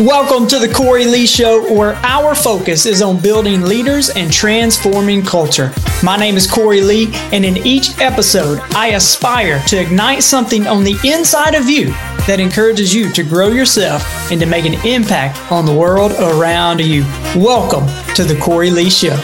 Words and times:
Welcome 0.00 0.46
to 0.46 0.58
the 0.58 0.72
Cory 0.72 1.04
Lee 1.04 1.26
Show, 1.26 1.74
where 1.74 1.94
our 1.96 2.34
focus 2.34 2.86
is 2.86 3.02
on 3.02 3.20
building 3.20 3.60
leaders 3.60 4.08
and 4.08 4.32
transforming 4.32 5.22
culture. 5.22 5.74
My 6.02 6.16
name 6.16 6.38
is 6.38 6.50
Cory 6.50 6.80
Lee, 6.80 7.10
and 7.32 7.44
in 7.44 7.58
each 7.66 7.98
episode, 8.00 8.60
I 8.74 8.92
aspire 8.92 9.62
to 9.66 9.78
ignite 9.78 10.22
something 10.22 10.66
on 10.66 10.84
the 10.84 10.96
inside 11.04 11.54
of 11.54 11.68
you 11.68 11.88
that 12.26 12.40
encourages 12.40 12.94
you 12.94 13.12
to 13.12 13.22
grow 13.22 13.48
yourself 13.48 14.02
and 14.32 14.40
to 14.40 14.46
make 14.46 14.64
an 14.64 14.86
impact 14.86 15.38
on 15.52 15.66
the 15.66 15.74
world 15.74 16.12
around 16.12 16.80
you. 16.80 17.02
Welcome 17.36 17.86
to 18.14 18.24
the 18.24 18.40
Cory 18.40 18.70
Lee 18.70 18.88
Show. 18.88 19.18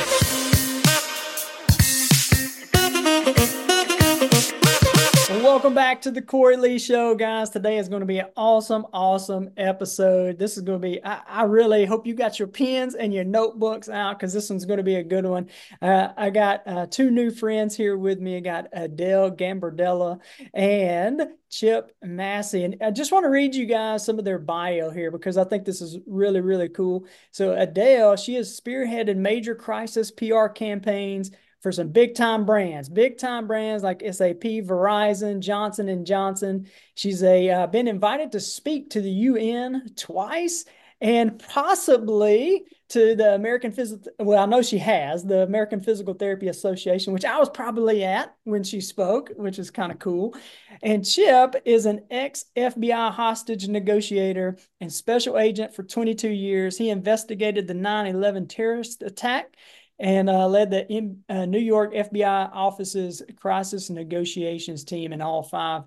Back 5.77 6.01
to 6.01 6.11
the 6.11 6.23
Cory 6.23 6.57
Lee 6.57 6.79
Show, 6.79 7.15
guys. 7.15 7.51
Today 7.51 7.77
is 7.77 7.91
going 7.91 8.01
to 8.01 8.07
be 8.07 8.21
an 8.21 8.29
awesome, 8.35 8.87
awesome 8.95 9.51
episode. 9.59 10.39
This 10.39 10.57
is 10.57 10.63
going 10.63 10.81
to 10.81 10.89
be, 10.89 11.05
I, 11.05 11.21
I 11.29 11.43
really 11.43 11.85
hope 11.85 12.07
you 12.07 12.15
got 12.15 12.39
your 12.39 12.49
pens 12.49 12.95
and 12.95 13.13
your 13.13 13.25
notebooks 13.25 13.91
out 13.91 14.19
because 14.19 14.33
this 14.33 14.49
one's 14.49 14.65
going 14.65 14.79
to 14.79 14.83
be 14.83 14.95
a 14.95 15.03
good 15.03 15.27
one. 15.27 15.51
Uh, 15.83 16.15
I 16.17 16.31
got 16.31 16.63
uh, 16.67 16.87
two 16.87 17.11
new 17.11 17.31
friends 17.31 17.77
here 17.77 17.99
with 17.99 18.21
me. 18.21 18.39
I 18.39 18.41
got 18.41 18.69
Adele 18.73 19.33
Gambardella 19.33 20.19
and 20.55 21.29
Chip 21.51 21.95
Massey. 22.03 22.65
And 22.65 22.79
I 22.81 22.91
just 22.91 23.13
want 23.13 23.25
to 23.25 23.31
read 23.31 23.55
you 23.55 23.67
guys 23.67 24.03
some 24.03 24.19
of 24.19 24.25
their 24.25 24.39
bio 24.39 24.89
here 24.89 25.11
because 25.11 25.37
I 25.37 25.45
think 25.45 25.67
this 25.67 25.83
is 25.83 25.99
really, 26.07 26.41
really 26.41 26.71
cool. 26.71 27.05
So, 27.33 27.53
Adele, 27.53 28.17
she 28.17 28.37
has 28.37 28.59
spearheaded 28.59 29.17
major 29.17 29.55
crisis 29.55 30.11
PR 30.11 30.47
campaigns 30.47 31.33
for 31.67 31.73
some 31.73 31.89
big 31.89 32.15
time 32.15 32.47
brands, 32.47 32.89
big 32.89 33.19
time 33.19 33.49
brands 33.49 33.83
like 33.83 34.01
SAP, 34.01 34.63
Verizon, 34.63 35.41
Johnson 35.41 35.89
and 35.89 36.07
Johnson. 36.07 36.69
She's 36.95 37.25
a 37.25 37.51
uh, 37.51 37.67
been 37.67 37.89
invited 37.89 38.31
to 38.31 38.39
speak 38.39 38.91
to 38.91 39.01
the 39.01 39.11
UN 39.11 39.91
twice 39.97 40.65
and 41.01 41.37
possibly 41.41 42.63
to 42.91 43.17
the 43.17 43.35
American 43.35 43.73
Physical. 43.73 44.13
Well, 44.21 44.41
I 44.41 44.47
know 44.47 44.63
she 44.63 44.79
has 44.79 45.25
the 45.25 45.43
American 45.43 45.81
Physical 45.81 46.15
Therapy 46.15 46.47
Association, 46.47 47.13
which 47.13 47.25
I 47.25 47.37
was 47.37 47.51
probably 47.51 48.05
at 48.05 48.33
when 48.45 48.63
she 48.63 48.81
spoke, 48.81 49.33
which 49.35 49.59
is 49.59 49.73
kind 49.73 49.91
of 49.91 49.99
cool. 49.99 50.37
And 50.85 51.05
Chip 51.05 51.61
is 51.65 51.85
an 51.87 52.03
ex 52.13 52.45
FBI 52.57 53.11
hostage 53.11 53.67
negotiator 53.67 54.57
and 54.81 54.93
special 54.93 55.37
agent 55.37 55.75
for 55.75 55.83
22 55.83 56.29
years. 56.29 56.79
He 56.79 56.91
investigated 56.91 57.67
the 57.67 57.75
9 57.75 58.07
11 58.07 58.47
terrorist 58.47 59.03
attack 59.03 59.57
and 59.99 60.29
uh, 60.29 60.47
led 60.47 60.71
the 60.71 60.91
in, 60.91 61.23
uh, 61.29 61.47
New 61.47 61.59
York 61.59 61.95
FBI 61.95 62.51
office's 62.53 63.23
crisis 63.37 63.91
negotiations 63.91 64.85
team 64.85 65.13
in 65.13 65.23
all 65.23 65.43
five 65.43 65.83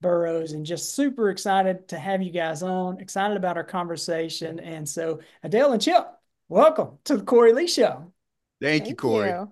boroughs. 0.00 0.52
And 0.52 0.66
just 0.66 0.94
super 0.94 1.30
excited 1.30 1.88
to 1.88 1.98
have 1.98 2.22
you 2.22 2.30
guys 2.30 2.62
on, 2.62 3.00
excited 3.00 3.36
about 3.36 3.56
our 3.56 3.64
conversation. 3.64 4.60
And 4.60 4.88
so, 4.88 5.20
Adele 5.42 5.72
and 5.72 5.82
Chip, 5.82 6.06
welcome 6.48 6.98
to 7.04 7.16
the 7.16 7.24
Cory 7.24 7.52
Lee 7.52 7.66
Show. 7.66 8.12
Thank, 8.60 8.82
Thank 8.82 8.88
you, 8.88 8.96
Cory. 8.96 9.30
You. 9.30 9.50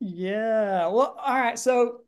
Yeah. 0.00 0.88
Well, 0.88 1.16
all 1.18 1.34
right. 1.34 1.58
So, 1.58 2.00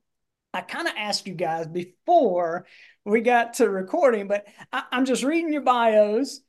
I 0.53 0.61
kind 0.61 0.87
of 0.87 0.95
asked 0.97 1.27
you 1.27 1.35
guys 1.35 1.67
before 1.67 2.67
we 3.05 3.21
got 3.21 3.55
to 3.55 3.69
recording, 3.69 4.29
but 4.29 4.47
I, 4.73 4.85
I'm 4.93 5.05
just 5.05 5.25
reading 5.25 5.53
your 5.53 5.63
bios 5.63 6.41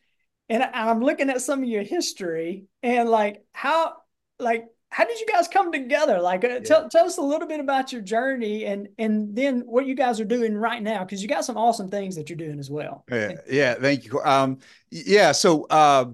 and 0.48 0.62
I'm 0.62 1.02
looking 1.02 1.30
at 1.30 1.42
some 1.42 1.64
of 1.64 1.70
your 1.70 1.84
history 1.84 2.66
and 2.84 3.10
like 3.10 3.44
how 3.52 3.96
like 4.40 4.66
how 4.96 5.04
did 5.04 5.20
you 5.20 5.26
guys 5.26 5.50
come 5.50 5.74
together? 5.74 6.22
Like, 6.22 6.46
uh, 6.46 6.48
yeah. 6.48 6.60
tell, 6.60 6.88
tell 6.88 7.06
us 7.06 7.18
a 7.18 7.22
little 7.22 7.50
bit 7.50 7.60
about 7.60 7.92
your 7.92 8.02
journey 8.02 8.64
and 8.64 8.88
and 8.98 9.36
then 9.36 9.60
what 9.66 9.86
you 9.86 9.94
guys 9.94 10.22
are 10.22 10.26
doing 10.26 10.56
right 10.56 10.82
now 10.82 11.04
because 11.04 11.22
you 11.22 11.28
got 11.28 11.44
some 11.44 11.58
awesome 11.58 11.90
things 11.90 12.16
that 12.16 12.30
you're 12.30 12.38
doing 12.38 12.60
as 12.60 12.72
well. 12.72 13.04
Yeah, 13.12 13.34
yeah 13.46 13.74
thank 13.74 14.06
you. 14.06 14.22
Um, 14.22 14.60
yeah, 14.92 15.34
so 15.34 15.66
uh, 15.70 16.06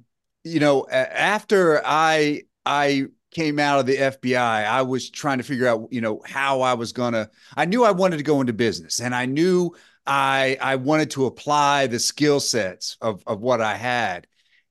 you 0.44 0.60
know, 0.60 0.88
after 0.90 1.84
I 1.86 2.42
I 2.66 3.06
came 3.30 3.60
out 3.60 3.82
of 3.82 3.86
the 3.86 3.98
FBI, 3.98 4.36
I 4.66 4.82
was 4.82 5.12
trying 5.12 5.38
to 5.38 5.44
figure 5.44 5.68
out, 5.68 5.88
you 5.92 6.02
know, 6.02 6.20
how 6.26 6.62
I 6.62 6.74
was 6.74 6.92
gonna. 6.92 7.30
I 7.56 7.66
knew 7.66 7.84
I 7.84 7.92
wanted 7.92 8.18
to 8.18 8.24
go 8.24 8.42
into 8.42 8.54
business, 8.54 9.00
and 9.00 9.14
I 9.14 9.28
knew 9.28 9.76
I 10.08 10.58
I 10.60 10.78
wanted 10.78 11.12
to 11.12 11.28
apply 11.28 11.86
the 11.86 12.00
skill 12.00 12.40
sets 12.40 12.98
of 13.00 13.22
of 13.28 13.42
what 13.42 13.62
I 13.62 13.76
had, 13.76 14.26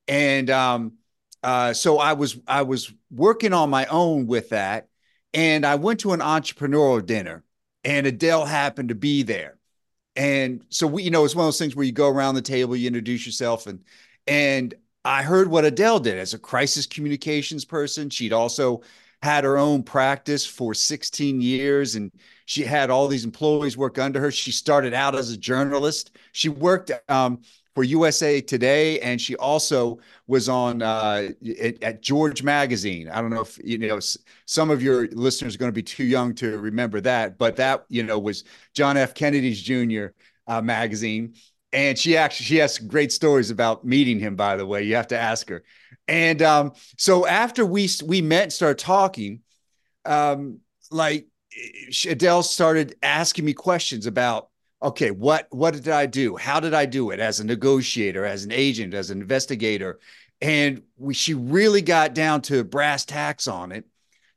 and 0.09 0.49
um, 0.49 0.97
uh, 1.43 1.73
so 1.73 1.97
I 1.99 2.13
was 2.13 2.37
I 2.47 2.63
was 2.63 2.93
working 3.09 3.53
on 3.53 3.69
my 3.69 3.85
own 3.87 4.27
with 4.27 4.49
that, 4.49 4.87
and 5.33 5.65
I 5.65 5.75
went 5.75 6.01
to 6.01 6.13
an 6.13 6.19
entrepreneurial 6.19 7.05
dinner, 7.05 7.43
and 7.83 8.05
Adele 8.07 8.45
happened 8.45 8.89
to 8.89 8.95
be 8.95 9.23
there, 9.23 9.57
and 10.15 10.63
so 10.69 10.87
we, 10.87 11.03
you 11.03 11.11
know, 11.11 11.25
it's 11.25 11.35
one 11.35 11.43
of 11.43 11.47
those 11.47 11.59
things 11.59 11.75
where 11.75 11.85
you 11.85 11.91
go 11.91 12.09
around 12.09 12.35
the 12.35 12.41
table, 12.41 12.75
you 12.75 12.87
introduce 12.87 13.25
yourself, 13.25 13.67
and 13.67 13.83
and 14.27 14.73
I 15.03 15.23
heard 15.23 15.47
what 15.49 15.65
Adele 15.65 15.99
did 15.99 16.19
as 16.19 16.33
a 16.33 16.39
crisis 16.39 16.85
communications 16.85 17.65
person. 17.65 18.09
She'd 18.09 18.33
also 18.33 18.81
had 19.23 19.43
her 19.43 19.57
own 19.57 19.83
practice 19.83 20.45
for 20.45 20.73
16 20.73 21.41
years 21.41 21.95
and 21.95 22.11
she 22.45 22.63
had 22.63 22.89
all 22.89 23.07
these 23.07 23.23
employees 23.23 23.77
work 23.77 23.99
under 23.99 24.19
her. 24.19 24.31
She 24.31 24.51
started 24.51 24.93
out 24.93 25.15
as 25.15 25.31
a 25.31 25.37
journalist. 25.37 26.17
She 26.31 26.49
worked 26.49 26.91
um, 27.07 27.41
for 27.73 27.83
USA 27.83 28.41
Today, 28.41 28.99
and 28.99 29.19
she 29.19 29.35
also 29.37 29.99
was 30.27 30.49
on 30.49 30.81
uh, 30.81 31.29
at, 31.59 31.81
at, 31.81 32.01
George 32.01 32.43
Magazine. 32.43 33.09
I 33.09 33.21
don't 33.21 33.29
know 33.29 33.41
if 33.41 33.59
you 33.63 33.77
know 33.77 33.99
some 34.45 34.69
of 34.69 34.83
your 34.83 35.07
listeners 35.09 35.55
are 35.55 35.57
going 35.57 35.71
to 35.71 35.75
be 35.75 35.83
too 35.83 36.03
young 36.03 36.33
to 36.35 36.57
remember 36.57 37.01
that, 37.01 37.37
but 37.37 37.55
that 37.55 37.85
you 37.89 38.03
know 38.03 38.19
was 38.19 38.43
John 38.73 38.97
F. 38.97 39.13
Kennedy's 39.13 39.61
Jr. 39.61 40.07
Uh, 40.47 40.61
magazine, 40.61 41.35
and 41.71 41.97
she 41.97 42.17
actually 42.17 42.45
she 42.45 42.57
has 42.57 42.77
great 42.77 43.11
stories 43.11 43.51
about 43.51 43.85
meeting 43.85 44.19
him. 44.19 44.35
By 44.35 44.57
the 44.57 44.65
way, 44.65 44.83
you 44.83 44.95
have 44.95 45.07
to 45.07 45.19
ask 45.19 45.49
her. 45.49 45.63
And 46.07 46.41
um, 46.41 46.73
so 46.97 47.25
after 47.25 47.65
we 47.65 47.89
we 48.05 48.21
met 48.21 48.43
and 48.43 48.53
started 48.53 48.79
talking, 48.79 49.41
um, 50.05 50.59
like 50.91 51.27
Adele 52.07 52.43
started 52.43 52.95
asking 53.01 53.45
me 53.45 53.53
questions 53.53 54.05
about 54.05 54.49
okay, 54.81 55.11
what 55.11 55.47
what 55.51 55.73
did 55.73 55.89
I 55.89 56.05
do? 56.05 56.35
How 56.37 56.59
did 56.59 56.73
I 56.73 56.85
do 56.85 57.11
it 57.11 57.19
as 57.19 57.39
a 57.39 57.45
negotiator, 57.45 58.25
as 58.25 58.43
an 58.43 58.51
agent, 58.51 58.93
as 58.93 59.09
an 59.09 59.21
investigator? 59.21 59.99
And 60.41 60.83
we, 60.97 61.13
she 61.13 61.33
really 61.33 61.81
got 61.81 62.15
down 62.15 62.41
to 62.43 62.63
brass 62.63 63.05
tacks 63.05 63.47
on 63.47 63.71
it 63.71 63.85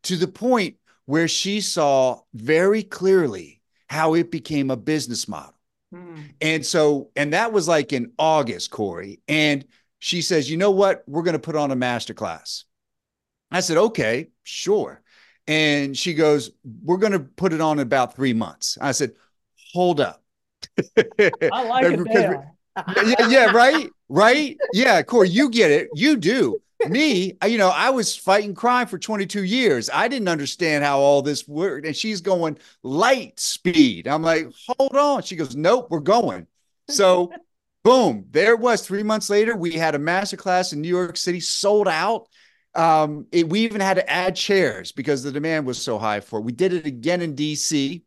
to 0.05 0.16
the 0.16 0.28
point 0.28 0.77
where 1.06 1.28
she 1.28 1.60
saw 1.60 2.21
very 2.34 2.82
clearly 2.82 3.62
how 3.88 4.15
it 4.15 4.31
became 4.31 4.71
a 4.71 4.77
business 4.77 5.28
model. 5.28 5.55
Hmm. 5.93 6.21
And 6.41 6.66
so, 6.66 7.11
and 7.16 7.32
that 7.32 7.53
was 7.53 7.69
like 7.69 7.93
in 7.93 8.12
August, 8.19 8.71
Cory. 8.71 9.21
And 9.28 9.65
she 9.99 10.21
says, 10.21 10.50
you 10.50 10.56
know 10.56 10.72
what? 10.72 11.05
We're 11.06 11.22
going 11.22 11.34
to 11.34 11.38
put 11.38 11.56
on 11.56 11.71
a 11.71 11.76
master 11.76 12.12
class. 12.12 12.65
I 13.50 13.61
said, 13.61 13.76
okay, 13.76 14.28
sure. 14.43 15.00
And 15.47 15.97
she 15.97 16.15
goes, 16.15 16.50
we're 16.82 16.97
going 16.97 17.12
to 17.12 17.21
put 17.21 17.53
it 17.53 17.61
on 17.61 17.78
in 17.78 17.82
about 17.82 18.16
three 18.16 18.32
months. 18.32 18.76
I 18.81 18.93
said, 18.93 19.12
hold 19.72 20.00
up. 20.00 20.24
I 20.98 21.62
like 21.69 21.86
it. 21.88 22.41
yeah, 23.06 23.28
yeah, 23.28 23.44
right, 23.52 23.88
right. 24.08 24.56
Yeah, 24.72 25.02
Cory, 25.02 25.28
you 25.28 25.50
get 25.50 25.70
it. 25.70 25.88
You 25.94 26.16
do. 26.16 26.58
Me, 26.88 27.32
you 27.47 27.56
know, 27.56 27.70
I 27.70 27.91
was 27.91 28.14
fighting 28.14 28.54
crime 28.54 28.86
for 28.86 28.98
22 28.98 29.44
years. 29.44 29.88
I 29.92 30.08
didn't 30.08 30.28
understand 30.28 30.84
how 30.84 30.98
all 30.98 31.22
this 31.22 31.48
worked. 31.48 31.86
And 31.86 31.97
she's 31.97 32.20
going 32.20 32.58
light 32.82 33.41
speed. 33.41 34.06
I'm 34.06 34.22
like, 34.22 34.48
hold 34.66 34.97
on. 34.97 35.22
She 35.22 35.36
goes, 35.36 35.56
nope, 35.56 35.86
we're 35.91 36.00
going. 36.00 36.47
So, 36.88 37.32
boom, 37.84 38.26
there 38.31 38.52
it 38.52 38.60
was. 38.60 38.86
Three 38.86 39.02
months 39.02 39.31
later, 39.31 39.56
we 39.56 39.72
had 39.72 39.94
a 39.94 39.98
master 39.98 40.36
class 40.36 40.72
in 40.72 40.82
New 40.82 40.88
York 40.88 41.16
City, 41.16 41.41
sold 41.41 41.88
out. 41.88 42.28
Um, 42.75 43.26
it, 43.31 43.48
we 43.48 43.60
even 43.60 43.81
had 43.81 43.94
to 43.94 44.10
add 44.10 44.36
chairs 44.36 44.92
because 44.92 45.22
the 45.22 45.32
demand 45.32 45.66
was 45.66 45.81
so 45.81 45.98
high 45.98 46.20
for 46.20 46.41
it. 46.41 46.42
We 46.42 46.52
did 46.52 46.72
it 46.72 46.86
again 46.86 47.22
in 47.22 47.34
DC. 47.34 48.02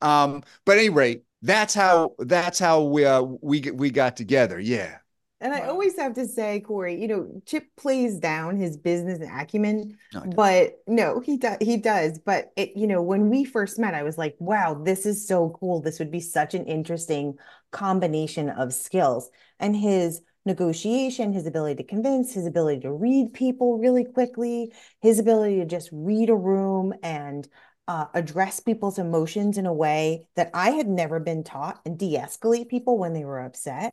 Um, 0.00 0.42
but 0.64 0.78
anyway, 0.78 1.22
that's 1.42 1.74
how 1.74 2.14
that's 2.18 2.58
how 2.58 2.82
we 2.84 3.04
uh, 3.04 3.22
we 3.22 3.60
we 3.72 3.90
got 3.90 4.16
together. 4.16 4.58
Yeah. 4.58 4.98
And 5.40 5.52
I 5.52 5.62
always 5.62 5.96
have 5.96 6.14
to 6.14 6.26
say, 6.28 6.60
Cory, 6.60 7.00
you 7.02 7.08
know, 7.08 7.42
Chip 7.46 7.64
plays 7.76 8.20
down 8.20 8.56
his 8.56 8.76
business 8.76 9.18
acumen, 9.28 9.98
no, 10.14 10.20
but 10.36 10.80
no, 10.86 11.18
he 11.18 11.36
does. 11.36 11.56
He 11.60 11.78
does. 11.78 12.20
But 12.20 12.52
it, 12.56 12.76
you 12.76 12.86
know, 12.86 13.02
when 13.02 13.28
we 13.28 13.44
first 13.44 13.76
met, 13.76 13.92
I 13.92 14.04
was 14.04 14.16
like, 14.16 14.36
"Wow, 14.38 14.74
this 14.74 15.04
is 15.04 15.26
so 15.26 15.50
cool. 15.58 15.80
This 15.80 15.98
would 15.98 16.12
be 16.12 16.20
such 16.20 16.54
an 16.54 16.64
interesting 16.66 17.38
combination 17.72 18.50
of 18.50 18.72
skills." 18.72 19.30
And 19.58 19.74
his 19.74 20.22
negotiation, 20.44 21.32
his 21.32 21.46
ability 21.46 21.82
to 21.82 21.88
convince, 21.88 22.32
his 22.32 22.46
ability 22.46 22.80
to 22.82 22.92
read 22.92 23.32
people 23.32 23.78
really 23.78 24.04
quickly, 24.04 24.72
his 25.00 25.18
ability 25.18 25.56
to 25.56 25.66
just 25.66 25.88
read 25.92 26.30
a 26.30 26.36
room 26.36 26.94
and 27.02 27.48
uh, 27.92 28.06
address 28.14 28.58
people's 28.58 28.98
emotions 28.98 29.58
in 29.58 29.66
a 29.66 29.72
way 29.72 30.26
that 30.34 30.48
I 30.54 30.70
had 30.70 30.88
never 30.88 31.20
been 31.20 31.44
taught 31.44 31.78
and 31.84 31.98
de-escalate 31.98 32.70
people 32.70 32.96
when 32.96 33.12
they 33.12 33.26
were 33.26 33.40
upset. 33.40 33.92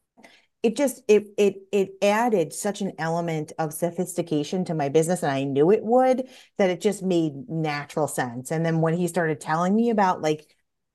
It 0.64 0.78
just 0.78 1.04
it 1.10 1.28
it 1.38 1.56
it 1.74 1.90
added 2.02 2.54
such 2.54 2.80
an 2.80 2.94
element 2.98 3.52
of 3.60 3.74
sophistication 3.74 4.64
to 4.66 4.74
my 4.74 4.88
business, 4.88 5.22
and 5.22 5.34
I 5.34 5.44
knew 5.44 5.70
it 5.70 5.84
would 5.84 6.30
that 6.58 6.70
it 6.70 6.80
just 6.80 7.04
made 7.04 7.50
natural 7.50 8.08
sense. 8.08 8.52
And 8.52 8.66
then 8.66 8.80
when 8.80 8.94
he 8.94 9.06
started 9.06 9.42
telling 9.42 9.76
me 9.76 9.90
about 9.90 10.22
like 10.22 10.48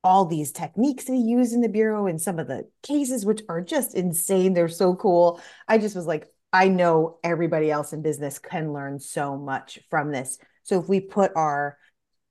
all 0.02 0.24
these 0.24 0.50
techniques 0.50 1.04
that 1.04 1.12
he 1.12 1.20
used 1.20 1.52
in 1.52 1.60
the 1.60 1.68
bureau 1.68 2.06
and 2.06 2.18
some 2.18 2.38
of 2.38 2.48
the 2.48 2.66
cases, 2.82 3.26
which 3.26 3.42
are 3.50 3.60
just 3.60 3.94
insane, 3.94 4.54
they're 4.54 4.68
so 4.68 4.94
cool. 4.94 5.42
I 5.68 5.76
just 5.76 5.94
was 5.94 6.06
like, 6.06 6.26
I 6.54 6.68
know 6.68 7.18
everybody 7.22 7.70
else 7.70 7.92
in 7.92 8.00
business 8.00 8.38
can 8.38 8.72
learn 8.72 8.98
so 8.98 9.36
much 9.36 9.78
from 9.90 10.10
this. 10.10 10.38
So 10.62 10.80
if 10.80 10.88
we 10.88 11.00
put 11.00 11.32
our 11.36 11.76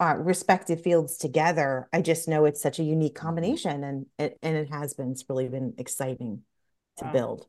uh, 0.03 0.15
respective 0.17 0.81
fields 0.81 1.17
together, 1.17 1.87
I 1.93 2.01
just 2.01 2.27
know 2.27 2.43
it's 2.43 2.61
such 2.61 2.77
a 2.79 2.83
unique 2.83 3.15
mm-hmm. 3.15 3.25
combination, 3.25 3.83
and 3.83 4.05
it 4.19 4.37
and 4.41 4.57
it 4.57 4.69
has 4.69 4.93
been. 4.93 5.11
It's 5.11 5.23
really 5.29 5.47
been 5.47 5.75
exciting 5.77 6.41
to 6.97 7.05
wow. 7.05 7.11
build. 7.11 7.47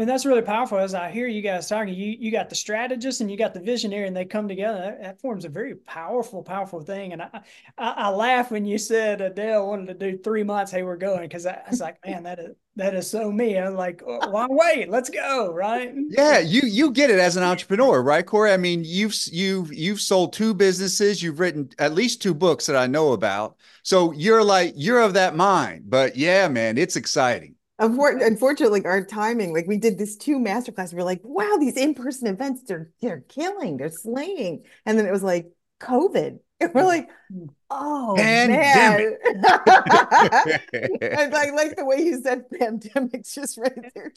And 0.00 0.08
that's 0.08 0.24
really 0.24 0.40
powerful. 0.40 0.78
As 0.78 0.94
I 0.94 1.10
hear 1.10 1.26
you 1.26 1.42
guys 1.42 1.68
talking, 1.68 1.92
you 1.92 2.16
you 2.18 2.30
got 2.30 2.48
the 2.48 2.54
strategist 2.54 3.20
and 3.20 3.30
you 3.30 3.36
got 3.36 3.52
the 3.52 3.60
visionary, 3.60 4.06
and 4.06 4.16
they 4.16 4.24
come 4.24 4.48
together. 4.48 4.78
That, 4.78 5.02
that 5.02 5.20
forms 5.20 5.44
a 5.44 5.50
very 5.50 5.74
powerful, 5.74 6.42
powerful 6.42 6.80
thing. 6.80 7.12
And 7.12 7.20
I, 7.20 7.28
I, 7.76 7.90
I 7.90 8.08
laugh 8.08 8.50
when 8.50 8.64
you 8.64 8.78
said 8.78 9.20
Adele 9.20 9.68
wanted 9.68 9.88
to 9.88 10.12
do 10.12 10.16
three 10.16 10.42
months. 10.42 10.72
Hey, 10.72 10.84
we're 10.84 10.96
going 10.96 11.28
because 11.28 11.44
I, 11.44 11.52
I 11.52 11.70
was 11.70 11.80
like, 11.80 11.98
man, 12.06 12.22
that 12.22 12.38
is 12.38 12.56
that 12.76 12.94
is 12.94 13.10
so 13.10 13.30
me. 13.30 13.58
I'm 13.58 13.74
like, 13.74 14.00
long 14.06 14.48
wait, 14.50 14.88
let's 14.88 15.10
go, 15.10 15.52
right? 15.52 15.92
Yeah, 16.08 16.38
you 16.38 16.62
you 16.64 16.92
get 16.92 17.10
it 17.10 17.18
as 17.18 17.36
an 17.36 17.42
entrepreneur, 17.42 18.02
right, 18.02 18.24
Cory? 18.24 18.52
I 18.52 18.56
mean, 18.56 18.84
you've 18.86 19.14
you've 19.30 19.70
you've 19.70 20.00
sold 20.00 20.32
two 20.32 20.54
businesses, 20.54 21.22
you've 21.22 21.40
written 21.40 21.68
at 21.78 21.92
least 21.92 22.22
two 22.22 22.32
books 22.32 22.64
that 22.66 22.76
I 22.76 22.86
know 22.86 23.12
about. 23.12 23.56
So 23.82 24.12
you're 24.12 24.42
like 24.42 24.72
you're 24.76 25.00
of 25.00 25.12
that 25.12 25.36
mind. 25.36 25.90
But 25.90 26.16
yeah, 26.16 26.48
man, 26.48 26.78
it's 26.78 26.96
exciting 26.96 27.56
unfortunately 27.80 28.84
our 28.84 29.04
timing 29.04 29.52
like 29.52 29.66
we 29.66 29.78
did 29.78 29.98
this 29.98 30.16
two 30.16 30.38
masterclass 30.38 30.92
we 30.92 31.00
are 31.00 31.04
like 31.04 31.20
wow 31.24 31.56
these 31.58 31.76
in-person 31.76 32.28
events 32.28 32.62
they're 32.64 32.90
they're 33.00 33.24
killing 33.28 33.76
they're 33.76 33.88
slaying. 33.88 34.64
And 34.86 34.98
then 34.98 35.06
it 35.06 35.12
was 35.12 35.22
like 35.22 35.50
covid. 35.80 36.38
And 36.60 36.74
we're 36.74 36.82
mm. 36.82 36.86
like 36.86 37.08
oh 37.70 38.14
Pandemic. 38.16 39.18
man. 39.24 40.60
I 41.18 41.26
like, 41.32 41.52
like 41.54 41.76
the 41.76 41.84
way 41.84 42.02
you 42.02 42.20
said 42.20 42.44
pandemics 42.50 43.34
just 43.34 43.56
right 43.56 43.72
there 43.94 44.12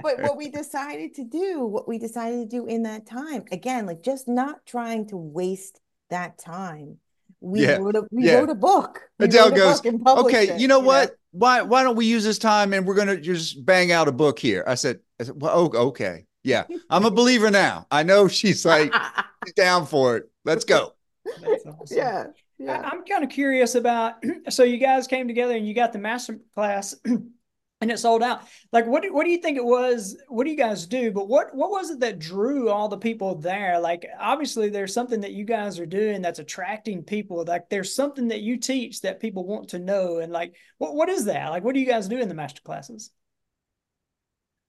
but 0.00 0.22
what 0.22 0.36
we 0.36 0.48
decided 0.48 1.14
to 1.14 1.24
do 1.24 1.64
what 1.64 1.88
we 1.88 1.98
decided 1.98 2.48
to 2.48 2.56
do 2.56 2.66
in 2.66 2.84
that 2.84 3.06
time 3.06 3.44
again 3.50 3.86
like 3.86 4.02
just 4.02 4.28
not 4.28 4.64
trying 4.66 5.08
to 5.08 5.16
waste 5.16 5.80
that 6.10 6.38
time 6.38 6.98
we 7.40 7.62
yeah. 7.62 7.76
wrote 7.76 7.96
a 7.96 8.06
we 8.10 8.26
yeah. 8.26 8.34
wrote 8.34 8.50
a 8.50 8.54
book. 8.54 9.02
We 9.18 9.26
Adele 9.26 9.50
goes, 9.50 9.82
okay, 9.84 10.58
you 10.58 10.68
know 10.68 10.80
what? 10.80 11.16
Why 11.32 11.62
why 11.62 11.82
don't 11.82 11.96
we 11.96 12.06
use 12.06 12.24
this 12.24 12.38
time 12.38 12.72
and 12.72 12.86
we're 12.86 12.94
gonna 12.94 13.20
just 13.20 13.64
bang 13.64 13.92
out 13.92 14.08
a 14.08 14.12
book 14.12 14.38
here? 14.38 14.64
I 14.66 14.74
said, 14.74 15.00
I 15.20 15.24
said, 15.24 15.40
well, 15.40 15.72
oh, 15.74 15.78
okay, 15.88 16.26
yeah, 16.42 16.64
I'm 16.88 17.04
a 17.04 17.10
believer 17.10 17.50
now. 17.50 17.86
I 17.90 18.02
know 18.02 18.28
she's 18.28 18.64
like 18.64 18.92
down 19.56 19.86
for 19.86 20.16
it. 20.16 20.30
Let's 20.44 20.64
go. 20.64 20.94
Awesome. 21.26 21.76
Yeah. 21.90 22.26
Yeah. 22.58 22.82
I'm 22.84 23.04
kind 23.04 23.24
of 23.24 23.30
curious 23.30 23.74
about. 23.74 24.22
So 24.50 24.64
you 24.64 24.78
guys 24.78 25.06
came 25.06 25.28
together 25.28 25.54
and 25.54 25.66
you 25.66 25.74
got 25.74 25.92
the 25.92 25.98
master 25.98 26.40
class 26.54 26.94
and 27.80 27.90
it 27.90 27.98
sold 27.98 28.22
out. 28.22 28.42
Like, 28.72 28.86
what 28.86 29.02
do, 29.02 29.12
what 29.12 29.24
do 29.24 29.30
you 29.30 29.38
think 29.38 29.56
it 29.56 29.64
was? 29.64 30.16
What 30.28 30.44
do 30.44 30.50
you 30.50 30.56
guys 30.56 30.86
do? 30.86 31.10
But 31.12 31.28
what 31.28 31.54
what 31.54 31.70
was 31.70 31.90
it 31.90 32.00
that 32.00 32.18
drew 32.18 32.68
all 32.68 32.88
the 32.88 32.98
people 32.98 33.36
there? 33.36 33.80
Like, 33.80 34.06
obviously, 34.18 34.68
there's 34.68 34.92
something 34.92 35.22
that 35.22 35.32
you 35.32 35.44
guys 35.44 35.78
are 35.78 35.86
doing 35.86 36.20
that's 36.20 36.38
attracting 36.38 37.04
people. 37.04 37.44
Like, 37.44 37.70
there's 37.70 37.94
something 37.94 38.28
that 38.28 38.42
you 38.42 38.58
teach 38.58 39.00
that 39.00 39.20
people 39.20 39.46
want 39.46 39.70
to 39.70 39.78
know. 39.78 40.18
And 40.18 40.32
like, 40.32 40.54
what 40.78 40.94
what 40.94 41.08
is 41.08 41.24
that? 41.24 41.48
Like, 41.50 41.64
what 41.64 41.74
do 41.74 41.80
you 41.80 41.86
guys 41.86 42.08
do 42.08 42.18
in 42.18 42.28
the 42.28 42.34
master 42.34 42.62
classes? 42.62 43.10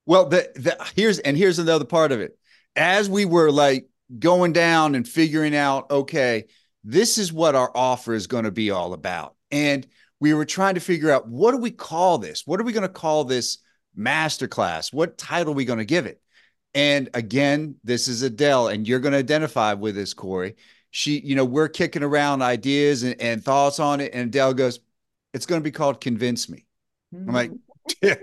Well, 0.05 0.29
the, 0.29 0.49
the 0.55 0.77
here's 0.95 1.19
and 1.19 1.37
here's 1.37 1.59
another 1.59 1.85
part 1.85 2.11
of 2.11 2.21
it. 2.21 2.37
As 2.75 3.09
we 3.09 3.25
were 3.25 3.51
like 3.51 3.87
going 4.17 4.53
down 4.53 4.95
and 4.95 5.07
figuring 5.07 5.55
out, 5.55 5.91
okay, 5.91 6.45
this 6.83 7.17
is 7.17 7.31
what 7.33 7.55
our 7.55 7.71
offer 7.75 8.13
is 8.13 8.27
going 8.27 8.45
to 8.45 8.51
be 8.51 8.71
all 8.71 8.93
about, 8.93 9.35
and 9.51 9.85
we 10.21 10.35
were 10.35 10.45
trying 10.45 10.75
to 10.75 10.79
figure 10.79 11.12
out 11.12 11.27
what 11.27 11.51
do 11.51 11.57
we 11.57 11.71
call 11.71 12.19
this? 12.19 12.45
What 12.45 12.62
are 12.62 12.63
we 12.63 12.71
going 12.71 12.83
to 12.83 12.89
call 12.89 13.25
this 13.25 13.57
masterclass? 13.97 14.94
What 14.94 15.18
title 15.18 15.51
are 15.51 15.56
we 15.56 15.65
going 15.65 15.79
to 15.79 15.85
give 15.85 16.06
it? 16.06 16.21
And 16.75 17.09
again, 17.15 17.75
this 17.83 18.07
is 18.07 18.21
Adele, 18.21 18.69
and 18.69 18.88
you're 18.88 19.00
going 19.00 19.12
to 19.13 19.18
identify 19.18 19.73
with 19.73 19.95
this, 19.95 20.13
Cory. 20.13 20.56
She, 20.91 21.19
you 21.19 21.35
know, 21.35 21.44
we're 21.44 21.68
kicking 21.68 22.03
around 22.03 22.44
ideas 22.44 23.01
and, 23.03 23.19
and 23.19 23.44
thoughts 23.44 23.79
on 23.79 24.00
it. 24.00 24.13
And 24.13 24.29
Adele 24.29 24.53
goes, 24.53 24.79
it's 25.33 25.47
going 25.47 25.59
to 25.59 25.63
be 25.63 25.71
called 25.71 26.00
Convince 26.00 26.47
Me. 26.47 26.65
Mm-hmm. 27.13 27.29
I'm 27.29 27.35
like, 27.35 27.51
yeah, 28.01 28.15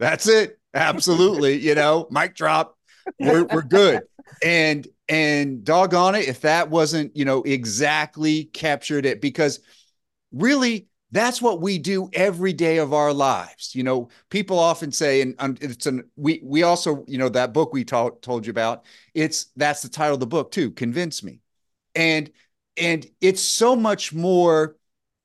that's 0.00 0.28
it. 0.28 0.58
Absolutely. 0.74 1.58
you 1.60 1.76
know, 1.76 2.08
mic 2.10 2.34
drop. 2.34 2.76
We're, 3.20 3.44
we're 3.44 3.62
good. 3.62 4.02
And, 4.42 4.88
and 5.08 5.62
doggone 5.62 6.16
it, 6.16 6.26
if 6.26 6.40
that 6.40 6.68
wasn't, 6.68 7.16
you 7.16 7.24
know, 7.24 7.42
exactly 7.42 8.44
captured 8.44 9.06
it, 9.06 9.20
because 9.20 9.60
really, 10.32 10.88
that's 11.14 11.40
what 11.40 11.60
we 11.60 11.78
do 11.78 12.10
every 12.12 12.52
day 12.52 12.78
of 12.78 12.92
our 12.92 13.12
lives. 13.12 13.72
You 13.72 13.84
know, 13.84 14.08
people 14.30 14.58
often 14.58 14.90
say, 14.90 15.20
and 15.22 15.36
it's 15.62 15.86
an 15.86 16.10
we 16.16 16.40
we 16.42 16.64
also, 16.64 17.04
you 17.06 17.18
know, 17.18 17.28
that 17.28 17.54
book 17.54 17.72
we 17.72 17.84
told 17.84 18.20
told 18.20 18.44
you 18.44 18.50
about. 18.50 18.84
It's 19.14 19.46
that's 19.56 19.80
the 19.80 19.88
title 19.88 20.14
of 20.14 20.20
the 20.20 20.26
book 20.26 20.50
too. 20.50 20.72
Convince 20.72 21.22
me, 21.22 21.40
and 21.94 22.30
and 22.76 23.06
it's 23.20 23.40
so 23.40 23.76
much 23.76 24.12
more, 24.12 24.76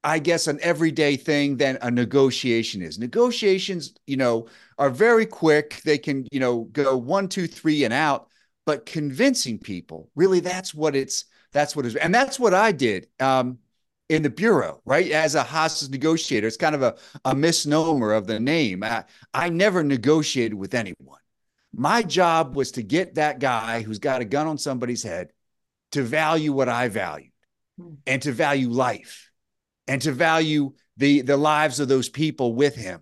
I 0.04 0.20
guess, 0.20 0.46
an 0.46 0.60
everyday 0.62 1.18
thing 1.18 1.58
than 1.58 1.80
a 1.82 1.90
negotiation 1.90 2.84
is. 2.84 3.00
Negotiations, 3.00 3.96
you 4.06 4.18
know, 4.18 4.48
are 4.78 4.92
very 4.92 5.26
quick. 5.26 5.82
They 5.84 5.98
can, 5.98 6.28
you 6.32 6.40
know, 6.40 6.66
go 6.66 6.98
one, 6.98 7.28
two, 7.28 7.48
three, 7.48 7.84
and 7.84 7.94
out. 7.94 8.28
But 8.66 8.86
convincing 8.86 9.58
people, 9.58 10.12
really, 10.16 10.40
that's 10.40 10.74
what 10.74 10.96
it's. 10.96 11.26
That's 11.52 11.76
what 11.76 11.88
is, 11.88 11.96
and 11.96 12.14
that's 12.14 12.40
what 12.40 12.54
I 12.54 12.72
did. 12.72 13.08
Um, 13.20 13.58
in 14.10 14.24
the 14.24 14.30
bureau, 14.30 14.82
right? 14.86 15.12
As 15.12 15.36
a 15.36 15.44
hostage 15.44 15.92
negotiator, 15.92 16.48
it's 16.48 16.58
kind 16.58 16.76
of 16.76 16.82
a, 16.82 16.96
a 17.24 17.36
misnomer 17.36 18.12
of 18.12 18.26
the 18.26 18.40
name. 18.40 18.84
I, 18.84 19.06
I 19.34 19.50
never 19.50 19.84
negotiated 19.84 20.56
with 20.56 20.74
anyone. 20.74 21.20
My 21.72 22.02
job 22.02 22.56
was 22.56 22.72
to 22.74 22.84
get 22.84 23.16
that 23.16 23.40
guy 23.40 23.84
who's 23.84 24.00
got 24.00 24.22
a 24.22 24.26
gun 24.26 24.48
on 24.48 24.58
somebody's 24.58 25.04
head 25.04 25.32
to 25.92 26.02
value 26.02 26.52
what 26.52 26.68
I 26.68 26.88
valued 26.88 27.32
hmm. 27.80 27.94
and 28.08 28.22
to 28.24 28.32
value 28.32 28.70
life 28.70 29.30
and 29.88 30.02
to 30.02 30.12
value 30.12 30.74
the, 30.98 31.22
the 31.22 31.38
lives 31.38 31.80
of 31.80 31.88
those 31.88 32.10
people 32.10 32.56
with 32.56 32.76
him. 32.76 33.02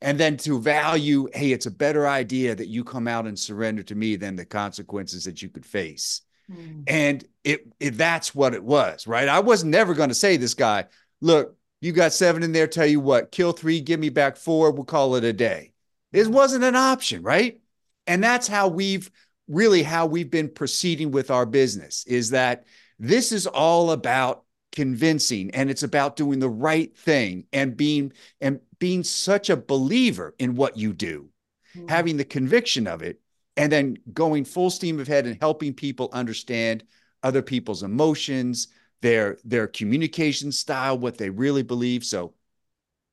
And 0.00 0.18
then 0.18 0.36
to 0.38 0.60
value, 0.60 1.28
hey, 1.34 1.50
it's 1.50 1.66
a 1.66 1.72
better 1.72 2.06
idea 2.06 2.54
that 2.54 2.68
you 2.68 2.84
come 2.84 3.08
out 3.08 3.26
and 3.26 3.36
surrender 3.36 3.82
to 3.82 3.96
me 3.96 4.14
than 4.14 4.36
the 4.36 4.44
consequences 4.44 5.24
that 5.24 5.42
you 5.42 5.48
could 5.48 5.66
face. 5.66 6.22
Mm. 6.50 6.84
And 6.86 7.24
it, 7.44 7.72
it 7.80 7.96
that's 7.96 8.34
what 8.34 8.54
it 8.54 8.62
was, 8.62 9.06
right? 9.06 9.28
I 9.28 9.40
was 9.40 9.64
never 9.64 9.94
going 9.94 10.08
to 10.08 10.14
say 10.14 10.36
this 10.36 10.54
guy, 10.54 10.86
look, 11.20 11.56
you 11.80 11.92
got 11.92 12.12
seven 12.12 12.42
in 12.42 12.52
there, 12.52 12.66
tell 12.66 12.86
you 12.86 13.00
what, 13.00 13.30
kill 13.30 13.52
three, 13.52 13.80
give 13.80 14.00
me 14.00 14.08
back 14.08 14.36
four, 14.36 14.72
we'll 14.72 14.84
call 14.84 15.14
it 15.14 15.24
a 15.24 15.32
day. 15.32 15.72
This 16.12 16.28
wasn't 16.28 16.64
an 16.64 16.76
option, 16.76 17.22
right? 17.22 17.60
And 18.06 18.24
that's 18.24 18.48
how 18.48 18.68
we've 18.68 19.10
really 19.48 19.82
how 19.82 20.06
we've 20.06 20.30
been 20.30 20.48
proceeding 20.48 21.10
with 21.10 21.30
our 21.30 21.46
business 21.46 22.04
is 22.06 22.30
that 22.30 22.64
this 22.98 23.32
is 23.32 23.46
all 23.46 23.90
about 23.90 24.44
convincing 24.72 25.50
and 25.52 25.70
it's 25.70 25.82
about 25.82 26.16
doing 26.16 26.38
the 26.38 26.48
right 26.48 26.96
thing 26.96 27.46
and 27.52 27.76
being 27.76 28.12
and 28.40 28.60
being 28.78 29.02
such 29.02 29.48
a 29.48 29.56
believer 29.56 30.34
in 30.38 30.54
what 30.54 30.76
you 30.76 30.92
do 30.92 31.30
mm-hmm. 31.74 31.88
having 31.88 32.18
the 32.18 32.24
conviction 32.24 32.86
of 32.86 33.02
it 33.02 33.20
and 33.58 33.70
then 33.72 33.98
going 34.14 34.44
full 34.44 34.70
steam 34.70 35.00
ahead 35.00 35.26
and 35.26 35.36
helping 35.40 35.74
people 35.74 36.08
understand 36.12 36.84
other 37.22 37.42
people's 37.42 37.82
emotions, 37.82 38.68
their 39.02 39.36
their 39.44 39.66
communication 39.66 40.52
style, 40.52 40.96
what 40.96 41.18
they 41.18 41.28
really 41.28 41.64
believe. 41.64 42.04
So, 42.04 42.34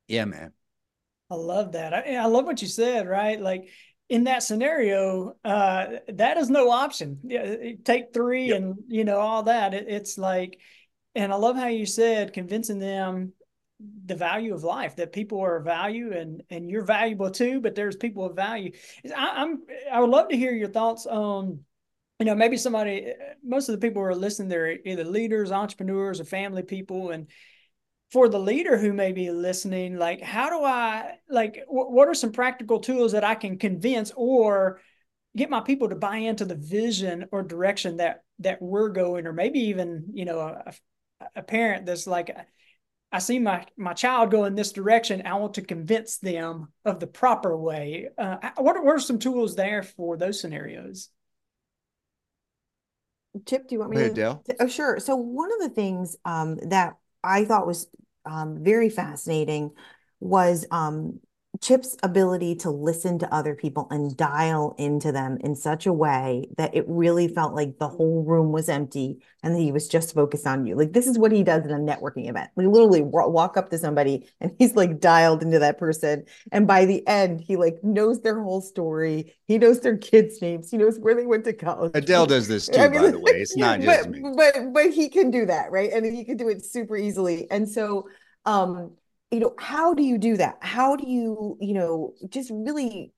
yeah, 0.07 0.25
man. 0.25 0.53
I 1.31 1.35
love 1.35 1.71
that. 1.71 1.93
I, 1.93 2.15
I 2.17 2.25
love 2.27 2.45
what 2.45 2.61
you 2.61 2.67
said. 2.67 3.07
Right, 3.07 3.41
like 3.41 3.69
in 4.07 4.25
that 4.25 4.43
scenario, 4.43 5.35
uh, 5.43 5.87
that 6.09 6.37
is 6.37 6.49
no 6.51 6.69
option. 6.69 7.19
Yeah, 7.23 7.55
take 7.83 8.13
three, 8.13 8.49
yep. 8.49 8.57
and 8.57 8.75
you 8.87 9.03
know 9.03 9.17
all 9.17 9.43
that. 9.43 9.73
It, 9.73 9.87
it's 9.87 10.17
like, 10.19 10.59
and 11.15 11.33
I 11.33 11.37
love 11.37 11.55
how 11.55 11.67
you 11.67 11.87
said 11.87 12.33
convincing 12.33 12.77
them 12.77 13.33
the 14.05 14.15
value 14.15 14.53
of 14.53 14.63
life 14.63 14.95
that 14.95 15.11
people 15.11 15.41
are 15.41 15.59
value 15.59 16.13
and 16.13 16.43
and 16.49 16.69
you're 16.69 16.85
valuable 16.85 17.29
too 17.29 17.59
but 17.59 17.75
there's 17.75 17.95
people 17.95 18.25
of 18.25 18.35
value. 18.35 18.71
I, 19.15 19.33
i'm 19.41 19.63
i 19.91 19.99
would 19.99 20.09
love 20.09 20.29
to 20.29 20.37
hear 20.37 20.53
your 20.53 20.69
thoughts 20.69 21.05
on 21.05 21.59
you 22.19 22.25
know 22.25 22.35
maybe 22.35 22.57
somebody 22.57 23.07
eh, 23.07 23.13
most 23.43 23.67
of 23.67 23.73
the 23.73 23.85
people 23.85 24.01
who 24.01 24.07
are 24.07 24.15
listening 24.15 24.47
they're 24.47 24.77
either 24.85 25.03
leaders 25.03 25.51
entrepreneurs 25.51 26.19
or 26.19 26.25
family 26.25 26.63
people. 26.63 27.11
And 27.11 27.27
for 28.11 28.29
the 28.29 28.39
leader 28.39 28.77
who 28.77 28.93
may 28.93 29.11
be 29.11 29.31
listening 29.31 29.97
like 29.97 30.21
how 30.21 30.49
do 30.49 30.63
i 30.63 31.17
like 31.27 31.55
w- 31.65 31.89
what 31.89 32.07
are 32.07 32.13
some 32.13 32.31
practical 32.31 32.79
tools 32.79 33.13
that 33.13 33.23
i 33.23 33.33
can 33.35 33.57
convince 33.57 34.11
or 34.15 34.79
get 35.35 35.49
my 35.49 35.59
people 35.59 35.89
to 35.89 35.95
buy 35.95 36.17
into 36.17 36.45
the 36.45 36.55
vision 36.55 37.25
or 37.31 37.41
direction 37.41 37.97
that 37.97 38.23
that 38.39 38.61
we're 38.61 38.89
going 38.89 39.25
or 39.25 39.33
maybe 39.33 39.59
even 39.59 40.05
you 40.13 40.23
know 40.23 40.39
a, 40.39 40.73
a 41.35 41.41
parent 41.41 41.85
that's 41.85 42.05
like 42.05 42.29
I 43.15 43.19
see 43.19 43.39
my 43.39 43.65
my 43.77 43.93
child 43.93 44.29
go 44.29 44.43
in 44.43 44.55
this 44.55 44.73
direction. 44.73 45.21
I 45.25 45.35
want 45.35 45.53
to 45.53 45.61
convince 45.61 46.17
them 46.17 46.67
of 46.83 46.99
the 46.99 47.07
proper 47.07 47.55
way. 47.55 48.09
Uh, 48.17 48.35
what, 48.57 48.75
are, 48.75 48.83
what 48.83 48.97
are 48.97 48.99
some 48.99 49.19
tools 49.19 49.55
there 49.55 49.83
for 49.83 50.17
those 50.17 50.41
scenarios? 50.41 51.07
Chip, 53.45 53.69
do 53.69 53.75
you 53.75 53.79
want 53.79 53.91
me 53.91 53.97
ahead, 54.01 54.15
to? 54.15 54.41
Oh, 54.59 54.67
sure. 54.67 54.99
So 54.99 55.15
one 55.15 55.49
of 55.53 55.59
the 55.59 55.73
things 55.73 56.17
um, 56.25 56.57
that 56.67 56.97
I 57.23 57.45
thought 57.45 57.65
was 57.65 57.87
um, 58.25 58.61
very 58.61 58.89
fascinating 58.89 59.71
was 60.19 60.65
um, 60.69 61.21
Chip's 61.61 61.95
ability 62.03 62.55
to 62.55 62.69
listen 62.69 63.19
to 63.19 63.33
other 63.33 63.55
people 63.55 63.87
and 63.91 64.15
dial 64.15 64.75
into 64.77 65.11
them 65.11 65.37
in 65.41 65.55
such 65.55 65.85
a 65.85 65.93
way 65.93 66.47
that 66.57 66.75
it 66.75 66.85
really 66.87 67.27
felt 67.27 67.53
like 67.53 67.77
the 67.79 67.87
whole 67.87 68.23
room 68.23 68.51
was 68.51 68.69
empty 68.69 69.23
and 69.43 69.55
he 69.57 69.71
was 69.71 69.87
just 69.87 70.13
focused 70.13 70.47
on 70.47 70.65
you. 70.65 70.75
Like 70.75 70.93
this 70.93 71.07
is 71.07 71.19
what 71.19 71.31
he 71.31 71.43
does 71.43 71.65
in 71.65 71.71
a 71.71 71.77
networking 71.77 72.29
event. 72.29 72.49
We 72.55 72.67
literally 72.67 73.01
walk 73.01 73.57
up 73.57 73.69
to 73.69 73.77
somebody 73.77 74.29
and 74.41 74.51
he's 74.57 74.75
like 74.75 74.99
dialed 74.99 75.43
into 75.43 75.59
that 75.59 75.77
person. 75.77 76.25
And 76.51 76.67
by 76.67 76.85
the 76.85 77.05
end, 77.07 77.41
he 77.41 77.55
like 77.55 77.83
knows 77.83 78.21
their 78.21 78.41
whole 78.41 78.61
story. 78.61 79.33
He 79.47 79.57
knows 79.57 79.79
their 79.81 79.97
kids' 79.97 80.41
names. 80.41 80.71
He 80.71 80.77
knows 80.77 80.99
where 80.99 81.15
they 81.15 81.25
went 81.25 81.45
to 81.45 81.53
college. 81.53 81.91
Adele 81.93 82.25
does 82.25 82.47
this 82.47 82.67
too, 82.69 82.79
I 82.79 82.87
mean, 82.87 83.01
by 83.01 83.11
the 83.11 83.19
way. 83.19 83.31
It's 83.33 83.55
not 83.57 83.79
just 83.81 84.09
me. 84.09 84.23
But 84.35 84.73
but 84.73 84.91
he 84.91 85.09
can 85.09 85.31
do 85.31 85.45
that, 85.45 85.71
right? 85.71 85.91
And 85.91 86.05
he 86.05 86.25
can 86.25 86.37
do 86.37 86.49
it 86.49 86.65
super 86.65 86.97
easily. 86.97 87.49
And 87.51 87.69
so 87.69 88.09
um 88.45 88.91
you 89.35 89.41
know 89.41 89.55
how 89.59 89.93
do 89.93 90.03
you 90.03 90.17
do 90.17 90.37
that? 90.37 90.57
How 90.61 90.95
do 90.95 91.07
you 91.07 91.57
you 91.61 91.73
know 91.73 92.13
just 92.29 92.49
really 92.51 93.13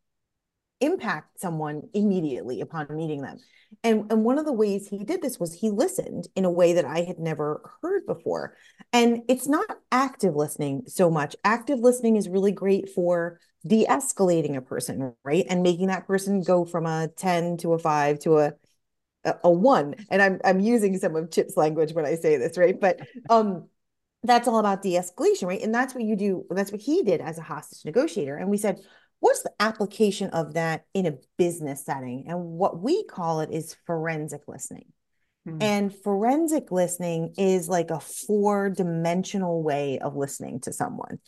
impact 0.79 1.39
someone 1.39 1.81
immediately 1.93 2.61
upon 2.61 2.87
meeting 2.89 3.21
them? 3.21 3.37
And 3.83 4.11
and 4.11 4.23
one 4.23 4.37
of 4.37 4.45
the 4.45 4.53
ways 4.53 4.87
he 4.87 5.03
did 5.03 5.21
this 5.21 5.39
was 5.39 5.53
he 5.53 5.69
listened 5.69 6.27
in 6.35 6.45
a 6.45 6.51
way 6.51 6.73
that 6.73 6.85
i 6.85 7.01
had 7.01 7.19
never 7.19 7.61
heard 7.81 8.05
before. 8.05 8.55
And 8.93 9.23
it's 9.27 9.47
not 9.47 9.79
active 9.91 10.35
listening 10.35 10.83
so 10.87 11.09
much. 11.09 11.35
Active 11.43 11.79
listening 11.79 12.15
is 12.15 12.29
really 12.29 12.51
great 12.51 12.89
for 12.89 13.39
de-escalating 13.65 14.55
a 14.55 14.61
person 14.61 15.13
right? 15.23 15.45
And 15.49 15.63
making 15.63 15.87
that 15.87 16.07
person 16.07 16.41
go 16.41 16.65
from 16.65 16.85
a 16.85 17.09
10 17.15 17.57
to 17.57 17.73
a 17.73 17.79
5 17.79 18.19
to 18.19 18.39
a 18.39 18.53
a, 19.43 19.51
1 19.51 19.95
and 20.09 20.21
i'm 20.21 20.39
i'm 20.45 20.59
using 20.61 20.97
some 20.97 21.15
of 21.15 21.31
chip's 21.31 21.57
language 21.57 21.91
when 21.91 22.05
i 22.05 22.15
say 22.15 22.37
this 22.37 22.57
right? 22.57 22.79
But 22.79 23.01
um 23.29 23.67
that's 24.27 24.47
all 24.47 24.59
about 24.59 24.83
de-escalation, 24.83 25.47
right? 25.47 25.61
And 25.61 25.73
that's 25.73 25.95
what 25.95 26.03
you 26.03 26.15
do. 26.15 26.45
That's 26.49 26.71
what 26.71 26.81
he 26.81 27.03
did 27.03 27.21
as 27.21 27.37
a 27.37 27.43
hostage 27.43 27.85
negotiator. 27.85 28.37
And 28.37 28.49
we 28.49 28.57
said, 28.57 28.79
what's 29.19 29.41
the 29.41 29.53
application 29.59 30.29
of 30.29 30.53
that 30.53 30.85
in 30.93 31.05
a 31.07 31.17
business 31.37 31.85
setting? 31.85 32.25
And 32.27 32.39
what 32.39 32.79
we 32.79 33.03
call 33.05 33.39
it 33.39 33.49
is 33.51 33.75
forensic 33.85 34.41
listening. 34.47 34.91
Mm-hmm. 35.47 35.61
And 35.61 35.95
forensic 35.95 36.71
listening 36.71 37.33
is 37.37 37.69
like 37.69 37.89
a 37.89 37.99
four 37.99 38.69
dimensional 38.69 39.63
way 39.63 39.97
of 39.99 40.15
listening 40.15 40.59
to 40.61 40.73
someone. 40.73 41.19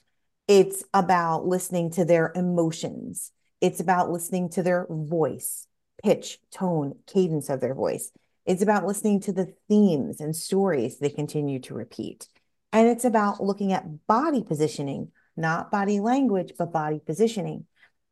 It's 0.47 0.83
about 0.93 1.45
listening 1.45 1.91
to 1.91 2.05
their 2.05 2.31
emotions. 2.35 3.31
It's 3.61 3.79
about 3.79 4.11
listening 4.11 4.49
to 4.51 4.63
their 4.63 4.87
voice, 4.89 5.67
pitch, 6.03 6.39
tone, 6.51 6.95
cadence 7.07 7.49
of 7.49 7.61
their 7.61 7.75
voice. 7.75 8.11
It's 8.45 8.63
about 8.63 8.85
listening 8.85 9.19
to 9.21 9.31
the 9.31 9.53
themes 9.67 10.19
and 10.19 10.35
stories 10.35 10.97
they 10.97 11.09
continue 11.09 11.59
to 11.61 11.73
repeat. 11.73 12.27
And 12.71 12.87
it's 12.87 13.05
about 13.05 13.43
looking 13.43 13.73
at 13.73 14.07
body 14.07 14.43
positioning, 14.43 15.11
not 15.35 15.71
body 15.71 15.99
language, 15.99 16.53
but 16.57 16.71
body 16.71 17.01
positioning. 17.03 17.65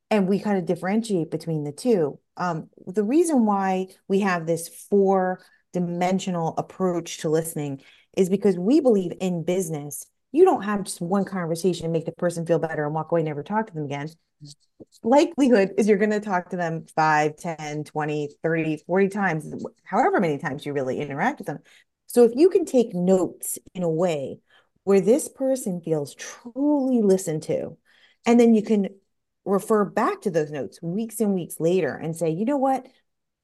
And 0.09 0.27
we 0.27 0.39
kind 0.39 0.57
of 0.57 0.65
differentiate 0.65 1.29
between 1.29 1.63
the 1.63 1.71
two. 1.71 2.19
Um, 2.37 2.69
the 2.85 3.03
reason 3.03 3.45
why 3.45 3.87
we 4.07 4.21
have 4.21 4.45
this 4.45 4.67
four 4.67 5.41
dimensional 5.73 6.55
approach 6.57 7.19
to 7.19 7.29
listening 7.29 7.81
is 8.15 8.29
because 8.29 8.57
we 8.57 8.79
believe 8.79 9.13
in 9.19 9.43
business, 9.43 10.07
you 10.31 10.43
don't 10.43 10.63
have 10.63 10.83
just 10.83 11.01
one 11.01 11.25
conversation 11.25 11.85
and 11.85 11.93
make 11.93 12.05
the 12.05 12.11
person 12.13 12.45
feel 12.45 12.59
better 12.59 12.85
and 12.85 12.93
walk 12.93 13.11
away 13.11 13.23
never 13.23 13.43
talk 13.43 13.67
to 13.67 13.73
them 13.73 13.85
again. 13.85 14.09
Likelihood 15.03 15.71
is 15.77 15.87
you're 15.87 15.97
going 15.97 16.11
to 16.11 16.19
talk 16.19 16.49
to 16.49 16.57
them 16.57 16.85
5, 16.95 17.35
10, 17.37 17.83
20, 17.83 18.29
30, 18.43 18.77
40 18.85 19.09
times, 19.09 19.65
however 19.83 20.19
many 20.19 20.37
times 20.37 20.65
you 20.65 20.73
really 20.73 20.99
interact 20.99 21.39
with 21.39 21.47
them. 21.47 21.59
So 22.07 22.23
if 22.23 22.31
you 22.35 22.49
can 22.49 22.65
take 22.65 22.93
notes 22.93 23.57
in 23.73 23.83
a 23.83 23.89
way 23.89 24.39
where 24.87 25.01
this 25.01 25.27
person 25.27 25.81
feels 25.81 26.15
truly 26.15 27.01
listened 27.01 27.43
to. 27.43 27.75
And 28.25 28.39
then 28.39 28.55
you 28.55 28.63
can 28.63 28.87
refer 29.43 29.83
back 29.83 30.21
to 30.21 30.31
those 30.31 30.49
notes 30.49 30.81
weeks 30.81 31.19
and 31.19 31.33
weeks 31.33 31.59
later 31.59 31.93
and 31.93 32.15
say, 32.15 32.29
you 32.29 32.45
know 32.45 32.55
what? 32.55 32.87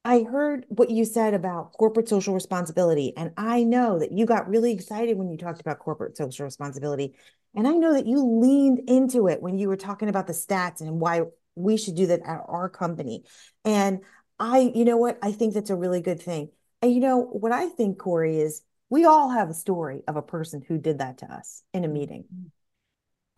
I 0.06 0.22
heard 0.22 0.66
what 0.70 0.90
you 0.90 1.04
said 1.04 1.34
about 1.34 1.74
corporate 1.74 2.08
social 2.08 2.34
responsibility. 2.34 3.12
And 3.18 3.34
I 3.36 3.64
know 3.64 4.00
that 4.00 4.14
you 4.14 4.26
got 4.26 4.48
really 4.48 4.72
excited 4.72 5.18
when 5.18 5.30
you 5.30 5.38
talked 5.38 5.60
about 5.60 5.80
corporate 5.80 6.16
social 6.16 6.46
responsibility. 6.46 7.14
And 7.54 7.68
I 7.68 7.74
know 7.74 7.92
that 7.92 8.08
you 8.08 8.26
leaned 8.26 8.90
into 8.90 9.28
it 9.28 9.42
when 9.42 9.58
you 9.58 9.68
were 9.68 9.76
talking 9.76 10.08
about 10.08 10.28
the 10.28 10.34
stats 10.34 10.80
and 10.80 11.02
why 11.02 11.24
we 11.56 11.76
should 11.76 11.96
do 11.96 12.08
that 12.08 12.22
at 12.22 12.40
our 12.48 12.70
company. 12.70 13.26
And 13.66 14.00
I, 14.40 14.72
you 14.74 14.86
know 14.86 14.96
what? 14.96 15.20
I 15.22 15.34
think 15.34 15.56
that's 15.56 15.72
a 15.72 15.76
really 15.76 16.00
good 16.00 16.22
thing. 16.22 16.52
And 16.82 16.94
you 16.94 17.02
know 17.02 17.18
what 17.18 17.52
I 17.52 17.68
think, 17.68 18.00
Cory, 18.00 18.40
is 18.40 18.62
we 18.94 19.06
all 19.06 19.32
have 19.32 19.50
a 19.50 19.56
story 19.56 20.04
of 20.08 20.18
a 20.18 20.22
person 20.22 20.64
who 20.68 20.78
did 20.78 21.00
that 21.00 21.18
to 21.18 21.26
us 21.26 21.64
in 21.74 21.84
a 21.84 21.88
mm-hmm. 21.88 21.94
meeting. 21.96 22.26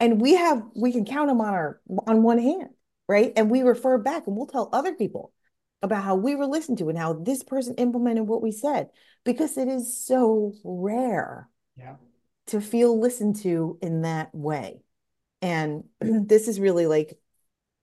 And 0.01 0.19
we 0.19 0.35
have, 0.35 0.61
we 0.75 0.91
can 0.91 1.05
count 1.05 1.29
them 1.29 1.39
on 1.39 1.53
our, 1.53 1.79
on 2.07 2.23
one 2.23 2.39
hand, 2.39 2.71
right? 3.07 3.31
And 3.37 3.49
we 3.49 3.61
refer 3.61 3.97
back 3.97 4.27
and 4.27 4.35
we'll 4.35 4.47
tell 4.47 4.67
other 4.73 4.93
people 4.93 5.31
about 5.81 6.03
how 6.03 6.15
we 6.15 6.35
were 6.35 6.45
listened 6.45 6.79
to 6.79 6.89
and 6.89 6.97
how 6.97 7.13
this 7.13 7.41
person 7.41 7.75
implemented 7.75 8.27
what 8.27 8.41
we 8.41 8.51
said 8.51 8.89
because 9.23 9.57
it 9.57 9.69
is 9.69 10.05
so 10.05 10.51
rare 10.65 11.47
yeah. 11.77 11.95
to 12.47 12.59
feel 12.59 12.99
listened 12.99 13.37
to 13.37 13.79
in 13.81 14.01
that 14.01 14.35
way. 14.35 14.81
And 15.41 15.85
this 16.01 16.49
is 16.49 16.59
really 16.59 16.85
like 16.85 17.17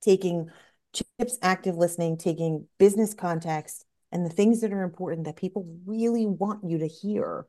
taking 0.03 0.51
chips 0.93 1.39
active 1.41 1.77
listening, 1.77 2.19
taking 2.19 2.67
business 2.79 3.15
context 3.15 3.87
and 4.11 4.27
the 4.27 4.31
things 4.31 4.61
that 4.61 4.75
are 4.75 4.83
important 4.83 5.25
that 5.25 5.37
people 5.37 5.67
really 5.87 6.27
want 6.27 6.69
you 6.69 6.77
to 6.81 6.87
hear 6.87 7.47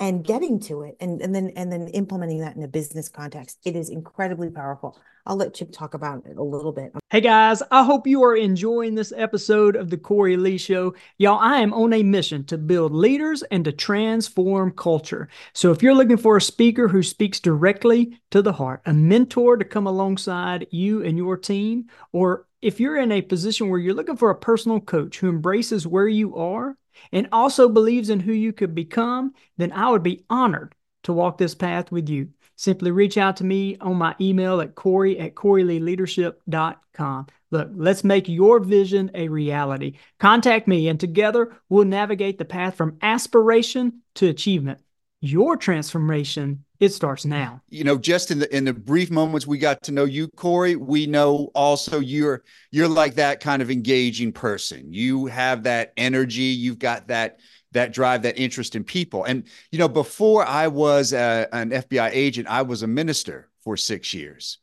and 0.00 0.24
getting 0.24 0.60
to 0.60 0.82
it 0.82 0.96
and, 1.00 1.20
and 1.20 1.34
then 1.34 1.50
and 1.56 1.72
then 1.72 1.88
implementing 1.88 2.40
that 2.40 2.56
in 2.56 2.62
a 2.62 2.68
business 2.68 3.08
context. 3.08 3.58
It 3.64 3.74
is 3.74 3.90
incredibly 3.90 4.50
powerful. 4.50 4.98
I'll 5.26 5.36
let 5.36 5.54
chip 5.54 5.72
talk 5.72 5.94
about 5.94 6.24
it 6.24 6.38
a 6.38 6.42
little 6.42 6.72
bit. 6.72 6.92
Hey 7.10 7.20
guys 7.20 7.62
i 7.70 7.82
hope 7.82 8.06
you 8.06 8.22
are 8.22 8.36
enjoying 8.36 8.94
this 8.94 9.12
episode 9.16 9.76
of 9.76 9.90
the 9.90 9.96
cory 9.96 10.36
lee 10.36 10.58
show. 10.58 10.94
Y'all 11.18 11.38
i 11.40 11.58
am 11.58 11.72
on 11.72 11.92
a 11.92 12.02
mission 12.02 12.44
to 12.44 12.58
build 12.58 12.92
leaders 12.92 13.42
and 13.50 13.64
to 13.64 13.72
transform 13.72 14.72
culture. 14.72 15.28
So 15.52 15.72
if 15.72 15.82
you're 15.82 15.94
looking 15.94 16.16
for 16.16 16.36
a 16.36 16.42
speaker 16.42 16.88
who 16.88 17.02
speaks 17.02 17.40
directly 17.40 18.20
to 18.30 18.42
the 18.42 18.52
heart 18.52 18.82
a 18.86 18.92
mentor 18.92 19.56
to 19.56 19.64
come 19.64 19.86
alongside 19.86 20.66
you 20.70 21.02
and 21.02 21.18
your 21.18 21.36
team 21.36 21.86
or 22.12 22.46
if 22.60 22.80
you're 22.80 22.96
in 22.96 23.12
a 23.12 23.22
position 23.22 23.68
where 23.68 23.78
you're 23.78 23.94
looking 23.94 24.16
for 24.16 24.30
a 24.30 24.34
personal 24.34 24.80
coach 24.80 25.18
who 25.18 25.28
embraces 25.28 25.86
where 25.86 26.08
you 26.08 26.36
are 26.36 26.76
and 27.12 27.28
also 27.32 27.68
believes 27.68 28.10
in 28.10 28.20
who 28.20 28.32
you 28.32 28.52
could 28.52 28.74
become, 28.74 29.32
then 29.56 29.72
I 29.72 29.90
would 29.90 30.02
be 30.02 30.24
honored 30.28 30.74
to 31.04 31.12
walk 31.12 31.38
this 31.38 31.54
path 31.54 31.90
with 31.92 32.08
you. 32.08 32.28
Simply 32.56 32.90
reach 32.90 33.16
out 33.16 33.36
to 33.36 33.44
me 33.44 33.76
on 33.80 33.96
my 33.96 34.16
email 34.20 34.60
at 34.60 34.74
Cory 34.74 35.18
at 35.20 35.36
CoryLeeLeadership.com. 35.36 37.26
Look, 37.50 37.70
let's 37.72 38.04
make 38.04 38.28
your 38.28 38.60
vision 38.60 39.10
a 39.14 39.28
reality. 39.28 39.96
Contact 40.18 40.66
me, 40.66 40.88
and 40.88 40.98
together 40.98 41.56
we'll 41.68 41.84
navigate 41.84 42.36
the 42.36 42.44
path 42.44 42.74
from 42.74 42.98
aspiration 43.00 44.02
to 44.16 44.26
achievement. 44.26 44.80
Your 45.20 45.56
transformation 45.56 46.64
it 46.80 46.92
starts 46.92 47.24
now. 47.24 47.60
You 47.68 47.82
know, 47.82 47.98
just 47.98 48.30
in 48.30 48.38
the 48.38 48.56
in 48.56 48.64
the 48.64 48.72
brief 48.72 49.10
moments 49.10 49.46
we 49.46 49.58
got 49.58 49.82
to 49.84 49.92
know 49.92 50.04
you, 50.04 50.28
Cory, 50.28 50.76
we 50.76 51.06
know 51.06 51.50
also 51.54 51.98
you're 51.98 52.44
you're 52.70 52.88
like 52.88 53.14
that 53.16 53.40
kind 53.40 53.62
of 53.62 53.70
engaging 53.70 54.32
person. 54.32 54.92
You 54.92 55.26
have 55.26 55.64
that 55.64 55.92
energy. 55.96 56.42
You've 56.42 56.78
got 56.78 57.08
that 57.08 57.40
that 57.72 57.92
drive, 57.92 58.22
that 58.22 58.38
interest 58.38 58.76
in 58.76 58.84
people. 58.84 59.24
And 59.24 59.44
you 59.72 59.78
know, 59.78 59.88
before 59.88 60.46
I 60.46 60.68
was 60.68 61.12
a, 61.12 61.48
an 61.52 61.70
FBI 61.70 62.10
agent, 62.12 62.48
I 62.48 62.62
was 62.62 62.82
a 62.82 62.86
minister 62.86 63.48
for 63.62 63.76
six 63.76 64.14
years, 64.14 64.58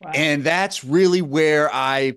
wow. 0.00 0.12
and 0.14 0.44
that's 0.44 0.84
really 0.84 1.22
where 1.22 1.72
I. 1.72 2.14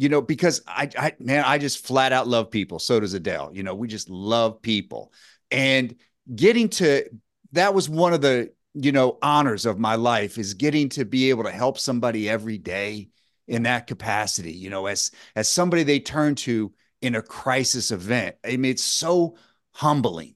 You 0.00 0.08
know, 0.08 0.22
because 0.22 0.62
I, 0.64 0.88
I, 0.96 1.12
man, 1.18 1.42
I 1.44 1.58
just 1.58 1.84
flat 1.84 2.12
out 2.12 2.28
love 2.28 2.52
people. 2.52 2.78
So 2.78 3.00
does 3.00 3.14
Adele. 3.14 3.50
You 3.52 3.64
know, 3.64 3.74
we 3.74 3.88
just 3.88 4.08
love 4.08 4.62
people. 4.62 5.12
And 5.50 5.96
getting 6.32 6.68
to 6.68 7.08
that 7.50 7.74
was 7.74 7.88
one 7.88 8.12
of 8.12 8.20
the 8.20 8.52
you 8.80 8.92
know, 8.92 9.18
honors 9.22 9.66
of 9.66 9.78
my 9.78 9.96
life 9.96 10.38
is 10.38 10.54
getting 10.54 10.88
to 10.90 11.04
be 11.04 11.30
able 11.30 11.44
to 11.44 11.50
help 11.50 11.78
somebody 11.78 12.28
every 12.28 12.58
day 12.58 13.08
in 13.48 13.64
that 13.64 13.86
capacity, 13.86 14.52
you 14.52 14.70
know, 14.70 14.86
as 14.86 15.10
as 15.34 15.48
somebody 15.48 15.82
they 15.82 15.98
turn 15.98 16.34
to 16.36 16.72
in 17.00 17.14
a 17.14 17.22
crisis 17.22 17.90
event. 17.90 18.36
I 18.44 18.56
mean, 18.56 18.66
it's 18.66 18.82
so 18.82 19.36
humbling 19.72 20.34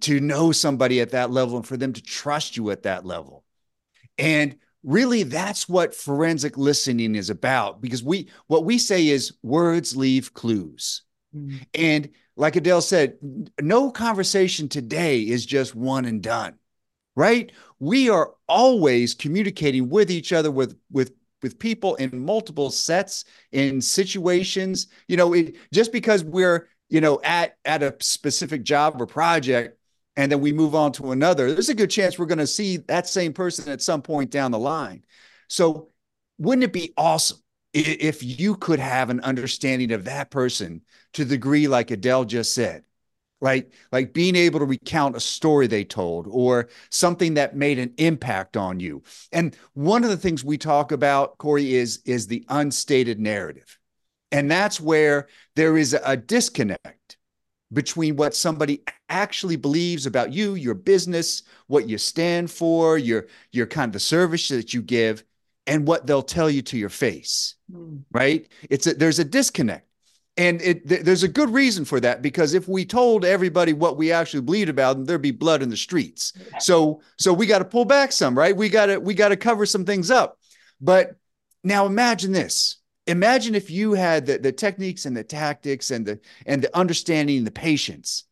to 0.00 0.20
know 0.20 0.52
somebody 0.52 1.00
at 1.00 1.10
that 1.10 1.30
level 1.30 1.56
and 1.56 1.66
for 1.66 1.76
them 1.76 1.92
to 1.92 2.02
trust 2.02 2.56
you 2.56 2.70
at 2.70 2.82
that 2.82 3.06
level. 3.06 3.44
And 4.18 4.56
really 4.82 5.22
that's 5.22 5.68
what 5.68 5.94
forensic 5.94 6.58
listening 6.58 7.14
is 7.14 7.30
about 7.30 7.80
because 7.80 8.02
we 8.02 8.28
what 8.48 8.64
we 8.64 8.76
say 8.78 9.08
is 9.08 9.32
words 9.42 9.96
leave 9.96 10.34
clues. 10.34 11.02
Mm-hmm. 11.34 11.56
And 11.74 12.10
like 12.36 12.56
Adele 12.56 12.82
said, 12.82 13.16
no 13.60 13.90
conversation 13.90 14.68
today 14.68 15.20
is 15.22 15.46
just 15.46 15.74
one 15.74 16.04
and 16.04 16.22
done 16.22 16.58
right? 17.16 17.52
We 17.78 18.10
are 18.10 18.32
always 18.48 19.14
communicating 19.14 19.88
with 19.88 20.10
each 20.10 20.32
other 20.32 20.50
with 20.50 20.76
with 20.90 21.12
with 21.42 21.58
people 21.58 21.94
in 21.96 22.24
multiple 22.24 22.70
sets 22.70 23.24
in 23.52 23.80
situations. 23.80 24.88
You 25.08 25.16
know, 25.16 25.34
it, 25.34 25.56
just 25.72 25.92
because 25.92 26.24
we're 26.24 26.68
you 26.88 27.00
know 27.00 27.20
at 27.22 27.56
at 27.64 27.82
a 27.82 27.96
specific 28.00 28.62
job 28.62 29.00
or 29.00 29.06
project 29.06 29.78
and 30.16 30.30
then 30.30 30.40
we 30.40 30.52
move 30.52 30.74
on 30.74 30.92
to 30.92 31.12
another, 31.12 31.52
there's 31.52 31.68
a 31.68 31.74
good 31.74 31.90
chance 31.90 32.18
we're 32.18 32.26
going 32.26 32.38
to 32.38 32.46
see 32.46 32.76
that 32.76 33.08
same 33.08 33.32
person 33.32 33.70
at 33.72 33.82
some 33.82 34.00
point 34.00 34.30
down 34.30 34.52
the 34.52 34.58
line. 34.58 35.04
So 35.48 35.90
wouldn't 36.38 36.64
it 36.64 36.72
be 36.72 36.92
awesome 36.96 37.38
if 37.72 38.22
you 38.22 38.54
could 38.54 38.78
have 38.78 39.10
an 39.10 39.20
understanding 39.20 39.90
of 39.92 40.04
that 40.04 40.30
person 40.30 40.82
to 41.14 41.24
the 41.24 41.34
degree 41.34 41.66
like 41.66 41.90
Adele 41.90 42.24
just 42.24 42.54
said, 42.54 42.84
right? 43.44 43.68
Like 43.92 44.14
being 44.14 44.36
able 44.36 44.58
to 44.60 44.64
recount 44.64 45.16
a 45.16 45.20
story 45.20 45.66
they 45.66 45.84
told 45.84 46.26
or 46.30 46.70
something 46.88 47.34
that 47.34 47.54
made 47.54 47.78
an 47.78 47.92
impact 47.98 48.56
on 48.56 48.80
you. 48.80 49.02
And 49.32 49.54
one 49.74 50.02
of 50.02 50.08
the 50.08 50.16
things 50.16 50.42
we 50.42 50.56
talk 50.56 50.92
about, 50.92 51.36
Cory, 51.36 51.74
is, 51.74 52.00
is 52.06 52.26
the 52.26 52.42
unstated 52.48 53.20
narrative. 53.20 53.78
And 54.32 54.50
that's 54.50 54.80
where 54.80 55.28
there 55.56 55.76
is 55.76 55.92
a 55.92 56.16
disconnect 56.16 57.18
between 57.70 58.16
what 58.16 58.34
somebody 58.34 58.82
actually 59.10 59.56
believes 59.56 60.06
about 60.06 60.32
you, 60.32 60.54
your 60.54 60.72
business, 60.72 61.42
what 61.66 61.86
you 61.86 61.98
stand 61.98 62.50
for, 62.50 62.96
your, 62.96 63.26
your 63.52 63.66
kind 63.66 63.90
of 63.90 63.92
the 63.92 64.00
service 64.00 64.48
that 64.48 64.72
you 64.72 64.80
give, 64.80 65.22
and 65.66 65.86
what 65.86 66.06
they'll 66.06 66.22
tell 66.22 66.48
you 66.48 66.62
to 66.62 66.78
your 66.78 66.88
face. 66.88 67.56
Mm. 67.70 68.04
Right? 68.10 68.48
It's 68.70 68.86
a, 68.86 68.94
there's 68.94 69.18
a 69.18 69.24
disconnect. 69.24 69.86
And 70.36 70.60
it, 70.62 70.88
th- 70.88 71.02
there's 71.02 71.22
a 71.22 71.28
good 71.28 71.50
reason 71.50 71.84
for 71.84 72.00
that 72.00 72.20
because 72.20 72.54
if 72.54 72.66
we 72.66 72.84
told 72.84 73.24
everybody 73.24 73.72
what 73.72 73.96
we 73.96 74.10
actually 74.10 74.40
believed 74.40 74.68
about 74.68 74.96
them, 74.96 75.04
there'd 75.04 75.22
be 75.22 75.30
blood 75.30 75.62
in 75.62 75.68
the 75.68 75.76
streets. 75.76 76.32
So, 76.58 77.02
so 77.18 77.32
we 77.32 77.46
got 77.46 77.60
to 77.60 77.64
pull 77.64 77.84
back 77.84 78.10
some, 78.10 78.36
right? 78.36 78.56
We 78.56 78.68
got 78.68 78.86
to, 78.86 78.98
we 78.98 79.14
got 79.14 79.28
to 79.28 79.36
cover 79.36 79.64
some 79.64 79.84
things 79.84 80.10
up. 80.10 80.38
But 80.80 81.16
now 81.62 81.86
imagine 81.86 82.32
this. 82.32 82.78
Imagine 83.06 83.54
if 83.54 83.70
you 83.70 83.92
had 83.92 84.26
the, 84.26 84.38
the 84.38 84.50
techniques 84.50 85.06
and 85.06 85.16
the 85.16 85.22
tactics 85.22 85.90
and 85.90 86.04
the, 86.04 86.20
and 86.46 86.62
the 86.62 86.76
understanding 86.76 87.38
and 87.38 87.46
the 87.46 87.52
patience 87.52 88.24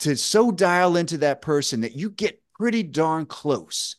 to 0.00 0.16
so 0.16 0.50
dial 0.50 0.96
into 0.96 1.18
that 1.18 1.42
person 1.42 1.82
that 1.82 1.94
you 1.94 2.10
get 2.10 2.42
pretty 2.54 2.82
darn 2.82 3.26
close 3.26 3.96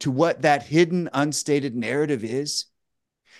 to 0.00 0.10
what 0.10 0.42
that 0.42 0.62
hidden, 0.62 1.08
unstated 1.12 1.74
narrative 1.74 2.24
is? 2.24 2.66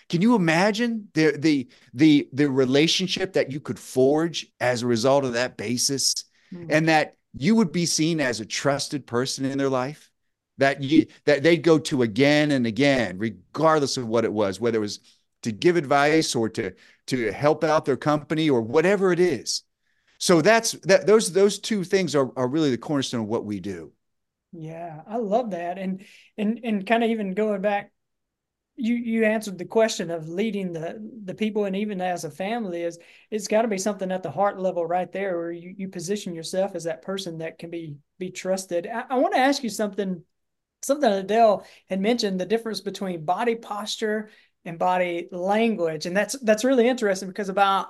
Can 0.08 0.22
you 0.22 0.34
imagine 0.34 1.08
the 1.14 1.36
the 1.38 1.68
the 1.92 2.28
the 2.32 2.50
relationship 2.50 3.32
that 3.34 3.50
you 3.50 3.60
could 3.60 3.78
forge 3.78 4.46
as 4.60 4.82
a 4.82 4.86
result 4.86 5.24
of 5.24 5.34
that 5.34 5.56
basis, 5.56 6.24
mm-hmm. 6.52 6.70
and 6.70 6.88
that 6.88 7.16
you 7.32 7.54
would 7.54 7.72
be 7.72 7.86
seen 7.86 8.20
as 8.20 8.40
a 8.40 8.46
trusted 8.46 9.06
person 9.06 9.44
in 9.44 9.58
their 9.58 9.70
life? 9.70 10.10
That 10.58 10.82
you 10.82 11.06
that 11.24 11.42
they'd 11.42 11.62
go 11.62 11.78
to 11.80 12.02
again 12.02 12.50
and 12.50 12.66
again, 12.66 13.18
regardless 13.18 13.96
of 13.96 14.06
what 14.06 14.24
it 14.24 14.32
was, 14.32 14.60
whether 14.60 14.78
it 14.78 14.80
was 14.80 15.00
to 15.42 15.52
give 15.52 15.76
advice 15.76 16.34
or 16.34 16.48
to 16.50 16.72
to 17.06 17.32
help 17.32 17.64
out 17.64 17.84
their 17.84 17.96
company 17.96 18.48
or 18.48 18.62
whatever 18.62 19.12
it 19.12 19.20
is. 19.20 19.62
So 20.18 20.40
that's 20.40 20.72
that 20.82 21.06
those 21.06 21.32
those 21.32 21.58
two 21.58 21.84
things 21.84 22.14
are, 22.14 22.30
are 22.36 22.48
really 22.48 22.70
the 22.70 22.78
cornerstone 22.78 23.22
of 23.22 23.26
what 23.26 23.44
we 23.44 23.60
do. 23.60 23.92
Yeah, 24.52 25.02
I 25.06 25.16
love 25.16 25.50
that. 25.50 25.78
And 25.78 26.04
and 26.38 26.60
and 26.62 26.86
kind 26.86 27.04
of 27.04 27.10
even 27.10 27.34
going 27.34 27.60
back, 27.60 27.92
you 28.76 28.94
you 28.96 29.24
answered 29.24 29.58
the 29.58 29.64
question 29.64 30.10
of 30.10 30.28
leading 30.28 30.72
the 30.72 31.00
the 31.24 31.34
people 31.34 31.64
and 31.64 31.76
even 31.76 32.00
as 32.00 32.24
a 32.24 32.30
family 32.30 32.82
is 32.82 32.98
it's 33.30 33.46
got 33.46 33.62
to 33.62 33.68
be 33.68 33.78
something 33.78 34.10
at 34.10 34.22
the 34.22 34.30
heart 34.30 34.58
level 34.58 34.84
right 34.84 35.12
there 35.12 35.36
where 35.36 35.52
you, 35.52 35.74
you 35.76 35.88
position 35.88 36.34
yourself 36.34 36.74
as 36.74 36.84
that 36.84 37.02
person 37.02 37.38
that 37.38 37.58
can 37.58 37.70
be 37.70 37.96
be 38.18 38.30
trusted. 38.30 38.86
I, 38.86 39.04
I 39.10 39.18
want 39.18 39.34
to 39.34 39.40
ask 39.40 39.62
you 39.62 39.70
something 39.70 40.22
something 40.82 41.10
Adele 41.10 41.64
had 41.88 42.00
mentioned 42.00 42.40
the 42.40 42.46
difference 42.46 42.80
between 42.80 43.24
body 43.24 43.54
posture 43.54 44.30
and 44.64 44.78
body 44.78 45.28
language. 45.30 46.06
And 46.06 46.16
that's 46.16 46.38
that's 46.40 46.64
really 46.64 46.88
interesting 46.88 47.28
because 47.28 47.48
about 47.48 47.88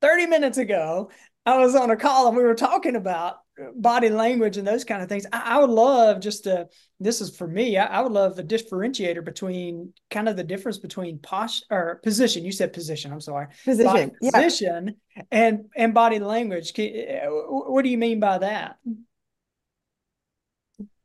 30 0.00 0.26
minutes 0.26 0.58
ago, 0.58 1.10
I 1.44 1.58
was 1.58 1.74
on 1.74 1.90
a 1.90 1.96
call 1.96 2.28
and 2.28 2.36
we 2.36 2.42
were 2.42 2.54
talking 2.54 2.96
about 2.96 3.36
body 3.74 4.08
language 4.08 4.56
and 4.56 4.66
those 4.66 4.84
kind 4.84 5.02
of 5.02 5.08
things. 5.08 5.26
I, 5.32 5.56
I 5.56 5.58
would 5.60 5.70
love 5.70 6.20
just 6.20 6.44
to, 6.44 6.68
this 7.00 7.20
is 7.20 7.36
for 7.36 7.46
me, 7.46 7.76
I, 7.76 7.86
I, 7.86 8.00
would 8.00 8.12
love 8.12 8.36
the 8.36 8.44
differentiator 8.44 9.24
between 9.24 9.92
kind 10.10 10.28
of 10.28 10.36
the 10.36 10.44
difference 10.44 10.78
between 10.78 11.18
posh 11.18 11.62
or 11.70 12.00
position. 12.02 12.44
You 12.44 12.52
said 12.52 12.72
position, 12.72 13.12
I'm 13.12 13.20
sorry. 13.20 13.48
Position. 13.64 14.12
yeah. 14.20 14.30
Position 14.30 14.96
and, 15.30 15.66
and 15.76 15.94
body 15.94 16.18
language. 16.18 16.72
Eh, 16.78 16.82
eh, 16.82 17.26
what 17.26 17.82
do 17.82 17.88
you 17.88 17.98
mean 17.98 18.20
by 18.20 18.38
that? 18.38 18.76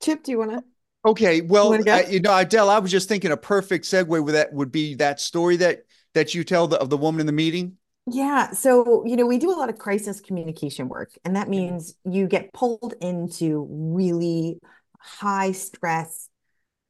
Chip, 0.02 0.24
do 0.24 0.32
you 0.32 0.40
want 0.40 0.52
to? 0.52 0.64
Okay, 1.06 1.42
well, 1.42 1.76
you, 1.76 1.84
I, 1.90 2.06
you 2.08 2.20
know, 2.20 2.38
Adele, 2.38 2.70
I 2.70 2.80
was 2.80 2.92
just 2.92 3.08
thinking 3.08 3.32
a 3.32 3.38
perfect 3.38 3.86
segue 3.86 4.24
with 4.24 4.34
that 4.34 4.52
would 4.52 4.72
be 4.72 4.96
that 4.96 5.22
story 5.22 5.56
that 5.58 5.84
that 6.14 6.34
you 6.34 6.44
tell 6.44 6.68
the, 6.68 6.78
of 6.80 6.90
the 6.90 6.98
woman 6.98 7.22
in 7.22 7.26
the 7.28 7.32
meeting. 7.32 7.78
Yeah. 8.10 8.52
So, 8.52 9.04
you 9.06 9.18
know, 9.18 9.26
we 9.26 9.38
do 9.38 9.52
a 9.52 9.58
lot 9.58 9.70
of 9.70 9.78
crisis 9.78 10.22
communication 10.22 10.88
work, 10.88 11.12
and 11.26 11.36
that 11.36 11.50
means 11.50 11.96
you 12.06 12.28
get 12.28 12.54
pulled 12.54 12.94
into 13.02 13.68
really 13.70 14.60
high 14.98 15.52
stress, 15.52 16.30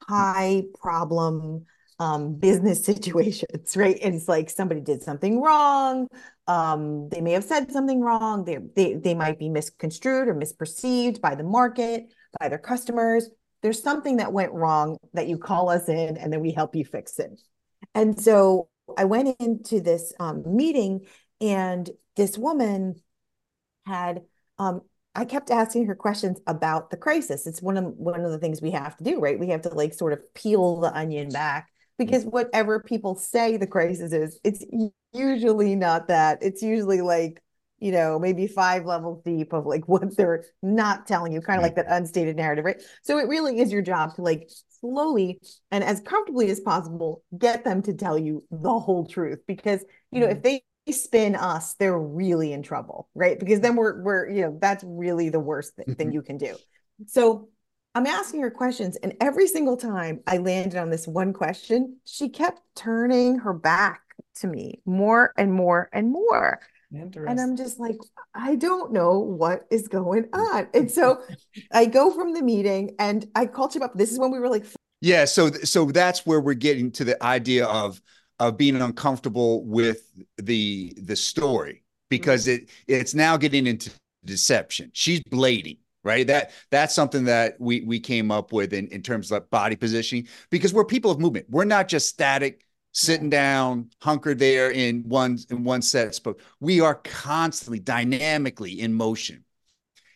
high 0.08 0.64
problem 0.80 1.66
um, 2.00 2.36
business 2.36 2.86
situations, 2.86 3.76
right? 3.76 3.98
And 4.04 4.14
it's 4.14 4.28
like 4.28 4.52
somebody 4.52 4.80
did 4.82 5.02
something 5.02 5.42
wrong. 5.42 6.08
Um, 6.46 7.10
they 7.10 7.22
may 7.22 7.32
have 7.32 7.44
said 7.44 7.72
something 7.72 8.00
wrong. 8.02 8.46
They, 8.46 8.60
they, 8.76 8.94
they 8.94 9.16
might 9.16 9.40
be 9.40 9.50
misconstrued 9.50 10.28
or 10.28 10.36
misperceived 10.36 11.20
by 11.20 11.34
the 11.34 11.44
market, 11.44 12.14
by 12.40 12.48
their 12.48 12.60
customers. 12.60 13.28
There's 13.64 13.82
something 13.82 14.18
that 14.18 14.32
went 14.32 14.54
wrong 14.54 14.98
that 15.14 15.28
you 15.28 15.40
call 15.40 15.70
us 15.70 15.90
in 15.90 16.16
and 16.18 16.32
then 16.32 16.42
we 16.42 16.52
help 16.52 16.76
you 16.76 16.86
fix 16.86 17.18
it. 17.18 17.42
And 17.96 18.22
so 18.22 18.70
I 18.96 19.06
went 19.06 19.36
into 19.40 19.82
this 19.82 20.14
um, 20.20 20.44
meeting 20.46 21.06
and 21.42 21.90
this 22.16 22.38
woman 22.38 23.02
had 23.86 24.24
um, 24.60 24.82
I 25.18 25.26
kept 25.26 25.50
asking 25.50 25.88
her 25.88 25.96
questions 25.96 26.40
about 26.46 26.92
the 26.92 26.98
crisis. 26.98 27.48
It's 27.48 27.62
one 27.62 27.76
of 27.76 27.86
one 27.98 28.24
of 28.24 28.32
the 28.32 28.38
things 28.38 28.62
we 28.62 28.72
have 28.72 28.96
to 28.98 29.04
do, 29.04 29.20
right? 29.20 29.40
We 29.40 29.50
have 29.50 29.64
to 29.64 29.70
like 29.70 29.94
sort 29.94 30.14
of 30.14 30.34
peel 30.36 30.80
the 30.80 30.96
onion 30.96 31.30
back 31.30 31.70
because 31.98 32.24
whatever 32.24 32.80
people 32.80 33.16
say 33.16 33.58
the 33.58 33.66
crisis 33.66 34.14
is, 34.14 34.40
it's 34.44 34.64
usually 35.14 35.76
not 35.76 36.08
that. 36.10 36.38
It's 36.42 36.62
usually 36.62 37.02
like, 37.02 37.42
you 37.80 37.92
know, 37.92 38.20
maybe 38.20 38.46
five 38.46 38.86
levels 38.86 39.24
deep 39.24 39.54
of 39.54 39.66
like 39.66 39.88
what 39.88 40.16
they're 40.16 40.46
not 40.62 41.08
telling 41.08 41.32
you, 41.32 41.42
kind 41.42 41.58
of 41.58 41.64
like 41.64 41.76
that 41.76 41.88
unstated 41.90 42.36
narrative, 42.36 42.66
right? 42.66 42.82
So 43.02 43.18
it 43.18 43.28
really 43.28 43.60
is 43.60 43.72
your 43.72 43.82
job 43.82 44.14
to 44.16 44.22
like 44.22 44.52
slowly 44.80 45.40
and 45.72 45.84
as 45.84 46.00
comfortably 46.02 46.50
as 46.50 46.60
possible 46.60 47.24
get 47.38 47.64
them 47.64 47.82
to 47.82 47.94
tell 47.94 48.18
you 48.18 48.44
the 48.52 48.80
whole 48.80 49.06
truth 49.06 49.40
because 49.48 49.84
you 50.12 50.20
know 50.20 50.28
mm-hmm. 50.28 50.38
if 50.38 50.44
they 50.44 50.64
spin 50.92 51.36
us 51.36 51.74
they're 51.76 52.00
really 52.00 52.54
in 52.54 52.64
trouble 52.64 53.10
right 53.14 53.40
because 53.40 53.60
then 53.60 53.76
we're 53.76 54.02
we're 54.02 54.30
you 54.30 54.42
know 54.42 54.58
that's 54.62 54.84
really 54.88 55.30
the 55.30 55.40
worst 55.40 55.76
thing, 55.76 55.96
thing 55.96 56.08
mm-hmm. 56.08 56.14
you 56.14 56.22
can 56.22 56.38
do 56.38 56.56
so 57.06 57.50
i'm 57.94 58.08
asking 58.08 58.42
her 58.42 58.52
questions 58.52 58.96
and 58.98 59.14
every 59.20 59.48
single 59.48 59.76
time 59.76 60.22
i 60.28 60.38
landed 60.38 60.78
on 60.78 60.90
this 60.90 61.06
one 61.06 61.34
question 61.34 61.98
she 62.06 62.30
kept 62.30 62.62
turning 62.76 63.38
her 63.40 63.54
back 63.54 64.02
to 64.36 64.48
me 64.48 64.82
more 64.86 65.34
and 65.38 65.52
more 65.52 65.90
and 65.92 66.10
more 66.10 66.60
and 66.92 67.40
I'm 67.40 67.58
just 67.58 67.80
like, 67.80 67.98
I 68.34 68.56
don't 68.56 68.94
know 68.94 69.20
what 69.20 69.66
is 69.70 69.88
going 69.88 70.30
on. 70.34 70.68
And 70.74 70.90
so 70.90 71.22
I 71.72 71.86
go 71.86 72.12
from 72.12 72.34
the 72.34 72.42
meeting 72.42 72.96
and 73.00 73.28
I 73.36 73.46
called 73.46 73.76
him 73.76 73.84
up. 73.84 73.94
This 73.96 74.12
is 74.12 74.20
when 74.20 74.32
we 74.32 74.40
were 74.40 74.50
like, 74.50 74.66
yeah. 75.02 75.26
So, 75.26 75.52
so 75.52 75.86
that's 75.86 76.26
where 76.26 76.40
we're 76.40 76.54
getting 76.54 76.92
to 76.94 77.04
the 77.04 77.22
idea 77.24 77.66
of, 77.66 78.02
of 78.40 78.58
being 78.58 78.82
uncomfortable 78.82 79.66
with 79.66 80.12
the, 80.38 80.94
the 81.02 81.16
story 81.16 81.84
because 82.10 82.48
mm-hmm. 82.48 82.64
it, 82.64 82.70
it's 82.88 83.14
now 83.14 83.38
getting 83.38 83.68
into 83.68 83.92
deception. 84.26 84.92
She's 84.94 85.22
blading 85.22 85.78
right 86.04 86.28
that 86.28 86.52
that's 86.70 86.94
something 86.94 87.24
that 87.26 87.56
we 87.60 87.82
we 87.82 88.00
came 88.00 88.30
up 88.30 88.54
with 88.54 88.72
in, 88.72 88.88
in 88.90 89.02
terms 89.02 89.32
of 89.32 89.50
body 89.50 89.76
positioning 89.76 90.28
because 90.52 90.72
we're 90.72 90.86
people 90.86 91.10
of 91.10 91.20
movement 91.20 91.46
we're 91.50 91.66
not 91.66 91.88
just 91.88 92.08
static 92.08 92.67
sitting 92.92 93.30
down, 93.30 93.90
hunkered 94.02 94.40
there 94.40 94.72
in 94.72 95.04
one 95.08 95.38
in 95.50 95.64
one 95.64 95.82
set. 95.82 96.20
But 96.24 96.38
we 96.60 96.82
are 96.82 96.96
constantly, 96.96 97.80
dynamically 97.80 98.80
in 98.80 98.94
motion. 98.94 99.44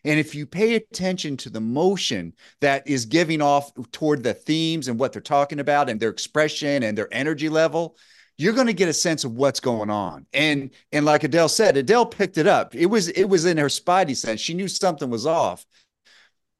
And 0.03 0.19
if 0.19 0.34
you 0.34 0.47
pay 0.47 0.75
attention 0.75 1.38
to 1.38 1.49
the 1.49 1.62
motion 1.62 2.34
that 2.60 2.88
is 2.88 3.05
giving 3.05 3.41
off 3.41 3.71
toward 3.91 4.23
the 4.23 4.34
themes 4.34 4.88
and 4.88 4.99
what 4.99 5.13
they're 5.13 5.21
talking 5.21 5.60
about 5.60 5.89
and 5.89 5.99
their 5.99 6.10
expression 6.10 6.84
and 6.84 6.97
their 6.97 7.13
energy 7.13 7.49
level, 7.49 7.95
you're 8.38 8.53
going 8.53 8.67
to 8.67 8.73
get 8.73 8.89
a 8.89 8.93
sense 8.93 9.23
of 9.23 9.34
what's 9.34 9.60
going 9.60 9.91
on. 9.91 10.25
And 10.34 10.71
and 10.91 11.05
like 11.05 11.23
Adele 11.23 11.49
said, 11.49 11.77
Adele 11.77 12.07
picked 12.07 12.39
it 12.39 12.47
up. 12.47 12.73
It 12.73 12.88
was 12.88 13.10
it 13.10 13.25
was 13.25 13.45
in 13.45 13.57
her 13.57 13.67
spidey 13.67 14.15
sense. 14.17 14.41
She 14.41 14.55
knew 14.55 14.67
something 14.67 15.10
was 15.10 15.27
off. 15.27 15.65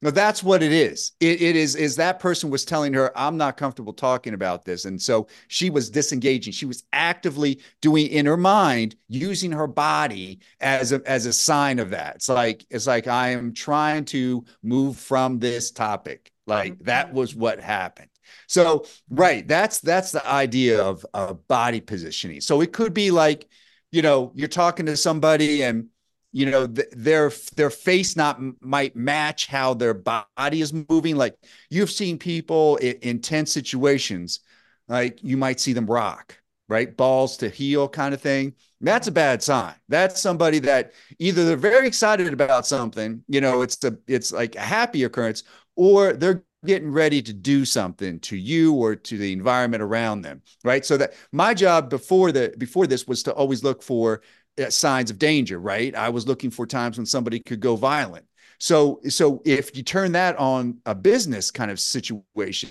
No, 0.04 0.10
that's 0.10 0.42
what 0.42 0.64
it 0.64 0.72
is. 0.72 1.12
It, 1.20 1.42
it 1.42 1.56
is 1.56 1.76
is 1.76 1.96
that 1.98 2.20
person 2.20 2.50
was 2.50 2.66
telling 2.66 2.94
her, 2.94 3.16
"I'm 3.16 3.38
not 3.38 3.56
comfortable 3.56 3.94
talking 3.94 4.34
about 4.34 4.66
this," 4.66 4.86
and 4.86 5.00
so 5.00 5.28
she 5.48 5.70
was 5.70 5.92
disengaging. 5.92 6.54
She 6.54 6.66
was 6.66 6.84
actively 6.92 7.62
doing 7.82 8.08
in 8.08 8.26
her 8.26 8.38
mind, 8.38 8.96
using 9.10 9.52
her 9.52 9.68
body 9.68 10.40
as 10.60 10.92
a 10.92 11.02
as 11.06 11.28
a 11.28 11.34
sign 11.34 11.78
of 11.78 11.92
that. 11.92 12.16
It's 12.16 12.30
like 12.30 12.66
it's 12.72 12.88
like 12.88 13.08
I 13.08 13.30
am 13.30 13.54
trying 13.54 14.06
to 14.06 14.44
move 14.64 14.98
from 14.98 15.38
this 15.38 15.70
topic. 15.70 16.32
Like 16.48 16.80
that 16.86 17.08
mm-hmm. 17.08 17.18
was 17.18 17.36
what 17.36 17.60
happened. 17.60 18.10
So 18.48 18.86
right, 19.10 19.48
that's 19.48 19.80
that's 19.82 20.12
the 20.12 20.28
idea 20.28 20.82
of 20.82 21.06
of 21.14 21.48
body 21.48 21.80
positioning. 21.80 22.42
So 22.42 22.62
it 22.62 22.74
could 22.74 22.96
be 22.96 23.12
like, 23.12 23.48
you 23.92 24.02
know, 24.02 24.32
you're 24.34 24.48
talking 24.48 24.88
to 24.88 24.98
somebody 24.98 25.62
and 25.62 25.90
you 26.32 26.50
know 26.50 26.68
th- 26.68 26.88
their 26.92 27.32
their 27.56 27.70
face 27.70 28.16
not 28.16 28.40
might 28.62 28.96
match 28.96 29.48
how 29.48 29.74
their 29.74 29.94
body 29.94 30.62
is 30.62 30.74
moving 30.90 31.16
like 31.16 31.36
you've 31.70 31.92
seen 31.92 32.18
people 32.18 32.78
in, 32.78 33.20
tense 33.20 33.52
situations 33.52 34.40
like 34.88 35.24
you 35.24 35.38
might 35.38 35.60
see 35.60 35.74
them 35.74 35.86
rock, 35.86 36.38
right? 36.68 36.96
Balls 36.96 37.38
to 37.38 37.50
heel 37.50 37.88
kind 37.88 38.14
of 38.14 38.22
thing. 38.22 38.54
That's 38.82 39.08
a 39.08 39.12
bad 39.12 39.42
sign. 39.42 39.76
That's 39.88 40.20
somebody 40.22 40.60
that 40.60 40.94
either 41.20 41.46
they're 41.46 41.56
very 41.56 41.88
excited 41.88 42.34
about 42.34 42.66
something, 42.68 43.24
you 43.28 43.40
know, 43.42 43.62
it's 43.62 43.78
the 43.78 44.00
it's 44.08 44.32
like 44.34 44.56
a 44.56 44.60
happy 44.60 45.04
occurrence, 45.04 45.44
or 45.76 46.14
they're 46.14 46.44
getting 46.66 46.92
ready 46.92 47.22
to 47.24 47.34
do 47.34 47.66
something 47.66 48.20
to 48.20 48.36
you 48.38 48.74
or 48.74 48.96
to 48.96 49.18
the 49.18 49.34
environment 49.34 49.82
around 49.82 50.22
them, 50.22 50.42
right? 50.64 50.86
So 50.86 50.98
that 50.98 51.14
my 51.32 51.54
job 51.54 51.90
before 51.90 52.32
the 52.32 52.54
before 52.58 52.86
this 52.86 53.08
was 53.08 53.24
to 53.24 53.34
always 53.34 53.64
look 53.64 53.82
for 53.82 54.22
signs 54.70 55.12
of 55.12 55.18
danger, 55.20 55.60
right? 55.60 55.96
I 55.96 56.10
was 56.10 56.28
looking 56.28 56.52
for 56.52 56.66
times 56.66 56.98
when 56.98 57.06
somebody 57.06 57.40
could 57.40 57.60
go 57.60 57.76
violent. 57.76 58.26
So 58.60 59.00
so 59.10 59.42
if 59.46 59.76
you 59.76 59.84
turn 59.84 60.12
that 60.14 60.38
on 60.38 60.80
a 60.86 60.94
business 60.94 61.52
kind 61.52 61.72
of 61.72 61.80
situation, 61.80 62.70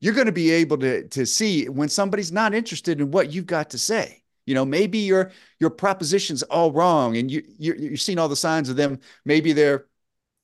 you're 0.00 0.14
going 0.14 0.26
to 0.26 0.32
be 0.32 0.50
able 0.50 0.78
to 0.78 1.08
to 1.08 1.26
see 1.26 1.68
when 1.68 1.88
somebody's 1.88 2.32
not 2.32 2.54
interested 2.54 3.00
in 3.00 3.10
what 3.10 3.32
you've 3.32 3.46
got 3.46 3.70
to 3.70 3.78
say. 3.78 4.22
You 4.44 4.54
know, 4.54 4.64
maybe 4.64 4.98
your 4.98 5.32
your 5.58 5.70
proposition's 5.70 6.42
all 6.44 6.72
wrong, 6.72 7.16
and 7.16 7.30
you 7.30 7.42
you're, 7.58 7.76
you're 7.76 7.96
seeing 7.96 8.18
all 8.18 8.28
the 8.28 8.36
signs 8.36 8.68
of 8.68 8.76
them. 8.76 9.00
Maybe 9.24 9.52
they're 9.52 9.86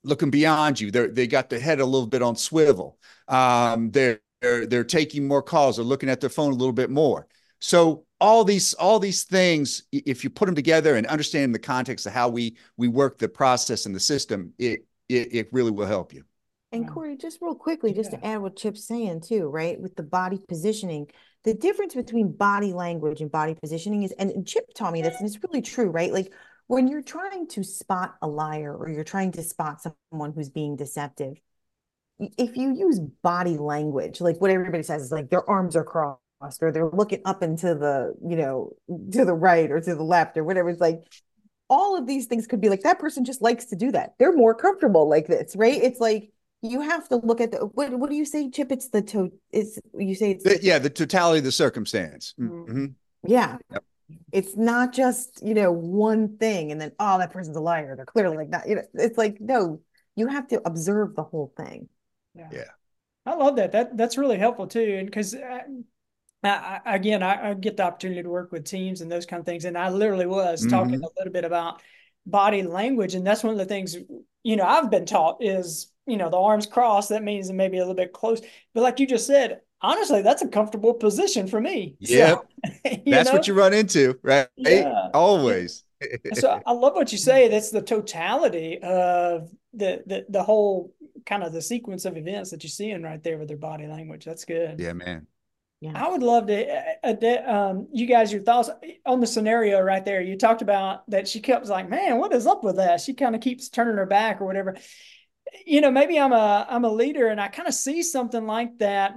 looking 0.05 0.31
beyond 0.31 0.81
you. 0.81 0.91
They're 0.91 1.09
they 1.09 1.27
got 1.27 1.51
their 1.51 1.61
head 1.61 1.81
a 1.81 1.87
little 1.87 2.09
bit 2.09 2.23
on 2.23 2.37
swivel. 2.37 2.99
Um, 3.29 3.91
they're 3.91 4.21
they're 4.41 4.67
they're 4.67 4.85
taking 4.85 5.29
more 5.29 5.43
calls. 5.43 5.77
They're 5.77 5.85
looking 5.85 6.09
at 6.11 6.21
their 6.21 6.31
phone 6.31 6.53
a 6.53 6.57
little 6.57 6.73
bit 6.73 6.91
more. 6.91 7.29
So 7.61 8.07
all 8.23 8.45
these 8.45 8.73
all 8.75 9.01
these 9.01 9.25
things, 9.25 9.83
if 9.91 10.23
you 10.23 10.31
put 10.31 10.47
them 10.47 10.55
together 10.55 10.95
and 10.95 11.07
understand 11.09 11.53
the 11.53 11.59
context 11.59 12.07
of 12.07 12.13
how 12.13 12.29
we 12.29 12.57
we 12.77 12.87
work 12.87 13.19
the 13.19 13.29
process 13.29 13.85
and 13.85 13.95
the 13.95 14.01
system, 14.01 14.55
it 14.59 14.87
it, 15.09 15.35
it 15.35 15.49
really 15.53 15.73
will 15.73 15.87
help 15.87 16.15
you. 16.15 16.23
And 16.71 16.89
Cory, 16.89 17.17
just 17.19 17.43
real 17.43 17.55
quickly, 17.55 17.93
just 17.93 18.13
yeah. 18.13 18.19
to 18.21 18.27
add 18.27 18.41
what 18.41 18.57
Chip's 18.57 18.87
saying 18.87 19.23
too, 19.23 19.49
right? 19.49 19.79
With 19.79 19.95
the 19.95 20.05
body 20.05 20.41
positioning, 20.49 21.09
the 21.45 21.53
difference 21.53 21.95
between 21.95 22.33
body 22.33 22.73
language 22.73 23.21
and 23.21 23.31
body 23.31 23.55
positioning 23.55 24.05
is, 24.05 24.13
and 24.13 24.47
Chip 24.47 24.73
taught 24.75 24.95
me 24.95 25.03
this, 25.03 25.17
and 25.19 25.27
it's 25.27 25.43
really 25.43 25.61
true, 25.61 25.91
right? 25.91 26.11
Like 26.13 26.33
when 26.69 26.89
you're 26.89 27.03
trying 27.03 27.47
to 27.49 27.63
spot 27.63 28.15
a 28.23 28.29
liar 28.29 28.75
or 28.75 28.89
you're 28.89 29.05
trying 29.05 29.33
to 29.33 29.43
spot 29.43 29.83
someone 29.83 30.33
who's 30.33 30.49
being 30.49 30.77
deceptive, 30.77 31.35
if 32.19 32.57
you 32.57 32.73
use 32.73 33.01
body 33.23 33.59
language, 33.59 34.23
like 34.23 34.41
what 34.41 34.51
everybody 34.51 34.85
says 34.85 35.03
is 35.03 35.13
like 35.13 35.29
their 35.29 35.49
arms 35.51 35.77
are 35.77 35.85
crossed 35.85 36.22
or 36.61 36.73
they're 36.73 36.89
looking 36.89 37.23
up 37.25 37.43
into 37.43 37.75
the, 37.75 38.15
you 38.27 38.37
know, 38.37 38.73
to 39.13 39.25
the 39.25 39.35
right 39.35 39.71
or 39.71 39.81
to 39.81 39.95
the 39.95 40.03
left 40.03 40.37
or 40.37 40.45
whatever, 40.45 40.71
it's 40.71 40.81
like 40.81 41.03
all 41.69 41.97
of 41.97 42.07
these 42.07 42.27
things 42.27 42.47
could 42.47 42.61
be 42.61 42.69
like 42.69 42.83
that 42.83 42.99
person 42.99 43.25
just 43.25 43.43
likes 43.43 43.67
to 43.67 43.77
do 43.77 43.93
that. 43.93 44.15
They're 44.19 44.37
more 44.37 44.55
comfortable 44.55 45.09
like 45.09 45.27
this, 45.27 45.57
right? 45.57 45.83
It's 45.83 46.01
like 46.01 46.33
you 46.61 46.81
have 46.81 47.09
to 47.09 47.17
look 47.17 47.41
at 47.41 47.53
the 47.53 47.59
what 47.59 47.91
what 47.93 48.11
do 48.11 48.17
you 48.17 48.25
say, 48.25 48.51
Chip? 48.51 48.71
It's 48.71 48.89
the 48.89 49.03
to 49.03 49.33
it's 49.51 49.79
you 49.99 50.15
say 50.15 50.33
it's 50.33 50.45
the, 50.45 50.59
yeah, 50.63 50.79
the 50.79 50.91
totality 50.91 51.39
of 51.39 51.45
the 51.45 51.53
circumstance. 51.53 52.35
Mm-hmm. 52.39 52.87
Yeah. 53.27 53.59
Yep 53.71 53.85
it's 54.33 54.57
not 54.57 54.93
just 54.93 55.43
you 55.43 55.55
know 55.55 55.73
one 55.73 56.37
thing 56.37 56.73
and 56.73 56.81
then 56.81 56.93
oh 56.99 57.19
that 57.19 57.33
person's 57.33 57.57
a 57.57 57.61
liar 57.61 57.95
they're 57.97 58.05
clearly 58.05 58.37
like 58.37 58.51
that 58.51 58.69
you 58.69 58.75
know 58.75 58.83
it's 58.95 59.19
like 59.19 59.41
no 59.41 59.81
you 60.17 60.27
have 60.27 60.47
to 60.47 60.61
observe 60.67 61.15
the 61.15 61.23
whole 61.23 61.53
thing 61.57 61.89
yeah, 62.35 62.49
yeah. 62.53 62.65
i 63.27 63.35
love 63.35 63.57
that 63.57 63.73
that 63.73 63.97
that's 63.97 64.19
really 64.19 64.39
helpful 64.39 64.67
too 64.67 64.97
and 64.99 65.07
because 65.07 65.35
uh, 66.45 66.79
again 66.87 67.23
I, 67.23 67.51
I, 67.51 67.55
get 67.55 67.77
the 67.77 67.85
opportunity 67.85 68.23
to 68.23 68.29
work 68.29 68.53
with 68.53 68.65
teams 68.65 69.01
and 69.01 69.11
those 69.11 69.27
kind 69.27 69.41
of 69.41 69.47
things 69.47 69.65
and 69.65 69.79
i 69.79 69.89
literally 69.91 70.27
was 70.27 70.61
mm-hmm. 70.61 70.71
talking 70.71 70.95
a 70.95 71.09
little 71.19 71.33
bit 71.33 71.45
about 71.45 71.81
body 72.27 72.63
language 72.63 73.15
and 73.15 73.27
that's 73.27 73.43
one 73.43 73.53
of 73.53 73.59
the 73.59 73.65
things 73.65 73.97
you 74.43 74.57
know 74.57 74.65
i've 74.65 74.91
been 74.91 75.07
taught 75.07 75.43
is 75.43 75.93
you 76.07 76.17
know 76.17 76.31
the 76.31 76.39
arms 76.39 76.67
crossed 76.67 77.09
that 77.11 77.23
means 77.23 77.51
maybe 77.53 77.79
a 77.79 77.81
little 77.81 77.95
bit 77.95 78.13
close 78.13 78.41
but 78.75 78.83
like 78.83 79.01
you 79.01 79.07
just 79.07 79.27
said 79.27 79.61
honestly, 79.83 80.23
that's 80.23 80.43
a 80.43 80.49
comfortable 80.49 80.95
position 80.95 81.47
for 81.47 81.61
me. 81.61 81.97
Yeah. 81.99 82.37
So, 82.37 82.47
that's 83.07 83.29
know? 83.29 83.33
what 83.33 83.49
you 83.49 83.55
run 83.55 83.75
into, 83.75 84.19
right? 84.23 84.49
Yeah. 84.57 85.09
Always. 85.13 85.85
so 86.35 86.61
I 86.65 86.73
love 86.73 86.95
what 86.95 87.13
you 87.13 87.19
say. 87.19 87.49
That's 87.49 87.71
the 87.71 87.83
totality 87.83 88.79
of 88.83 89.51
the, 89.73 90.03
the 90.07 90.27
the 90.29 90.43
whole 90.43 90.95
kind 91.25 91.45
of 91.45 91.53
the 91.53 91.63
sequence 91.63 92.05
of 92.05 92.17
events 92.17 92.51
that 92.51 92.63
you're 92.65 92.71
seeing 92.71 93.03
right 93.03 93.23
there 93.23 93.39
with 93.39 93.49
their 93.49 93.57
body 93.57 93.87
language. 93.87 94.25
That's 94.25 94.45
good. 94.45 94.81
Yeah, 94.81 94.95
man. 94.95 95.27
Yeah. 95.83 95.93
I 95.97 96.09
would 96.09 96.23
love 96.23 96.47
to, 96.47 97.03
uh, 97.03 97.13
uh 97.13 97.53
um, 97.53 97.89
you 97.93 98.07
guys, 98.07 98.33
your 98.33 98.43
thoughts 98.43 98.71
on 99.05 99.19
the 99.19 99.27
scenario 99.27 99.81
right 99.81 100.05
there. 100.05 100.23
You 100.23 100.39
talked 100.39 100.63
about 100.63 101.11
that 101.11 101.27
she 101.27 101.41
kept 101.41 101.67
like, 101.67 101.91
man, 101.91 102.19
what 102.19 102.33
is 102.33 102.47
up 102.47 102.63
with 102.63 102.77
that? 102.77 103.01
She 103.01 103.15
kind 103.15 103.35
of 103.35 103.41
keeps 103.41 103.69
turning 103.69 103.97
her 103.97 104.07
back 104.07 104.41
or 104.41 104.45
whatever. 104.47 104.77
You 105.67 105.81
know, 105.81 105.91
maybe 105.91 106.21
I'm 106.21 106.33
a 106.33 106.65
I'm 106.71 106.85
a 106.85 106.89
leader 106.89 107.27
and 107.27 107.41
I 107.41 107.49
kind 107.49 107.67
of 107.67 107.75
see 107.75 108.05
something 108.05 108.47
like 108.47 108.79
that 108.79 109.17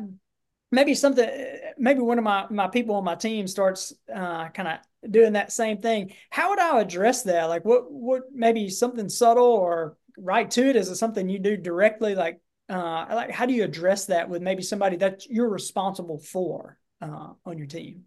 maybe 0.72 0.94
something 0.94 1.30
maybe 1.78 2.02
one 2.02 2.18
of 2.18 2.24
my 2.24 2.46
my 2.50 2.68
people 2.68 2.96
on 2.96 3.04
my 3.04 3.16
team 3.16 3.48
starts 3.48 3.94
uh, 4.14 4.50
kind 4.50 4.68
of 4.68 5.12
doing 5.12 5.34
that 5.34 5.52
same 5.52 5.78
thing 5.78 6.12
how 6.32 6.50
would 6.50 6.60
i 6.60 6.82
address 6.82 7.24
that 7.24 7.46
like 7.46 7.64
what 7.64 7.92
what 7.92 8.24
maybe 8.34 8.70
something 8.70 9.08
subtle 9.08 9.46
or 9.46 9.98
right 10.18 10.50
to 10.50 10.68
it 10.68 10.76
is 10.76 10.90
it 10.90 10.96
something 10.96 11.30
you 11.30 11.40
do 11.40 11.56
directly 11.56 12.16
like 12.16 12.40
uh 12.70 13.06
like 13.12 13.32
how 13.32 13.46
do 13.46 13.54
you 13.54 13.64
address 13.64 14.06
that 14.06 14.30
with 14.30 14.42
maybe 14.42 14.64
somebody 14.64 14.98
that 14.98 15.26
you're 15.30 15.50
responsible 15.50 16.18
for 16.18 16.78
uh 17.02 17.30
on 17.46 17.58
your 17.58 17.68
team 17.68 18.04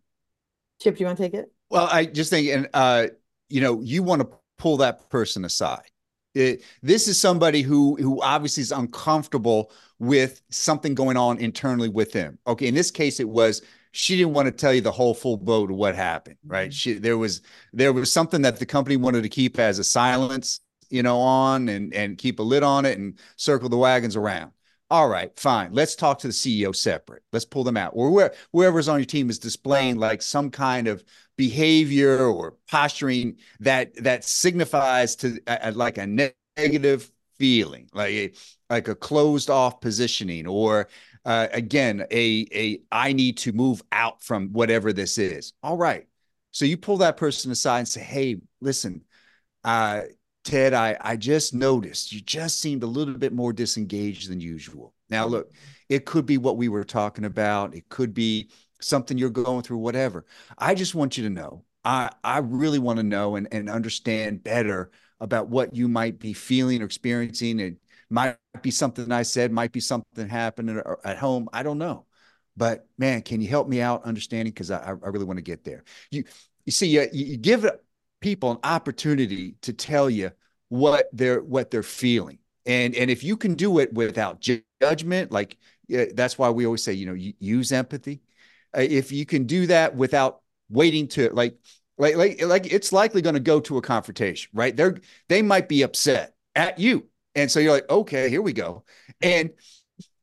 chip 0.81 0.97
do 0.97 1.01
you 1.01 1.07
want 1.07 1.17
to 1.17 1.23
take 1.23 1.35
it 1.35 1.53
well 1.71 1.89
i 1.91 2.05
just 2.05 2.31
think 2.31 2.49
and 2.49 2.69
uh 2.75 3.07
you 3.49 3.61
know 3.61 3.81
you 3.81 4.03
want 4.03 4.21
to 4.21 4.29
pull 4.59 4.77
that 4.79 5.09
person 5.11 5.45
aside 5.45 5.91
it, 6.35 6.63
this 6.83 7.09
is 7.09 7.21
somebody 7.21 7.63
who 7.63 7.97
who 7.97 8.23
obviously 8.23 8.61
is 8.63 8.73
uncomfortable 8.73 9.73
with 9.99 10.41
something 10.51 10.95
going 10.95 11.17
on 11.17 11.39
internally 11.39 11.89
with 11.89 12.13
them. 12.13 12.39
Okay, 12.47 12.67
in 12.67 12.75
this 12.75 12.91
case, 12.91 13.19
it 13.21 13.29
was 13.29 13.63
she 13.93 14.17
didn't 14.17 14.35
want 14.35 14.47
to 14.47 14.53
tell 14.53 14.73
you 14.73 14.81
the 14.81 14.93
whole 14.93 15.15
full 15.15 15.37
boat 15.37 15.71
of 15.71 15.77
what 15.77 15.97
happened. 15.97 16.37
Right? 16.47 16.71
Mm-hmm. 16.71 16.75
She 16.75 16.93
there 16.95 17.19
was 17.19 17.43
there 17.73 17.93
was 17.93 18.13
something 18.13 18.43
that 18.43 18.59
the 18.59 18.67
company 18.67 18.97
wanted 18.97 19.23
to 19.23 19.29
keep 19.29 19.59
as 19.59 19.79
a 19.79 19.85
silence, 19.85 20.61
you 20.91 21.03
know, 21.03 21.19
on 21.19 21.69
and 21.69 21.93
and 21.95 22.19
keep 22.19 22.39
a 22.39 22.43
lid 22.43 22.63
on 22.63 22.85
it 22.85 22.99
and 22.99 23.19
circle 23.37 23.69
the 23.69 23.77
wagons 23.77 24.17
around. 24.17 24.53
All 24.91 25.09
right, 25.09 25.39
fine. 25.39 25.73
Let's 25.73 25.95
talk 25.95 26.19
to 26.21 26.29
the 26.29 26.33
CEO 26.33 26.75
separate. 26.75 27.23
Let's 27.31 27.45
pull 27.45 27.63
them 27.63 27.77
out. 27.77 27.93
Or 27.95 28.11
where, 28.11 28.35
whoever's 28.53 28.89
on 28.89 28.99
your 28.99 29.05
team 29.05 29.29
is 29.29 29.39
displaying 29.39 29.99
like 29.99 30.23
some 30.23 30.51
kind 30.51 30.89
of 30.89 31.05
behavior 31.37 32.25
or 32.27 32.57
posturing 32.71 33.37
that 33.61 33.95
that 34.03 34.25
signifies 34.25 35.15
to 35.17 35.39
like 35.75 35.99
a 35.99 36.07
negative 36.07 37.11
feeling, 37.39 37.89
like 37.93 38.37
like 38.71 38.89
a 38.89 38.95
closed 38.95 39.51
off 39.51 39.81
positioning, 39.81 40.47
or 40.47 40.89
uh, 41.27 41.49
again 41.53 42.07
a 42.11 42.47
a 42.53 42.81
I 42.91 43.13
need 43.13 43.37
to 43.39 43.53
move 43.53 43.83
out 43.93 44.23
from 44.23 44.53
whatever 44.53 44.95
this 44.95 45.19
is. 45.19 45.53
All 45.63 45.77
right, 45.77 46.07
so 46.51 46.65
you 46.65 46.79
pull 46.79 46.99
that 46.99 47.19
person 47.19 47.51
aside 47.53 47.81
and 47.81 47.89
say, 47.89 48.01
"Hey, 48.01 48.37
listen, 48.63 49.05
uh, 49.65 50.03
Ted, 50.49 50.73
I, 50.73 50.97
I 50.99 51.17
just 51.17 51.53
noticed 51.53 52.11
you 52.11 52.23
just 52.23 52.59
seemed 52.59 52.83
a 52.83 52.87
little 52.87 53.13
bit 53.13 53.35
more 53.35 53.53
disengaged 53.53 54.31
than 54.31 54.41
usual. 54.41 54.95
Now, 55.11 55.27
look, 55.27 55.53
it 55.91 56.07
could 56.07 56.25
be 56.25 56.39
what 56.39 56.57
we 56.57 56.71
were 56.71 56.85
talking 56.85 57.27
about. 57.27 57.75
It 57.75 57.91
could 57.91 58.15
be 58.15 58.49
something 58.81 59.19
you're 59.19 59.29
going 59.29 59.61
through, 59.61 59.77
whatever. 59.77 60.25
I 60.57 60.75
just 60.75 60.95
want 60.95 61.19
you 61.19 61.25
to 61.25 61.31
know. 61.31 61.65
I, 61.85 62.11
I 62.25 62.39
really 62.39 62.79
want 62.79 62.97
to 62.97 63.03
know 63.03 63.37
and, 63.37 63.47
and 63.53 63.69
understand 63.69 64.43
better 64.43 64.91
about 65.21 65.49
what 65.49 65.77
you 65.77 65.87
might 65.87 66.19
be 66.19 66.33
feeling 66.33 66.81
or 66.81 66.87
experiencing. 66.87 67.61
It 67.61 67.77
might 68.09 68.39
be 68.63 68.71
something 68.71 69.13
I 69.13 69.25
said, 69.25 69.53
might 69.53 69.73
be 69.73 69.81
something 69.81 70.31
happening 70.31 70.81
at 71.05 71.19
home. 71.19 71.51
I 71.53 71.63
don't 71.63 71.77
know. 71.77 72.07
But 72.57 72.87
man, 72.97 73.21
can 73.21 73.43
you 73.43 73.49
help 73.49 73.69
me 73.69 73.83
out 73.83 74.05
understanding? 74.05 74.55
Because 74.55 74.71
I, 74.71 74.79
I 74.79 75.09
really 75.09 75.27
want 75.27 75.37
to 75.37 75.43
get 75.43 75.63
there. 75.63 75.85
You, 76.11 76.25
you 76.65 76.73
see, 76.73 76.87
you, 76.87 77.07
you 77.13 77.37
give 77.37 77.67
people 78.21 78.53
an 78.53 78.59
opportunity 78.65 79.57
to 79.63 79.73
tell 79.73 80.11
you 80.11 80.33
what 80.69 81.09
they're 81.13 81.43
what 81.43 81.71
they're 81.71 81.83
feeling. 81.83 82.39
And 82.67 82.95
and 82.95 83.11
if 83.11 83.25
you 83.25 83.37
can 83.37 83.55
do 83.55 83.79
it 83.79 83.93
without 83.93 84.41
judgment 84.81 85.33
like 85.33 85.57
that's 85.89 86.39
why 86.39 86.51
we 86.51 86.67
always 86.67 86.83
say 86.83 86.93
you 86.93 87.07
know 87.07 87.15
use 87.15 87.73
empathy. 87.73 88.21
Uh, 88.77 88.81
if 88.83 89.11
you 89.11 89.25
can 89.25 89.45
do 89.45 89.67
that 89.67 89.95
without 89.97 90.43
waiting 90.69 91.09
to 91.09 91.31
like 91.31 91.57
like 91.97 92.17
like 92.17 92.43
like 92.45 92.73
it's 92.73 92.93
likely 92.93 93.23
going 93.23 93.35
to 93.35 93.41
go 93.41 93.61
to 93.61 93.79
a 93.79 93.83
confrontation 93.83 94.51
right? 94.53 94.77
They're 94.77 94.99
they 95.29 95.43
might 95.43 95.69
be 95.69 95.83
upset 95.83 96.35
at 96.55 96.79
you. 96.79 97.07
And 97.35 97.51
so 97.51 97.61
you're 97.61 97.73
like 97.73 97.89
okay 97.89 98.29
here 98.29 98.43
we 98.43 98.53
go. 98.53 98.85
And 99.23 99.51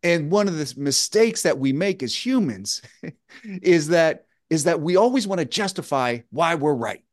and 0.04 0.30
one 0.30 0.48
of 0.48 0.56
the 0.56 0.74
mistakes 0.78 1.42
that 1.42 1.58
we 1.58 1.74
make 1.74 2.04
as 2.04 2.26
humans 2.26 2.84
is 3.44 3.88
that 3.88 4.26
is 4.52 4.66
that 4.66 4.80
we 4.80 4.96
always 4.96 5.28
want 5.28 5.40
to 5.40 5.46
justify 5.46 6.20
why 6.30 6.54
we're 6.54 6.76
right 6.76 7.04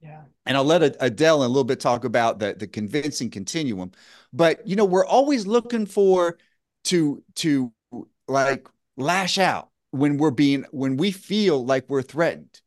yeah. 0.00 0.22
And 0.46 0.56
I'll 0.56 0.64
let 0.64 0.96
Adele 1.00 1.42
in 1.42 1.46
a 1.46 1.48
little 1.48 1.64
bit 1.64 1.80
talk 1.80 2.04
about 2.04 2.38
the, 2.38 2.54
the 2.54 2.66
convincing 2.66 3.30
continuum. 3.30 3.92
But 4.32 4.66
you 4.66 4.76
know, 4.76 4.84
we're 4.84 5.06
always 5.06 5.46
looking 5.46 5.86
for 5.86 6.38
to 6.84 7.22
to 7.36 7.72
like 8.28 8.68
lash 8.96 9.38
out 9.38 9.70
when 9.90 10.18
we're 10.18 10.30
being 10.30 10.64
when 10.70 10.96
we 10.96 11.10
feel 11.10 11.64
like 11.64 11.88
we're 11.88 12.02
threatened. 12.02 12.60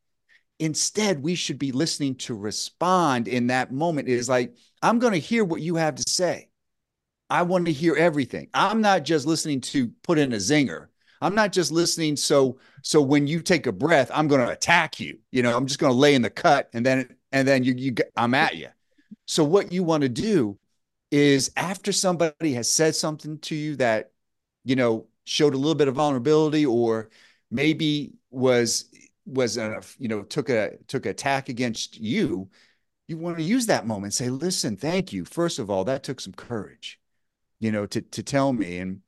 Instead, 0.60 1.24
we 1.24 1.34
should 1.34 1.58
be 1.58 1.72
listening 1.72 2.16
to 2.16 2.36
respond 2.36 3.28
in 3.28 3.48
that 3.48 3.72
moment. 3.72 4.08
It 4.08 4.14
is 4.14 4.30
like, 4.30 4.56
I'm 4.84 5.00
going 5.00 5.14
to 5.14 5.20
hear 5.20 5.44
what 5.44 5.62
you 5.62 5.76
have 5.76 5.96
to 5.96 6.04
say. 6.08 6.50
I 7.32 7.42
want 7.44 7.66
to 7.66 7.72
hear 7.72 7.96
everything. 7.96 8.48
I'm 8.54 8.82
not 8.82 9.04
just 9.04 9.26
listening 9.26 9.62
to 9.62 9.88
put 10.04 10.20
in 10.20 10.34
a 10.34 10.38
zinger. 10.38 10.88
I'm 11.22 11.34
not 11.34 11.52
just 11.52 11.72
listening 11.72 12.16
so 12.16 12.60
so 12.84 13.02
when 13.02 13.28
you 13.28 13.42
take 13.42 13.68
a 13.68 13.72
breath, 13.72 14.12
I'm 14.14 14.28
going 14.28 14.46
to 14.46 14.52
attack 14.52 15.00
you. 15.00 15.20
You 15.32 15.44
know, 15.44 15.56
I'm 15.56 15.66
just 15.66 15.80
going 15.80 15.94
to 15.94 15.98
lay 15.98 16.14
in 16.14 16.22
the 16.22 16.30
cut 16.30 16.70
and 16.74 16.86
then 16.86 17.16
and 17.32 17.48
then 17.48 17.64
you 17.64 17.74
you 17.78 17.96
I'm 18.16 18.34
at 18.34 18.56
you. 18.56 18.68
So 19.26 19.44
what 19.44 19.72
you 19.72 19.84
want 19.84 20.04
to 20.04 20.10
do 20.10 20.58
is 21.12 21.52
after 21.56 21.92
somebody 21.92 22.54
has 22.54 22.70
said 22.70 22.96
something 22.96 23.38
to 23.40 23.56
you 23.56 23.76
that 23.78 24.12
you 24.64 24.76
know 24.76 25.08
showed 25.26 25.54
a 25.54 25.58
little 25.58 25.76
bit 25.76 25.88
of 25.88 25.96
vulnerability 25.96 26.66
or 26.66 27.10
maybe 27.50 28.14
was 28.30 28.86
was 29.26 29.58
a 29.58 29.82
you 29.98 30.08
know 30.08 30.24
took 30.24 30.50
a 30.50 30.78
took 30.88 31.06
attack 31.06 31.50
against 31.50 32.00
you 32.00 32.50
you 33.08 33.18
want 33.18 33.38
to 33.38 33.44
use 33.44 33.66
that 33.66 33.86
moment 33.86 34.14
say 34.14 34.30
listen 34.30 34.78
thank 34.78 35.12
you. 35.14 35.26
First 35.26 35.60
of 35.60 35.70
all 35.70 35.84
that 35.86 36.04
took 36.04 36.20
some 36.20 36.34
courage 36.34 37.00
you 37.60 37.72
know 37.72 37.86
to 37.88 38.02
to 38.02 38.24
tell 38.24 38.52
me. 38.54 38.78
And 38.80 39.02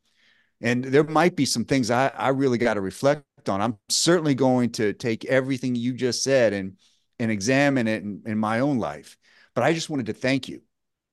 and 0.62 0.84
there 0.84 1.04
might 1.04 1.36
be 1.36 1.46
some 1.46 1.66
things 1.66 1.92
i 1.92 2.08
i 2.18 2.30
really 2.30 2.58
got 2.58 2.76
to 2.76 2.82
reflect 2.82 3.26
on. 3.48 3.62
I'm 3.62 3.78
certainly 3.90 4.36
going 4.36 4.72
to 4.72 4.94
take 4.94 5.26
everything 5.26 5.76
you 5.76 5.94
just 5.94 6.24
said 6.24 6.54
and 6.54 6.78
and 7.20 7.32
examine 7.32 7.88
it 7.88 8.04
in, 8.04 8.22
in 8.26 8.38
my 8.38 8.60
own 8.60 8.80
life. 8.80 9.18
But 9.56 9.64
i 9.64 9.74
just 9.74 9.90
wanted 9.90 10.08
to 10.08 10.14
thank 10.14 10.48
you 10.48 10.62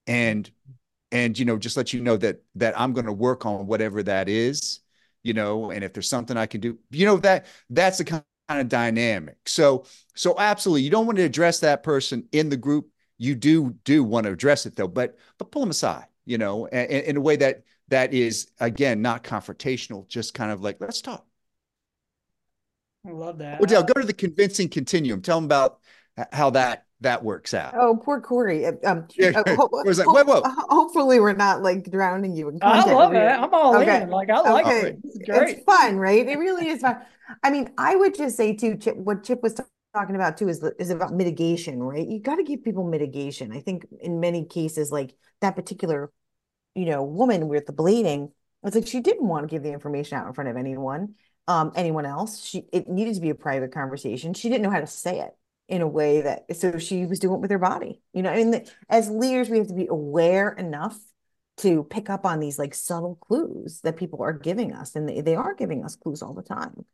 and 0.07 0.51
and 1.13 1.39
you 1.39 1.45
know 1.45 1.59
just 1.59 1.77
let 1.77 1.93
you 1.93 2.01
know 2.01 2.17
that 2.17 2.43
that 2.55 2.79
i'm 2.79 2.93
going 2.93 3.07
to 3.07 3.13
work 3.13 3.45
on 3.47 3.67
whatever 3.67 4.03
that 4.03 4.29
is 4.29 4.81
you 5.23 5.35
know 5.35 5.71
and 5.71 5.85
if 5.85 5.93
there's 5.93 6.09
something 6.09 6.37
i 6.37 6.47
can 6.47 6.61
do 6.61 6.79
you 6.91 7.05
know 7.05 7.17
that 7.19 7.47
that's 7.69 7.99
the 7.99 8.05
kind 8.05 8.25
of 8.51 8.69
dynamic. 8.69 9.37
So 9.47 9.85
so 10.17 10.35
absolutely 10.39 10.83
you 10.83 10.91
don't 10.91 11.07
want 11.07 11.19
to 11.19 11.25
address 11.25 11.61
that 11.61 11.85
person 11.85 12.27
in 12.33 12.49
the 12.49 12.57
group. 12.57 12.89
You 13.17 13.37
do 13.37 13.77
do 13.85 14.03
want 14.03 14.27
to 14.27 14.33
address 14.33 14.67
it 14.67 14.75
though 14.75 14.89
but 14.89 15.17
but 15.39 15.53
pull 15.53 15.63
them 15.63 15.71
aside 15.71 16.07
you 16.25 16.39
know 16.39 16.67
in, 16.67 16.87
in 16.87 17.17
a 17.17 17.21
way 17.21 17.37
that 17.37 17.63
that 17.89 18.13
is 18.15 18.51
again 18.59 19.03
not 19.03 19.23
confrontational 19.23 20.09
just 20.09 20.35
kind 20.35 20.51
of 20.51 20.63
like 20.63 20.79
let's 20.81 21.01
talk 21.03 21.25
i 23.07 23.11
love 23.11 23.39
that 23.39 23.61
Well, 23.61 23.65
Adele, 23.65 23.83
go 23.85 24.01
to 24.01 24.07
the 24.07 24.13
convincing 24.13 24.69
continuum 24.69 25.23
tell 25.23 25.39
them 25.39 25.45
about 25.45 25.81
how 26.33 26.51
that 26.51 26.85
that 27.01 27.25
works 27.25 27.55
out. 27.55 27.75
Oh, 27.77 27.97
poor 27.97 28.21
Cory. 28.21 28.67
Uh, 28.67 28.73
um, 28.85 29.07
yeah, 29.17 29.31
uh, 29.35 29.57
ho- 29.57 29.71
like, 29.73 30.07
whoa, 30.07 30.25
whoa. 30.25 30.43
hopefully, 30.45 31.21
we're 31.21 31.33
not 31.33 31.63
like 31.63 31.91
drowning 31.91 32.35
you 32.37 32.49
in 32.49 32.61
content. 32.61 32.89
I 32.89 32.93
love 32.95 33.15
it. 33.15 33.19
I'm 33.19 33.53
all 33.53 33.77
okay. 33.77 34.03
in. 34.03 34.11
Like 34.11 34.31
I 34.31 34.41
like 34.41 34.67
okay. 34.67 34.81
it. 34.81 34.99
It's 35.05 35.19
great. 35.19 35.57
It's 35.57 35.65
fun, 35.65 35.97
right? 35.97 36.27
It 36.27 36.39
really 36.39 36.69
is 36.69 36.83
fun. 36.83 36.99
I 37.43 37.51
mean, 37.51 37.71
I 37.79 37.97
would 37.97 38.15
just 38.15 38.37
say 38.37 38.55
too, 38.55 38.77
Chip. 38.77 38.97
What 38.97 39.25
Chip 39.25 39.43
was 39.43 39.59
talking 39.95 40.15
about 40.15 40.37
too 40.37 40.49
is 40.49 40.63
is 40.79 40.91
about 40.91 41.15
mitigation, 41.15 41.83
right? 41.83 42.07
You 42.07 42.21
got 42.21 42.37
to 42.37 42.45
give 42.45 42.63
people 42.63 42.85
mitigation. 42.85 43.53
I 43.53 43.61
think 43.61 43.87
in 44.01 44.21
many 44.21 44.45
cases, 44.45 44.93
like 44.93 45.15
that 45.41 45.57
particular, 45.57 46.13
you 46.75 46.85
know, 46.85 47.03
woman 47.03 47.49
with 47.49 47.67
the 47.67 47.73
blading, 47.73 48.33
it's 48.63 48.77
like 48.77 48.87
she 48.87 49.01
didn't 49.01 49.27
want 49.27 49.49
to 49.49 49.55
give 49.55 49.63
the 49.63 49.73
information 49.73 50.19
out 50.19 50.27
in 50.27 50.35
front 50.35 50.51
of 50.51 50.57
anyone, 50.57 51.15
um, 51.51 51.73
anyone 51.75 52.07
else. 52.07 52.45
She 52.45 52.65
it 52.73 52.89
needed 52.89 53.17
to 53.17 53.21
be 53.21 53.31
a 53.31 53.35
private 53.35 53.73
conversation. 53.73 54.35
She 54.35 54.49
didn't 54.49 54.63
know 54.63 54.71
how 54.71 54.81
to 54.81 54.87
say 54.87 55.21
it 55.21 55.33
in 55.69 55.83
a 55.83 55.89
way 55.89 56.21
that 56.21 56.57
so 56.57 56.79
she 56.79 57.07
was 57.07 57.19
doing 57.19 57.37
it 57.37 57.41
with 57.41 57.51
her 57.51 57.59
body 57.59 58.01
you 58.13 58.23
know 58.23 58.31
I 58.31 58.43
mean 58.43 58.65
as 58.89 59.09
leaders 59.09 59.49
we 59.49 59.59
have 59.59 59.69
to 59.69 59.75
be 59.75 59.87
aware 59.87 60.51
enough 60.51 60.99
to 61.59 61.85
pick 61.85 62.11
up 62.11 62.27
on 62.27 62.41
these 62.41 62.59
like 62.59 62.75
subtle 62.75 63.17
clues 63.21 63.81
that 63.85 63.97
people 63.97 64.21
are 64.21 64.33
giving 64.33 64.73
us 64.73 64.97
and 64.97 65.09
they, 65.09 65.21
they 65.21 65.37
are 65.37 65.55
giving 65.55 65.85
us 65.85 65.95
clues 65.95 66.23
all 66.23 66.35
the 66.35 66.43
time 66.43 66.85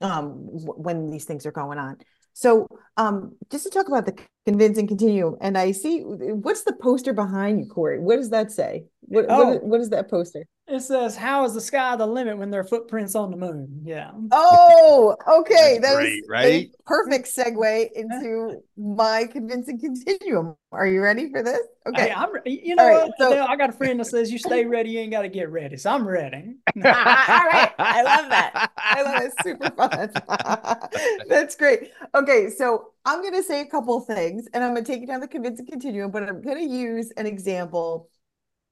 um 0.00 0.32
when 0.48 1.10
these 1.10 1.26
things 1.26 1.44
are 1.44 1.52
going 1.52 1.78
on 1.78 1.98
so 2.32 2.66
um 2.96 3.36
just 3.50 3.64
to 3.64 3.70
talk 3.70 3.88
about 3.88 4.06
the 4.06 4.16
convincing 4.46 4.86
continuum 4.86 5.36
and 5.42 5.58
i 5.58 5.70
see 5.70 6.00
what's 6.00 6.62
the 6.62 6.72
poster 6.72 7.12
behind 7.12 7.60
you 7.60 7.66
cory 7.66 8.00
what 8.00 8.16
does 8.16 8.30
that 8.30 8.50
say 8.50 8.86
what, 9.02 9.26
oh. 9.28 9.50
what, 9.50 9.64
what 9.64 9.80
is 9.82 9.90
that 9.90 10.08
poster 10.08 10.46
it 10.66 10.80
says, 10.80 11.14
"How 11.14 11.44
is 11.44 11.52
the 11.52 11.60
sky 11.60 11.94
the 11.96 12.06
limit 12.06 12.38
when 12.38 12.50
there 12.50 12.60
are 12.60 12.64
footprints 12.64 13.14
on 13.14 13.30
the 13.30 13.36
moon?" 13.36 13.82
Yeah. 13.84 14.12
Oh, 14.30 15.14
okay. 15.40 15.78
That's 15.78 15.94
great, 15.94 16.24
right? 16.26 16.70
perfect 16.86 17.26
segue 17.26 17.92
into 17.92 18.62
my 18.76 19.26
convincing 19.30 19.78
continuum. 19.78 20.56
Are 20.72 20.86
you 20.86 21.02
ready 21.02 21.30
for 21.30 21.42
this? 21.42 21.60
Okay. 21.86 22.08
Hey, 22.08 22.12
I'm. 22.12 22.30
You 22.46 22.76
know, 22.76 22.86
right, 22.86 23.10
so, 23.18 23.44
I 23.44 23.56
got 23.56 23.70
a 23.70 23.72
friend 23.72 24.00
that 24.00 24.06
says, 24.06 24.32
"You 24.32 24.38
stay 24.38 24.64
ready, 24.64 24.90
you 24.90 25.00
ain't 25.00 25.10
got 25.10 25.22
to 25.22 25.28
get 25.28 25.50
ready." 25.50 25.76
So 25.76 25.90
I'm 25.90 26.08
ready. 26.08 26.54
All 26.76 26.82
right. 26.82 27.72
I 27.78 28.02
love 28.02 28.30
that. 28.30 28.70
I 28.76 29.02
love 29.02 29.22
it. 29.22 29.32
Super 29.42 29.70
fun. 29.70 30.88
That's 31.28 31.56
great. 31.56 31.92
Okay, 32.14 32.48
so 32.48 32.92
I'm 33.04 33.20
going 33.20 33.34
to 33.34 33.42
say 33.42 33.60
a 33.60 33.66
couple 33.66 34.00
things, 34.00 34.48
and 34.54 34.64
I'm 34.64 34.72
going 34.72 34.84
to 34.84 34.90
take 34.90 35.02
you 35.02 35.06
down 35.06 35.20
the 35.20 35.28
convincing 35.28 35.66
continuum, 35.66 36.10
but 36.10 36.22
I'm 36.22 36.40
going 36.40 36.58
to 36.58 36.74
use 36.74 37.12
an 37.18 37.26
example 37.26 38.08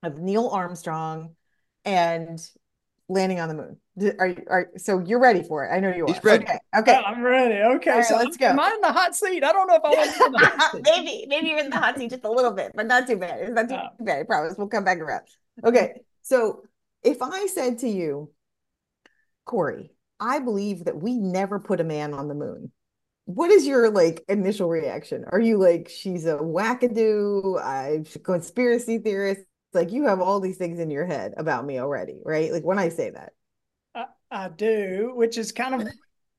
of 0.03 0.19
Neil 0.19 0.49
Armstrong 0.49 1.37
and 1.85 2.41
landing 3.09 3.41
on 3.41 3.49
the 3.49 3.55
moon. 3.55 3.77
Are 4.19 4.29
you 4.29 4.43
are 4.49 4.71
so 4.79 5.01
you're 5.01 5.21
ready 5.21 5.43
for 5.43 5.65
it? 5.65 5.71
I 5.71 5.81
know 5.81 5.95
you 5.95 6.05
are. 6.05 6.13
He's 6.13 6.25
ready. 6.25 6.45
Okay. 6.45 6.59
okay. 6.79 6.95
I'm 6.95 7.23
ready. 7.23 7.63
Okay. 7.77 7.91
Right, 7.91 8.05
so 8.05 8.17
let's 8.17 8.37
go. 8.37 8.47
Am 8.47 8.61
I 8.61 8.73
in 8.75 8.81
the 8.81 8.93
hot 8.93 9.15
seat? 9.15 9.45
I 9.45 9.53
don't 9.53 9.67
know 9.67 9.77
if 9.77 9.85
I 9.85 9.91
want 9.91 10.17
to 10.17 10.25
in 10.25 10.33
the 10.33 10.39
hot 10.39 10.73
seat. 10.73 10.83
maybe, 10.85 11.27
maybe 11.29 11.49
you're 11.49 11.59
in 11.59 11.71
the 11.71 11.77
hot 11.77 11.99
seat 11.99 12.11
just 12.11 12.25
a 12.25 12.31
little 12.31 12.53
bit, 12.53 12.73
but 12.75 12.87
not 12.87 13.07
too 13.07 13.17
bad. 13.17 13.41
It's 13.41 13.53
not 13.53 13.69
too 13.69 13.77
oh. 13.77 14.05
bad. 14.05 14.21
I 14.21 14.23
promise. 14.23 14.55
We'll 14.57 14.69
come 14.69 14.85
back 14.85 14.99
around. 14.99 15.25
Okay. 15.65 16.01
So 16.23 16.63
if 17.03 17.21
I 17.21 17.47
said 17.47 17.81
to 17.81 17.89
you, 17.89 18.31
Cory, 19.45 19.91
I 20.19 20.39
believe 20.39 20.85
that 20.85 21.01
we 21.01 21.19
never 21.19 21.59
put 21.59 21.81
a 21.81 21.85
man 21.85 22.15
on 22.15 22.29
the 22.29 22.35
moon. 22.35 22.73
What 23.27 23.51
is 23.51 23.67
your 23.67 23.91
like 23.91 24.25
initial 24.29 24.69
reaction? 24.69 25.25
Are 25.31 25.41
you 25.41 25.59
like 25.59 25.89
she's 25.89 26.27
a 26.27 26.37
wackadoo, 26.37 27.61
I 27.61 28.05
conspiracy 28.23 28.99
theorist? 28.99 29.43
Like 29.75 29.93
you 29.93 30.07
have 30.07 30.21
all 30.21 30.41
these 30.41 30.57
things 30.57 30.79
in 30.79 30.91
your 30.91 31.07
head 31.07 31.35
about 31.37 31.65
me 31.65 31.79
already, 31.79 32.21
right? 32.25 32.53
Like 32.53 32.65
when 32.65 32.79
I 32.79 32.89
say 32.89 33.11
that. 33.11 33.33
I, 33.95 34.07
I 34.31 34.49
do, 34.49 35.13
which 35.15 35.39
is 35.39 35.53
kind 35.53 35.83
of 35.83 35.89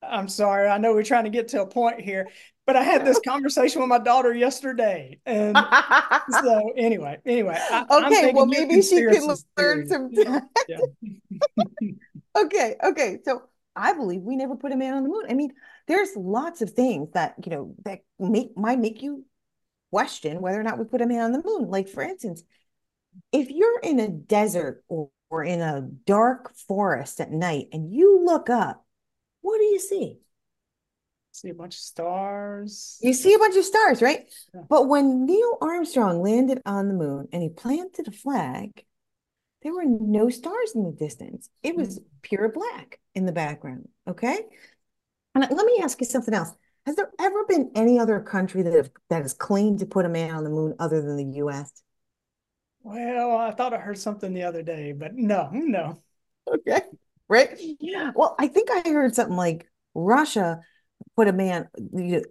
I'm 0.09 0.27
sorry. 0.27 0.67
I 0.67 0.77
know 0.77 0.93
we're 0.93 1.03
trying 1.03 1.23
to 1.25 1.29
get 1.29 1.49
to 1.49 1.61
a 1.61 1.67
point 1.67 2.01
here, 2.01 2.29
but 2.65 2.75
I 2.75 2.83
had 2.83 3.05
this 3.05 3.19
conversation 3.25 3.81
with 3.81 3.89
my 3.89 3.99
daughter 3.99 4.33
yesterday. 4.33 5.19
And 5.25 5.57
so 6.31 6.73
anyway, 6.77 7.19
anyway. 7.25 7.57
I, 7.59 7.85
okay, 8.05 8.31
well 8.33 8.45
maybe 8.45 8.81
she 8.81 8.97
can 8.97 9.35
learn 9.57 9.87
some 9.87 10.09
yeah. 10.11 10.39
okay, 12.37 12.75
okay. 12.83 13.19
So 13.23 13.43
I 13.75 13.93
believe 13.93 14.21
we 14.21 14.35
never 14.35 14.55
put 14.55 14.71
a 14.71 14.77
man 14.77 14.93
on 14.93 15.03
the 15.03 15.09
moon. 15.09 15.25
I 15.29 15.33
mean, 15.33 15.53
there's 15.87 16.09
lots 16.15 16.61
of 16.61 16.71
things 16.71 17.09
that, 17.13 17.35
you 17.43 17.51
know, 17.51 17.75
that 17.85 17.99
make 18.19 18.55
might 18.57 18.79
make 18.79 19.01
you 19.01 19.25
question 19.91 20.41
whether 20.41 20.59
or 20.59 20.63
not 20.63 20.79
we 20.79 20.85
put 20.85 21.01
a 21.01 21.07
man 21.07 21.21
on 21.21 21.31
the 21.31 21.43
moon. 21.43 21.69
Like 21.69 21.89
for 21.89 22.03
instance, 22.03 22.43
if 23.31 23.49
you're 23.49 23.79
in 23.79 23.99
a 23.99 24.07
desert 24.07 24.83
or, 24.87 25.09
or 25.29 25.43
in 25.43 25.61
a 25.61 25.81
dark 26.05 26.55
forest 26.67 27.19
at 27.19 27.31
night 27.31 27.67
and 27.71 27.91
you 27.91 28.23
look 28.23 28.49
up, 28.49 28.85
what 29.41 29.57
do 29.57 29.65
you 29.65 29.79
see? 29.79 30.19
See 31.31 31.49
a 31.49 31.53
bunch 31.55 31.75
of 31.75 31.79
stars. 31.79 32.99
You 33.01 33.13
see 33.13 33.33
a 33.33 33.39
bunch 33.39 33.55
of 33.55 33.65
stars, 33.65 34.01
right? 34.03 34.31
Yeah. 34.53 34.61
But 34.69 34.87
when 34.87 35.25
Neil 35.25 35.57
Armstrong 35.61 36.21
landed 36.21 36.61
on 36.65 36.87
the 36.87 36.93
moon 36.93 37.27
and 37.31 37.41
he 37.41 37.49
planted 37.49 38.07
a 38.07 38.11
flag, 38.11 38.85
there 39.63 39.73
were 39.73 39.85
no 39.85 40.29
stars 40.29 40.73
in 40.75 40.83
the 40.83 40.91
distance. 40.91 41.49
It 41.63 41.75
was 41.75 41.97
mm-hmm. 41.97 42.05
pure 42.21 42.49
black 42.49 42.99
in 43.15 43.25
the 43.25 43.31
background. 43.31 43.89
Okay. 44.07 44.39
And 45.33 45.47
let 45.49 45.65
me 45.65 45.79
ask 45.81 45.99
you 45.99 46.05
something 46.05 46.33
else. 46.33 46.51
Has 46.85 46.97
there 46.97 47.09
ever 47.19 47.45
been 47.45 47.71
any 47.75 47.97
other 47.97 48.19
country 48.19 48.61
that 48.61 48.73
have, 48.73 48.91
that 49.09 49.23
has 49.23 49.33
claimed 49.33 49.79
to 49.79 49.85
put 49.85 50.05
a 50.05 50.09
man 50.09 50.35
on 50.35 50.43
the 50.43 50.49
moon 50.49 50.75
other 50.79 51.01
than 51.01 51.17
the 51.17 51.37
U.S.? 51.37 51.71
Well, 52.83 53.37
I 53.37 53.51
thought 53.51 53.73
I 53.73 53.77
heard 53.77 53.97
something 53.97 54.33
the 54.33 54.43
other 54.43 54.61
day, 54.61 54.91
but 54.91 55.15
no, 55.15 55.49
no. 55.53 56.01
Okay. 56.47 56.81
Right. 57.29 57.57
Yeah. 57.79 58.11
Well, 58.15 58.35
I 58.37 58.47
think 58.47 58.69
I 58.69 58.81
heard 58.89 59.15
something 59.15 59.37
like 59.37 59.69
Russia 59.95 60.59
put 61.15 61.27
a 61.27 61.33
man 61.33 61.69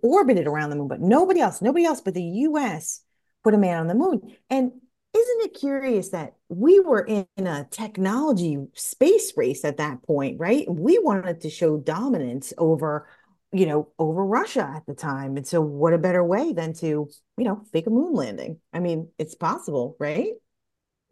orbited 0.03 0.47
around 0.47 0.71
the 0.71 0.77
moon, 0.77 0.89
but 0.89 1.01
nobody 1.01 1.41
else, 1.41 1.63
nobody 1.63 1.85
else 1.85 2.01
but 2.01 2.15
the 2.15 2.23
US 2.23 3.03
put 3.43 3.55
a 3.55 3.59
man 3.59 3.79
on 3.79 3.87
the 3.87 3.95
moon. 3.95 4.21
And 4.51 4.73
isn't 5.15 5.41
it 5.43 5.55
curious 5.55 6.11
that 6.11 6.35
we 6.49 6.81
were 6.81 7.01
in 7.01 7.27
a 7.39 7.67
technology 7.71 8.59
space 8.75 9.33
race 9.37 9.65
at 9.65 9.79
that 9.79 10.03
point, 10.03 10.39
right? 10.39 10.67
We 10.69 10.99
wanted 10.99 11.41
to 11.43 11.51
show 11.51 11.79
dominance 11.79 12.53
over, 12.59 13.09
you 13.53 13.67
know, 13.67 13.89
over 13.99 14.25
Russia 14.25 14.73
at 14.75 14.87
the 14.87 14.95
time. 14.95 15.37
And 15.37 15.47
so 15.47 15.61
what 15.61 15.93
a 15.93 15.99
better 15.99 16.25
way 16.25 16.53
than 16.53 16.73
to, 16.75 16.87
you 16.87 17.45
know, 17.45 17.63
fake 17.73 17.87
a 17.87 17.91
moon 17.91 18.15
landing? 18.15 18.59
I 18.73 18.81
mean, 18.81 19.09
it's 19.19 19.35
possible, 19.35 19.97
right? 20.01 20.33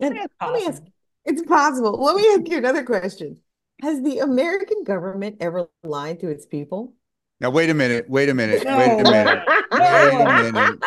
And 0.01 0.19
let 0.41 0.53
me 0.53 0.67
ask, 0.67 0.83
it's 1.27 1.43
possible. 1.43 2.03
Let 2.03 2.17
me 2.17 2.27
ask 2.35 2.49
you 2.51 2.57
another 2.57 2.85
question. 2.85 3.37
Has 3.83 4.03
the 4.03 4.19
American 4.19 4.85
government 4.85 5.37
ever 5.41 5.69
lied 5.83 6.21
to 6.21 6.29
its 6.29 6.47
people? 6.47 6.95
Now 7.41 7.51
wait 7.51 7.71
a 7.71 7.75
minute. 7.75 8.09
Wait 8.09 8.29
a 8.29 8.35
minute. 8.35 8.65
No. 8.65 8.79
Wait 8.79 9.01
a 9.01 9.03
minute. 9.03 9.43
wait 9.73 10.13
a 10.13 10.53
minute. 10.53 10.79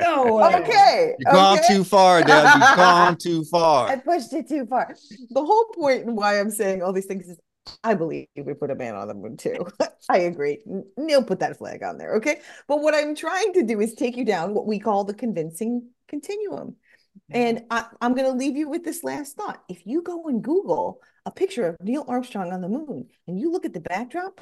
no. 0.00 0.42
Okay. 0.54 1.14
You've 1.18 1.32
gone 1.34 1.58
too 1.68 1.84
far, 1.84 2.22
Deb. 2.22 2.44
You've 2.54 2.76
gone 2.76 3.16
too 3.16 3.44
far. 3.50 3.88
I 3.88 3.96
pushed 3.96 4.32
it 4.32 4.48
too 4.48 4.66
far. 4.66 4.94
The 5.30 5.44
whole 5.44 5.66
point 5.74 6.06
and 6.06 6.16
why 6.16 6.40
I'm 6.40 6.50
saying 6.50 6.82
all 6.82 6.92
these 6.92 7.06
things 7.06 7.28
is 7.28 7.38
I 7.84 7.94
believe 7.94 8.26
we 8.36 8.54
put 8.54 8.70
a 8.70 8.74
man 8.74 8.94
on 8.94 9.08
the 9.08 9.14
moon 9.14 9.36
too. 9.36 9.66
I 10.08 10.18
agree. 10.18 10.62
Neil 10.96 11.22
put 11.22 11.40
that 11.40 11.58
flag 11.58 11.82
on 11.82 11.98
there. 11.98 12.14
Okay. 12.16 12.40
But 12.66 12.80
what 12.80 12.94
I'm 12.94 13.14
trying 13.14 13.52
to 13.54 13.62
do 13.62 13.80
is 13.80 13.94
take 13.94 14.16
you 14.16 14.24
down 14.24 14.54
what 14.54 14.66
we 14.66 14.78
call 14.78 15.04
the 15.04 15.14
convincing 15.14 15.90
continuum. 16.08 16.76
Mm-hmm. 17.32 17.36
And 17.36 17.64
I, 17.70 17.86
I'm 18.00 18.14
going 18.14 18.30
to 18.30 18.36
leave 18.36 18.56
you 18.56 18.68
with 18.68 18.84
this 18.84 19.04
last 19.04 19.36
thought. 19.36 19.62
If 19.68 19.82
you 19.84 20.02
go 20.02 20.24
and 20.26 20.42
Google 20.42 21.00
a 21.26 21.30
picture 21.30 21.66
of 21.66 21.76
Neil 21.80 22.04
Armstrong 22.08 22.52
on 22.52 22.60
the 22.60 22.68
moon 22.68 23.08
and 23.26 23.38
you 23.38 23.50
look 23.50 23.64
at 23.64 23.74
the 23.74 23.80
backdrop, 23.80 24.40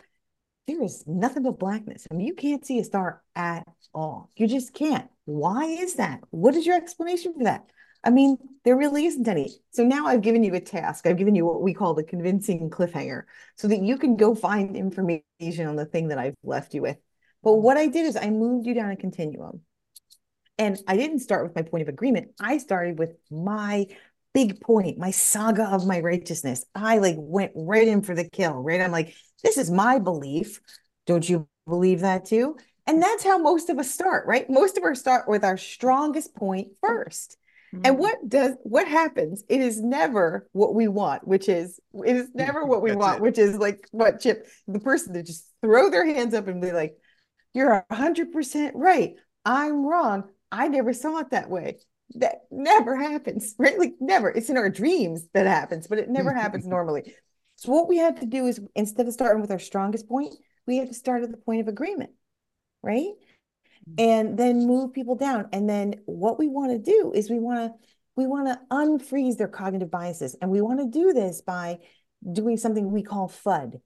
there 0.67 0.83
is 0.83 1.05
nothing 1.07 1.45
but 1.45 1.59
blackness. 1.59 2.07
I 2.11 2.15
mean, 2.15 2.27
you 2.27 2.35
can't 2.35 2.67
see 2.67 2.79
a 2.81 2.85
star 2.85 3.23
at 3.35 3.67
all. 3.95 4.31
You 4.37 4.49
just 4.49 4.75
can't. 4.75 5.09
Why 5.25 5.65
is 5.65 5.95
that? 5.95 6.21
What 6.31 6.55
is 6.55 6.67
your 6.67 6.77
explanation 6.77 7.35
for 7.35 7.45
that? 7.45 7.67
I 8.07 8.11
mean, 8.11 8.39
there 8.65 8.77
really 8.77 9.05
isn't 9.07 9.27
any. 9.27 9.51
So 9.73 9.83
now 9.83 10.07
I've 10.07 10.23
given 10.23 10.45
you 10.45 10.55
a 10.55 10.61
task. 10.61 11.07
I've 11.07 11.19
given 11.19 11.35
you 11.35 11.45
what 11.45 11.61
we 11.61 11.75
call 11.75 11.93
the 11.93 12.05
convincing 12.05 12.71
cliffhanger 12.71 13.23
so 13.57 13.67
that 13.67 13.83
you 13.83 13.99
can 13.99 14.17
go 14.17 14.37
find 14.37 14.77
information 14.77 15.67
on 15.67 15.75
the 15.75 15.87
thing 15.87 16.09
that 16.09 16.19
I've 16.19 16.37
left 16.45 16.73
you 16.73 16.83
with. 16.83 16.99
But 17.43 17.51
mm-hmm. 17.51 17.63
what 17.65 17.77
I 17.77 17.89
did 17.89 18.07
is 18.07 18.17
I 18.17 18.31
moved 18.31 18.65
you 18.67 18.75
down 18.75 18.93
a 18.93 18.97
continuum. 18.97 19.63
And 20.57 20.79
I 20.87 20.97
didn't 20.97 21.19
start 21.19 21.45
with 21.45 21.57
my 21.57 21.63
point 21.63 21.83
of 21.83 21.89
agreement. 21.89 22.29
I 22.41 22.59
started 22.59 22.99
with 22.99 23.15
my 23.29 23.87
big 24.33 24.61
point, 24.61 24.99
my 24.99 25.11
saga 25.11 25.65
of 25.65 25.85
my 25.85 26.01
righteousness. 26.01 26.65
I 26.75 26.99
like 26.99 27.17
went 27.19 27.53
right 27.57 27.89
in 27.89 28.03
for 28.03 28.15
the 28.15 28.29
kill, 28.29 28.55
right? 28.55 28.81
I'm 28.81 28.93
like, 28.93 29.15
this 29.43 29.59
is 29.59 29.71
my 29.71 29.99
belief. 29.99 30.61
Don't 31.07 31.29
you 31.29 31.49
believe 31.67 32.01
that 32.01 32.25
too? 32.25 32.57
And 32.87 33.03
that's 33.03 33.25
how 33.25 33.37
most 33.39 33.69
of 33.69 33.79
us 33.79 33.91
start, 33.91 34.27
right? 34.27 34.49
Most 34.49 34.79
of 34.79 34.85
us 34.85 35.01
start 35.01 35.29
with 35.29 35.45
our 35.45 35.57
strongest 35.57 36.35
1st 36.37 37.37
mm-hmm. 37.77 37.87
And 37.87 37.99
what 37.99 38.17
does 38.29 38.53
what 38.63 38.89
happens? 38.89 39.45
It 39.49 39.61
is 39.61 39.83
never 39.83 40.49
what 40.53 40.75
we 40.75 40.89
want, 40.89 41.27
which 41.27 41.49
is 41.49 41.81
it 42.05 42.17
is 42.17 42.29
never 42.35 42.65
what 42.65 42.83
we 42.83 42.95
want, 42.95 43.17
it. 43.17 43.23
which 43.23 43.39
is 43.39 43.57
like 43.57 43.87
what 43.91 44.21
Chip, 44.21 44.47
the 44.67 44.81
person 44.81 45.15
to 45.15 45.23
just 45.23 45.51
throw 45.63 45.91
their 45.91 46.07
hands 46.07 46.35
up 46.35 46.49
and 46.49 46.61
be 46.61 46.73
like, 46.73 46.97
You're 47.55 47.85
hundred 47.91 48.33
percent 48.33 48.75
right. 48.77 49.15
I'm 49.45 49.85
wrong. 49.85 50.25
I 50.51 50.69
never 50.69 50.93
saw 50.93 51.19
it 51.19 51.31
that 51.31 51.51
way. 51.51 51.79
That 52.17 52.43
never 52.51 52.97
happens, 52.97 53.55
right? 53.59 53.79
Like 53.79 53.95
never. 54.01 54.31
It's 54.31 54.51
in 54.51 54.57
our 54.57 54.71
dreams 54.71 55.27
that 55.35 55.47
happens, 55.47 55.87
but 55.87 55.99
it 55.99 56.09
never 56.09 56.33
happens 56.33 56.67
normally. 56.67 57.15
So 57.57 57.73
what 57.73 57.89
we 57.89 57.99
have 57.99 58.21
to 58.21 58.27
do 58.27 58.47
is 58.47 58.61
instead 58.75 59.07
of 59.07 59.13
starting 59.15 59.41
with 59.41 59.51
our 59.51 59.59
strongest 59.59 60.09
point, 60.09 60.35
we 60.67 60.79
have 60.79 60.89
to 60.89 60.95
start 60.95 61.23
at 61.23 61.31
the 61.31 61.37
point 61.39 61.61
of 61.61 61.69
agreement, 61.69 62.11
right? 62.83 63.13
And 63.99 64.39
then 64.39 64.67
move 64.67 64.93
people 64.93 65.15
down. 65.15 65.49
And 65.53 65.69
then 65.69 65.97
what 66.07 66.39
we 66.39 66.49
want 66.49 66.73
to 66.73 66.79
do 66.79 67.13
is 67.15 67.31
we 67.31 67.39
want 67.39 67.73
to 67.73 67.79
we 68.17 68.27
want 68.27 68.49
to 68.49 68.59
unfreeze 68.71 69.37
their 69.37 69.49
cognitive 69.49 69.91
biases. 69.91 70.37
And 70.41 70.51
we 70.51 70.63
want 70.63 70.81
to 70.81 70.87
do 70.87 71.13
this 71.13 71.43
by 71.43 71.79
doing 72.33 72.57
something 72.57 72.91
we 72.91 73.03
call 73.03 73.29
FUD, 73.29 73.81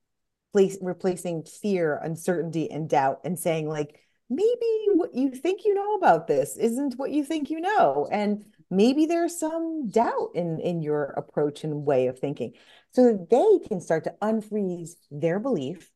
place, 0.53 0.79
replacing 0.81 1.45
fear, 1.45 1.97
uncertainty, 1.97 2.71
and 2.71 2.89
doubt, 2.89 3.21
and 3.25 3.37
saying, 3.39 3.69
like, 3.69 4.01
maybe 4.31 4.87
what 4.95 5.15
you 5.15 5.31
think 5.33 5.65
you 5.65 5.75
know 5.75 5.95
about 5.95 6.29
this 6.29 6.57
isn't 6.57 6.95
what 6.95 7.11
you 7.11 7.25
think 7.25 7.51
you 7.51 7.61
know 7.61 8.09
and 8.13 8.45
maybe 8.71 9.05
there's 9.05 9.37
some 9.39 9.89
doubt 9.89 10.31
in 10.35 10.61
in 10.61 10.81
your 10.81 11.07
approach 11.17 11.65
and 11.65 11.85
way 11.85 12.07
of 12.07 12.19
thinking 12.19 12.53
so 12.93 13.05
that 13.05 13.29
they 13.29 13.69
can 13.69 13.81
start 13.81 14.05
to 14.05 14.15
unfreeze 14.23 14.91
their 15.11 15.41
belief 15.41 15.91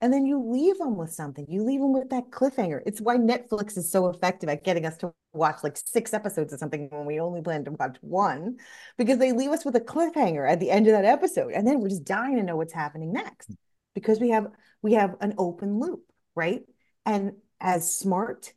and 0.00 0.12
then 0.12 0.24
you 0.24 0.40
leave 0.40 0.78
them 0.78 0.96
with 0.96 1.12
something 1.12 1.44
you 1.48 1.62
leave 1.62 1.80
them 1.80 1.92
with 1.92 2.08
that 2.10 2.30
cliffhanger 2.30 2.80
it's 2.86 3.00
why 3.00 3.16
netflix 3.16 3.76
is 3.76 3.90
so 3.90 4.08
effective 4.08 4.48
at 4.48 4.64
getting 4.64 4.86
us 4.86 4.96
to 4.96 5.12
watch 5.32 5.56
like 5.62 5.76
six 5.76 6.14
episodes 6.14 6.52
of 6.52 6.58
something 6.58 6.88
when 6.90 7.06
we 7.06 7.20
only 7.20 7.42
plan 7.42 7.64
to 7.64 7.70
watch 7.72 7.96
one 8.00 8.56
because 8.96 9.18
they 9.18 9.32
leave 9.32 9.50
us 9.50 9.64
with 9.64 9.76
a 9.76 9.80
cliffhanger 9.80 10.50
at 10.50 10.60
the 10.60 10.70
end 10.70 10.86
of 10.86 10.92
that 10.92 11.04
episode 11.04 11.52
and 11.52 11.66
then 11.66 11.80
we're 11.80 11.88
just 11.88 12.04
dying 12.04 12.36
to 12.36 12.42
know 12.42 12.56
what's 12.56 12.72
happening 12.72 13.12
next 13.12 13.50
because 13.94 14.20
we 14.20 14.30
have 14.30 14.46
we 14.82 14.94
have 14.94 15.16
an 15.20 15.34
open 15.38 15.78
loop 15.78 16.04
right 16.34 16.62
and 17.04 17.32
as 17.60 17.92
smart 17.98 18.52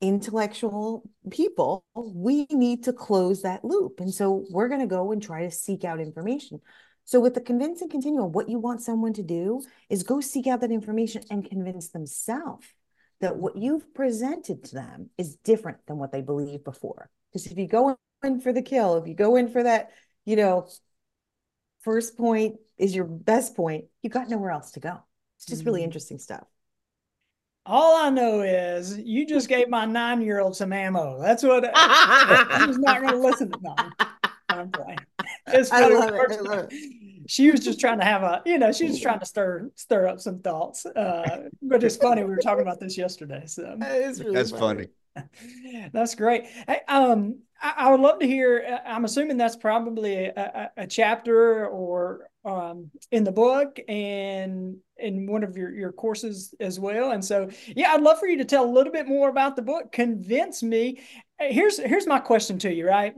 intellectual 0.00 1.08
people, 1.30 1.84
we 1.94 2.46
need 2.50 2.84
to 2.84 2.92
close 2.92 3.42
that 3.42 3.64
loop. 3.64 4.00
And 4.00 4.12
so 4.12 4.46
we're 4.50 4.68
going 4.68 4.80
to 4.80 4.86
go 4.86 5.12
and 5.12 5.22
try 5.22 5.42
to 5.42 5.50
seek 5.50 5.84
out 5.84 6.00
information. 6.00 6.60
So 7.08 7.20
with 7.20 7.32
the 7.32 7.40
convincing 7.40 7.88
continuum, 7.88 8.32
what 8.32 8.50
you 8.50 8.58
want 8.58 8.82
someone 8.82 9.14
to 9.14 9.22
do 9.22 9.62
is 9.88 10.02
go 10.02 10.20
seek 10.20 10.46
out 10.46 10.60
that 10.60 10.70
information 10.70 11.22
and 11.30 11.42
convince 11.42 11.88
themselves 11.88 12.66
that 13.22 13.36
what 13.36 13.56
you've 13.56 13.94
presented 13.94 14.62
to 14.64 14.74
them 14.74 15.08
is 15.16 15.36
different 15.36 15.78
than 15.86 15.96
what 15.96 16.12
they 16.12 16.20
believed 16.20 16.64
before. 16.64 17.08
Because 17.32 17.46
if 17.46 17.56
you 17.56 17.66
go 17.66 17.96
in 18.22 18.42
for 18.42 18.52
the 18.52 18.60
kill, 18.60 18.98
if 18.98 19.08
you 19.08 19.14
go 19.14 19.36
in 19.36 19.48
for 19.48 19.62
that, 19.62 19.90
you 20.26 20.36
know, 20.36 20.68
first 21.80 22.18
point 22.18 22.56
is 22.76 22.94
your 22.94 23.06
best 23.06 23.56
point, 23.56 23.86
you 24.02 24.10
got 24.10 24.28
nowhere 24.28 24.50
else 24.50 24.72
to 24.72 24.80
go. 24.80 24.98
It's 25.38 25.46
just 25.46 25.64
really 25.64 25.80
mm-hmm. 25.80 25.84
interesting 25.86 26.18
stuff. 26.18 26.44
All 27.64 27.96
I 27.96 28.10
know 28.10 28.42
is 28.42 28.98
you 28.98 29.26
just 29.26 29.48
gave 29.48 29.70
my 29.70 29.86
nine 29.86 30.20
year 30.20 30.40
old 30.40 30.54
some 30.54 30.74
ammo. 30.74 31.22
That's 31.22 31.42
what 31.42 31.64
I'm 31.74 32.78
not 32.82 33.00
going 33.00 33.14
to 33.14 33.18
listen 33.18 33.50
to. 33.50 33.58
No, 33.62 33.74
I'm 34.50 34.70
playing. 34.70 34.98
It's 35.52 35.70
I 35.70 35.86
love, 35.88 36.14
it, 36.14 36.32
I 36.32 36.40
love 36.40 36.68
it. 36.70 36.72
She 37.28 37.50
was 37.50 37.60
just 37.60 37.78
trying 37.78 37.98
to 37.98 38.06
have 38.06 38.22
a, 38.22 38.40
you 38.46 38.56
know, 38.56 38.72
she 38.72 38.86
was 38.86 39.02
trying 39.02 39.18
to 39.20 39.26
stir 39.26 39.70
stir 39.74 40.06
up 40.06 40.18
some 40.18 40.38
thoughts. 40.38 40.86
Uh, 40.86 41.50
but 41.60 41.84
it's 41.84 41.96
funny 41.96 42.24
we 42.24 42.30
were 42.30 42.38
talking 42.38 42.62
about 42.62 42.80
this 42.80 42.96
yesterday. 42.96 43.42
So 43.44 43.76
really 43.80 44.32
that's 44.32 44.50
funny. 44.50 44.86
funny. 45.14 45.28
That's 45.92 46.14
great. 46.14 46.46
Hey, 46.66 46.80
um, 46.88 47.40
I, 47.60 47.74
I, 47.76 47.90
would 47.90 48.00
love 48.00 48.20
to 48.20 48.26
hear. 48.26 48.64
Uh, 48.68 48.88
I'm 48.88 49.04
assuming 49.04 49.36
that's 49.36 49.56
probably 49.56 50.26
a, 50.26 50.70
a, 50.76 50.82
a 50.82 50.86
chapter 50.86 51.66
or 51.66 52.28
um, 52.44 52.90
in 53.10 53.24
the 53.24 53.32
book 53.32 53.78
and 53.88 54.76
in 54.96 55.26
one 55.26 55.44
of 55.44 55.56
your, 55.56 55.72
your 55.72 55.92
courses 55.92 56.54
as 56.60 56.78
well. 56.78 57.10
And 57.10 57.24
so, 57.24 57.48
yeah, 57.66 57.92
I'd 57.92 58.00
love 58.00 58.18
for 58.18 58.26
you 58.26 58.38
to 58.38 58.44
tell 58.44 58.64
a 58.64 58.70
little 58.70 58.92
bit 58.92 59.08
more 59.08 59.28
about 59.28 59.56
the 59.56 59.62
book. 59.62 59.92
Convince 59.92 60.62
me. 60.62 61.00
Here's 61.38 61.78
here's 61.78 62.06
my 62.06 62.18
question 62.18 62.58
to 62.60 62.72
you, 62.72 62.86
right? 62.86 63.14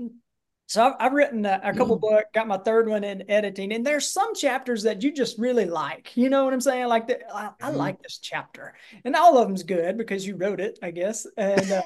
So 0.71 0.87
I've, 0.87 0.95
I've 1.01 1.13
written 1.15 1.45
a, 1.47 1.61
a 1.65 1.75
couple 1.75 1.99
mm. 1.99 2.01
books, 2.01 2.29
got 2.33 2.47
my 2.47 2.57
third 2.57 2.89
one 2.89 3.03
in 3.03 3.29
editing, 3.29 3.73
and 3.73 3.85
there's 3.85 4.07
some 4.07 4.37
chapters 4.37 4.85
that 4.85 5.03
you 5.03 5.13
just 5.13 5.37
really 5.37 5.65
like. 5.65 6.17
You 6.17 6.31
know 6.31 6.45
what 6.45 6.55
I'm 6.55 6.61
saying? 6.61 6.87
Like 6.87 7.09
the, 7.09 7.19
I, 7.35 7.47
I 7.61 7.71
mm-hmm. 7.71 7.77
like 7.77 8.01
this 8.01 8.19
chapter, 8.19 8.75
and 9.05 9.17
all 9.17 9.37
of 9.37 9.49
them's 9.49 9.65
good 9.65 9.99
because 9.99 10.25
you 10.25 10.37
wrote 10.37 10.61
it, 10.61 10.79
I 10.81 10.93
guess. 10.93 11.27
And 11.37 11.73
uh, 11.73 11.83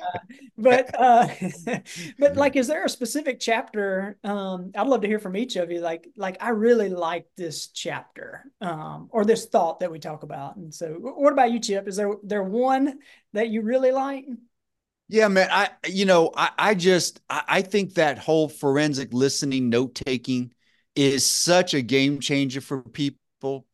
but 0.59 0.95
uh, 1.01 1.29
but 2.19 2.37
like, 2.37 2.57
is 2.57 2.67
there 2.67 2.85
a 2.85 2.91
specific 2.91 3.41
chapter? 3.41 4.19
Um, 4.23 4.71
I'd 4.77 4.87
love 4.87 5.01
to 5.01 5.09
hear 5.09 5.19
from 5.19 5.35
each 5.35 5.57
of 5.57 5.71
you. 5.71 5.81
Like 5.81 6.07
like 6.19 6.37
I 6.43 6.51
really 6.51 6.91
like 6.91 7.27
this 7.39 7.69
chapter 7.69 8.45
um, 8.61 9.09
or 9.13 9.25
this 9.25 9.47
thought 9.47 9.81
that 9.81 9.91
we 9.91 9.99
talk 9.99 10.25
about. 10.25 10.57
And 10.57 10.75
so, 10.75 10.89
what 10.89 11.33
about 11.33 11.53
you, 11.53 11.59
Chip? 11.59 11.89
Is 11.89 11.97
there 11.97 12.13
there 12.23 12.45
one 12.45 12.99
that 13.33 13.49
you 13.49 13.63
really 13.63 13.93
like? 13.93 14.27
Yeah, 15.09 15.29
man. 15.29 15.49
I 15.51 15.71
you 15.87 16.05
know, 16.07 16.33
I, 16.37 16.51
I 16.59 16.75
just 16.75 17.21
I, 17.29 17.43
I 17.49 17.63
think 17.63 17.95
that 17.95 18.19
whole 18.19 18.49
forensic 18.49 19.13
listening, 19.13 19.69
note 19.69 19.95
taking 19.95 20.53
is 20.97 21.27
such 21.27 21.75
a 21.75 21.83
game 21.83 22.21
changer 22.21 22.61
for 22.61 22.83
people. 22.83 23.67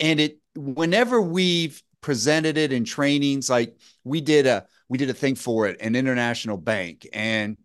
And 0.00 0.20
it 0.20 0.38
whenever 0.56 1.20
we've 1.20 1.82
presented 2.00 2.58
it 2.58 2.72
in 2.72 2.84
trainings, 2.84 3.48
like 3.48 3.76
we 4.04 4.20
did 4.20 4.46
a 4.46 4.66
we 4.88 4.98
did 4.98 5.10
a 5.10 5.14
thing 5.14 5.36
for 5.36 5.66
it, 5.68 5.80
an 5.80 5.96
international 5.96 6.58
bank, 6.58 7.08
and 7.12 7.56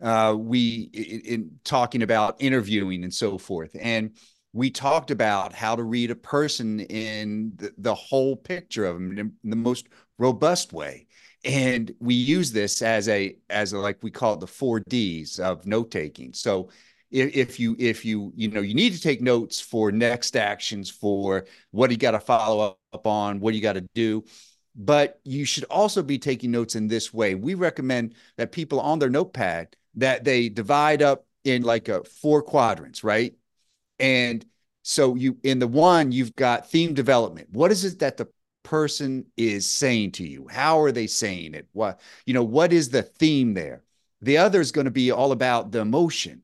uh, 0.00 0.34
we 0.38 0.90
in, 0.92 1.20
in 1.20 1.50
talking 1.64 2.02
about 2.02 2.36
interviewing 2.40 3.04
and 3.04 3.12
so 3.12 3.38
forth. 3.38 3.74
And 3.80 4.16
we 4.52 4.70
talked 4.70 5.10
about 5.10 5.52
how 5.52 5.76
to 5.76 5.82
read 5.82 6.10
a 6.10 6.16
person 6.16 6.80
in 6.80 7.52
the, 7.56 7.72
the 7.78 7.94
whole 7.94 8.36
picture 8.36 8.86
of 8.86 8.94
them 8.96 9.18
in 9.18 9.50
the 9.50 9.56
most 9.56 9.88
robust 10.18 10.72
way 10.72 11.07
and 11.44 11.94
we 12.00 12.14
use 12.14 12.52
this 12.52 12.82
as 12.82 13.08
a 13.08 13.36
as 13.48 13.72
a, 13.72 13.78
like 13.78 14.02
we 14.02 14.10
call 14.10 14.34
it 14.34 14.40
the 14.40 14.46
four 14.46 14.80
d's 14.80 15.38
of 15.38 15.66
note 15.66 15.90
taking. 15.90 16.32
So 16.32 16.70
if, 17.10 17.34
if 17.34 17.60
you 17.60 17.76
if 17.78 18.04
you 18.04 18.32
you 18.34 18.48
know 18.48 18.60
you 18.60 18.74
need 18.74 18.92
to 18.94 19.00
take 19.00 19.20
notes 19.20 19.60
for 19.60 19.92
next 19.92 20.36
actions 20.36 20.90
for 20.90 21.46
what 21.70 21.90
you 21.90 21.96
got 21.96 22.12
to 22.12 22.20
follow 22.20 22.76
up 22.92 23.06
on 23.06 23.40
what 23.40 23.54
you 23.54 23.60
got 23.60 23.74
to 23.74 23.86
do. 23.94 24.24
But 24.74 25.20
you 25.24 25.44
should 25.44 25.64
also 25.64 26.02
be 26.02 26.18
taking 26.18 26.52
notes 26.52 26.76
in 26.76 26.86
this 26.86 27.12
way. 27.12 27.34
We 27.34 27.54
recommend 27.54 28.14
that 28.36 28.52
people 28.52 28.80
on 28.80 29.00
their 29.00 29.10
notepad 29.10 29.74
that 29.94 30.22
they 30.22 30.48
divide 30.48 31.02
up 31.02 31.26
in 31.44 31.62
like 31.62 31.88
a 31.88 32.04
four 32.04 32.42
quadrants 32.42 33.02
right? 33.02 33.34
And 33.98 34.44
so 34.82 35.14
you 35.14 35.38
in 35.42 35.58
the 35.58 35.68
one 35.68 36.12
you've 36.12 36.36
got 36.36 36.70
theme 36.70 36.94
development. 36.94 37.48
What 37.52 37.70
is 37.70 37.84
it 37.84 38.00
that 38.00 38.16
the 38.16 38.28
person 38.62 39.24
is 39.36 39.66
saying 39.66 40.12
to 40.12 40.26
you? 40.26 40.48
How 40.48 40.80
are 40.80 40.92
they 40.92 41.06
saying 41.06 41.54
it? 41.54 41.68
What 41.72 42.00
you 42.26 42.34
know 42.34 42.44
what 42.44 42.72
is 42.72 42.90
the 42.90 43.02
theme 43.02 43.54
there? 43.54 43.82
The 44.20 44.38
other 44.38 44.60
is 44.60 44.72
going 44.72 44.86
to 44.86 44.90
be 44.90 45.10
all 45.10 45.32
about 45.32 45.72
the 45.72 45.80
emotion. 45.80 46.42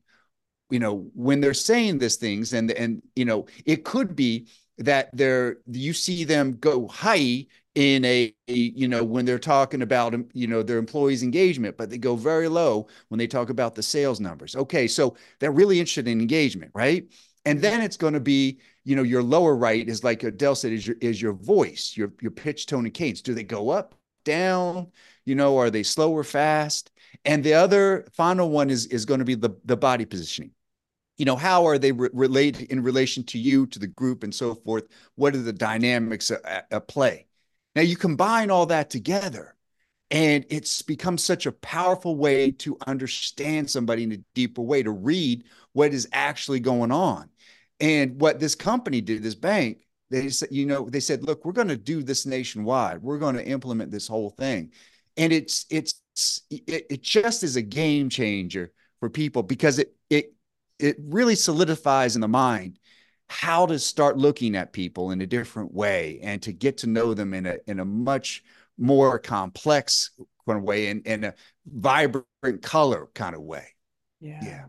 You 0.69 0.79
know 0.79 1.09
when 1.13 1.41
they're 1.41 1.53
saying 1.53 1.99
these 1.99 2.15
things 2.15 2.53
and 2.53 2.71
and 2.71 3.01
you 3.15 3.25
know 3.25 3.45
it 3.65 3.83
could 3.85 4.15
be 4.15 4.47
that 4.79 5.09
they're 5.13 5.57
you 5.67 5.93
see 5.93 6.23
them 6.23 6.53
go 6.57 6.87
high 6.87 7.45
in 7.75 8.03
a, 8.05 8.33
a, 8.47 8.53
you 8.53 8.87
know 8.87 9.03
when 9.03 9.25
they're 9.25 9.37
talking 9.37 9.81
about 9.83 10.15
you 10.33 10.47
know 10.47 10.63
their 10.63 10.79
employees 10.79 11.21
engagement 11.23 11.77
but 11.77 11.89
they 11.89 11.97
go 11.97 12.15
very 12.15 12.47
low 12.47 12.87
when 13.09 13.19
they 13.19 13.27
talk 13.27 13.49
about 13.49 13.75
the 13.75 13.83
sales 13.83 14.19
numbers. 14.19 14.55
Okay 14.55 14.87
so 14.87 15.15
they're 15.39 15.51
really 15.51 15.79
interested 15.79 16.07
in 16.07 16.19
engagement 16.19 16.71
right? 16.73 17.07
And 17.45 17.61
then 17.61 17.81
it's 17.81 17.97
going 17.97 18.13
to 18.13 18.19
be 18.19 18.59
you 18.85 18.95
know, 18.95 19.03
your 19.03 19.23
lower 19.23 19.55
right 19.55 19.87
is 19.87 20.03
like 20.03 20.23
Adele 20.23 20.55
said, 20.55 20.71
is 20.71 20.87
your 20.87 20.95
is 21.01 21.21
your 21.21 21.33
voice, 21.33 21.93
your 21.97 22.13
your 22.21 22.31
pitch, 22.31 22.65
tone, 22.67 22.85
and 22.85 22.93
cadence. 22.93 23.21
Do 23.21 23.33
they 23.33 23.43
go 23.43 23.69
up? 23.69 23.95
down? 24.25 24.91
You 25.23 25.35
know, 25.35 25.57
are 25.57 25.69
they 25.69 25.83
slow 25.83 26.11
or 26.11 26.25
fast? 26.25 26.91
And 27.23 27.43
the 27.43 27.53
other 27.53 28.05
final 28.11 28.49
one 28.49 28.69
is 28.69 28.87
is 28.87 29.05
going 29.05 29.19
to 29.19 29.25
be 29.25 29.35
the 29.35 29.51
the 29.63 29.77
body 29.77 30.03
positioning. 30.03 30.51
You 31.17 31.23
know, 31.23 31.37
how 31.37 31.65
are 31.65 31.77
they 31.77 31.93
re- 31.93 32.65
in 32.69 32.83
relation 32.83 33.23
to 33.27 33.39
you, 33.39 33.67
to 33.67 33.79
the 33.79 33.87
group, 33.87 34.23
and 34.23 34.35
so 34.35 34.53
forth? 34.53 34.83
What 35.15 35.33
are 35.33 35.41
the 35.41 35.53
dynamics 35.53 36.29
at 36.29 36.87
play? 36.89 37.27
Now 37.73 37.83
you 37.83 37.95
combine 37.95 38.51
all 38.51 38.65
that 38.65 38.89
together, 38.89 39.55
and 40.11 40.45
it's 40.49 40.81
become 40.81 41.17
such 41.17 41.45
a 41.45 41.53
powerful 41.53 42.17
way 42.17 42.51
to 42.51 42.77
understand 42.85 43.69
somebody 43.69 44.03
in 44.03 44.11
a 44.11 44.17
deeper 44.33 44.61
way, 44.61 44.83
to 44.83 44.91
read 44.91 45.45
what 45.71 45.93
is 45.93 46.09
actually 46.11 46.59
going 46.59 46.91
on. 46.91 47.29
And 47.79 48.19
what 48.19 48.39
this 48.39 48.55
company 48.55 49.01
did, 49.01 49.21
this 49.21 49.35
bank, 49.35 49.85
they 50.09 50.29
said, 50.29 50.49
you 50.51 50.65
know, 50.65 50.89
they 50.89 50.99
said, 50.99 51.23
look, 51.23 51.43
we're 51.45 51.51
going 51.51 51.67
to 51.67 51.77
do 51.77 52.03
this 52.03 52.25
nationwide. 52.25 53.01
We're 53.01 53.17
going 53.17 53.35
to 53.35 53.45
implement 53.45 53.91
this 53.91 54.07
whole 54.07 54.29
thing. 54.29 54.71
And 55.17 55.33
it's 55.33 55.65
it's 55.69 56.01
it, 56.49 56.85
it 56.89 57.01
just 57.01 57.43
is 57.43 57.55
a 57.55 57.61
game 57.61 58.09
changer 58.09 58.71
for 58.99 59.09
people 59.09 59.43
because 59.43 59.79
it 59.79 59.95
it 60.09 60.33
it 60.79 60.97
really 60.99 61.35
solidifies 61.35 62.15
in 62.15 62.21
the 62.21 62.27
mind 62.27 62.79
how 63.27 63.65
to 63.65 63.79
start 63.79 64.17
looking 64.17 64.55
at 64.55 64.71
people 64.71 65.11
in 65.11 65.21
a 65.21 65.25
different 65.25 65.73
way 65.73 66.19
and 66.21 66.41
to 66.43 66.53
get 66.53 66.77
to 66.79 66.87
know 66.87 67.13
them 67.13 67.33
in 67.33 67.45
a 67.45 67.57
in 67.67 67.79
a 67.79 67.85
much 67.85 68.43
more 68.77 69.17
complex 69.17 70.11
kind 70.45 70.59
of 70.59 70.63
way 70.63 70.87
and 70.87 71.05
in 71.07 71.23
a 71.23 71.33
vibrant 71.65 72.61
color 72.61 73.07
kind 73.13 73.35
of 73.35 73.41
way. 73.41 73.67
Yeah. 74.19 74.39
Yeah. 74.43 74.65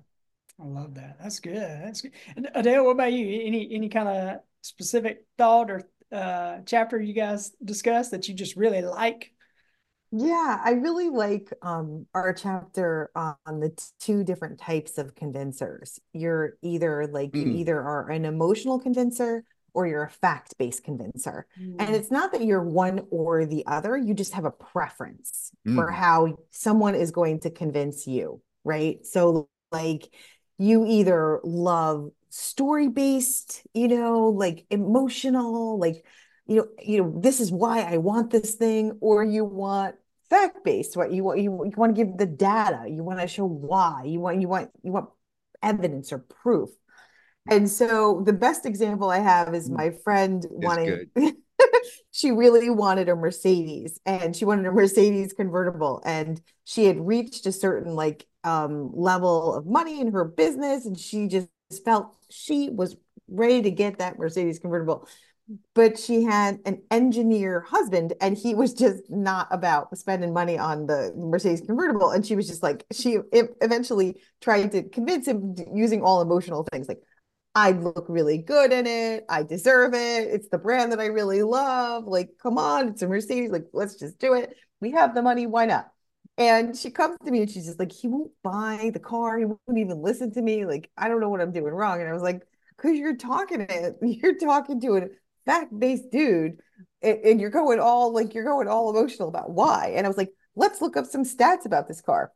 I 0.60 0.64
love 0.64 0.94
that. 0.94 1.18
That's 1.20 1.40
good. 1.40 1.54
That's 1.54 2.00
good. 2.00 2.12
Adele, 2.54 2.84
what 2.84 2.92
about 2.92 3.12
you? 3.12 3.42
Any 3.46 3.74
any 3.74 3.88
kind 3.88 4.08
of 4.08 4.40
specific 4.62 5.26
thought 5.36 5.70
or 5.70 5.82
uh, 6.10 6.58
chapter 6.64 7.00
you 7.00 7.12
guys 7.12 7.52
discussed 7.64 8.12
that 8.12 8.28
you 8.28 8.34
just 8.34 8.56
really 8.56 8.82
like? 8.82 9.32
Yeah, 10.12 10.60
I 10.64 10.70
really 10.70 11.10
like 11.10 11.52
um, 11.62 12.06
our 12.14 12.32
chapter 12.32 13.10
on 13.14 13.60
the 13.60 13.76
two 14.00 14.24
different 14.24 14.58
types 14.58 14.98
of 14.98 15.14
convincers. 15.14 15.98
You're 16.12 16.54
either 16.62 17.06
like 17.06 17.32
mm. 17.32 17.42
you 17.42 17.52
either 17.58 17.78
are 17.80 18.08
an 18.08 18.24
emotional 18.24 18.78
convincer 18.78 19.44
or 19.74 19.86
you're 19.86 20.04
a 20.04 20.10
fact-based 20.10 20.84
convincer. 20.84 21.46
Mm. 21.60 21.76
And 21.80 21.94
it's 21.94 22.10
not 22.10 22.32
that 22.32 22.44
you're 22.44 22.62
one 22.62 23.02
or 23.10 23.44
the 23.44 23.66
other, 23.66 23.94
you 23.94 24.14
just 24.14 24.32
have 24.32 24.46
a 24.46 24.50
preference 24.50 25.50
mm. 25.66 25.74
for 25.74 25.90
how 25.90 26.38
someone 26.50 26.94
is 26.94 27.10
going 27.10 27.40
to 27.40 27.50
convince 27.50 28.06
you, 28.06 28.40
right? 28.64 29.04
So 29.04 29.50
like 29.72 30.08
you 30.58 30.86
either 30.86 31.40
love 31.44 32.10
story 32.30 32.88
based 32.88 33.62
you 33.72 33.88
know 33.88 34.28
like 34.28 34.66
emotional 34.70 35.78
like 35.78 36.04
you 36.46 36.56
know 36.56 36.66
you 36.82 37.02
know 37.02 37.20
this 37.20 37.40
is 37.40 37.50
why 37.50 37.80
i 37.80 37.96
want 37.96 38.30
this 38.30 38.54
thing 38.54 38.96
or 39.00 39.24
you 39.24 39.44
want 39.44 39.94
fact 40.28 40.64
based 40.64 40.96
what 40.96 41.12
you 41.12 41.24
want 41.24 41.40
you, 41.40 41.64
you 41.64 41.72
want 41.76 41.94
to 41.94 42.04
give 42.04 42.16
the 42.16 42.26
data 42.26 42.84
you 42.88 43.02
want 43.02 43.20
to 43.20 43.26
show 43.26 43.46
why 43.46 44.02
you 44.04 44.20
want 44.20 44.40
you 44.40 44.48
want 44.48 44.70
you 44.82 44.92
want 44.92 45.08
evidence 45.62 46.12
or 46.12 46.18
proof 46.18 46.68
and 47.48 47.70
so 47.70 48.22
the 48.26 48.32
best 48.32 48.66
example 48.66 49.08
i 49.08 49.18
have 49.18 49.54
is 49.54 49.70
mm. 49.70 49.76
my 49.76 49.90
friend 50.04 50.44
it's 50.44 50.52
wanting 50.52 51.06
she 52.10 52.30
really 52.30 52.70
wanted 52.70 53.08
a 53.08 53.16
mercedes 53.16 54.00
and 54.04 54.34
she 54.34 54.44
wanted 54.44 54.66
a 54.66 54.72
mercedes 54.72 55.32
convertible 55.32 56.02
and 56.04 56.40
she 56.64 56.84
had 56.84 57.06
reached 57.06 57.46
a 57.46 57.52
certain 57.52 57.94
like 57.94 58.26
um, 58.46 58.90
level 58.94 59.54
of 59.54 59.66
money 59.66 60.00
in 60.00 60.12
her 60.12 60.24
business 60.24 60.86
and 60.86 60.98
she 60.98 61.28
just 61.28 61.48
felt 61.84 62.14
she 62.30 62.70
was 62.70 62.96
ready 63.28 63.60
to 63.62 63.70
get 63.70 63.98
that 63.98 64.18
Mercedes 64.18 64.58
convertible. 64.58 65.08
But 65.74 65.96
she 65.96 66.24
had 66.24 66.58
an 66.64 66.82
engineer 66.90 67.60
husband, 67.60 68.14
and 68.20 68.36
he 68.36 68.56
was 68.56 68.74
just 68.74 69.08
not 69.08 69.46
about 69.52 69.96
spending 69.96 70.32
money 70.32 70.58
on 70.58 70.86
the 70.86 71.12
Mercedes 71.16 71.60
convertible. 71.60 72.10
And 72.10 72.26
she 72.26 72.34
was 72.34 72.48
just 72.48 72.64
like, 72.64 72.84
she 72.92 73.18
eventually 73.30 74.20
tried 74.40 74.72
to 74.72 74.82
convince 74.88 75.28
him 75.28 75.54
using 75.72 76.02
all 76.02 76.20
emotional 76.20 76.66
things 76.72 76.88
like, 76.88 77.00
I 77.54 77.70
look 77.70 78.06
really 78.08 78.38
good 78.38 78.72
in 78.72 78.88
it. 78.88 79.24
I 79.28 79.44
deserve 79.44 79.94
it. 79.94 80.28
It's 80.28 80.48
the 80.48 80.58
brand 80.58 80.90
that 80.90 81.00
I 81.00 81.06
really 81.06 81.42
love. 81.42 82.06
Like, 82.06 82.30
come 82.42 82.58
on, 82.58 82.88
it's 82.88 83.02
a 83.02 83.08
Mercedes. 83.08 83.50
Like, 83.50 83.66
let's 83.72 83.94
just 83.94 84.18
do 84.18 84.34
it. 84.34 84.52
We 84.80 84.90
have 84.90 85.14
the 85.14 85.22
money. 85.22 85.46
Why 85.46 85.66
not? 85.66 85.90
And 86.38 86.76
she 86.76 86.90
comes 86.90 87.18
to 87.24 87.30
me 87.30 87.40
and 87.40 87.50
she's 87.50 87.66
just 87.66 87.78
like, 87.78 87.92
he 87.92 88.08
won't 88.08 88.30
buy 88.42 88.90
the 88.92 89.00
car. 89.00 89.38
He 89.38 89.46
won't 89.46 89.78
even 89.78 90.02
listen 90.02 90.32
to 90.34 90.42
me. 90.42 90.66
Like, 90.66 90.90
I 90.96 91.08
don't 91.08 91.20
know 91.20 91.30
what 91.30 91.40
I'm 91.40 91.52
doing 91.52 91.72
wrong. 91.72 92.00
And 92.00 92.08
I 92.08 92.12
was 92.12 92.22
like, 92.22 92.42
because 92.76 92.98
you're 92.98 93.16
talking 93.16 93.66
to 93.66 93.94
you're 94.02 94.36
talking 94.36 94.80
to 94.82 94.96
a 94.96 95.08
fact-based 95.46 96.10
dude 96.10 96.60
and, 97.00 97.18
and 97.24 97.40
you're 97.40 97.50
going 97.50 97.80
all 97.80 98.12
like 98.12 98.34
you're 98.34 98.44
going 98.44 98.68
all 98.68 98.90
emotional 98.90 99.28
about 99.28 99.50
why. 99.50 99.94
And 99.96 100.06
I 100.06 100.08
was 100.08 100.18
like, 100.18 100.32
let's 100.56 100.80
look 100.80 100.96
up 100.96 101.06
some 101.06 101.24
stats 101.24 101.64
about 101.64 101.88
this 101.88 102.00
car. 102.00 102.32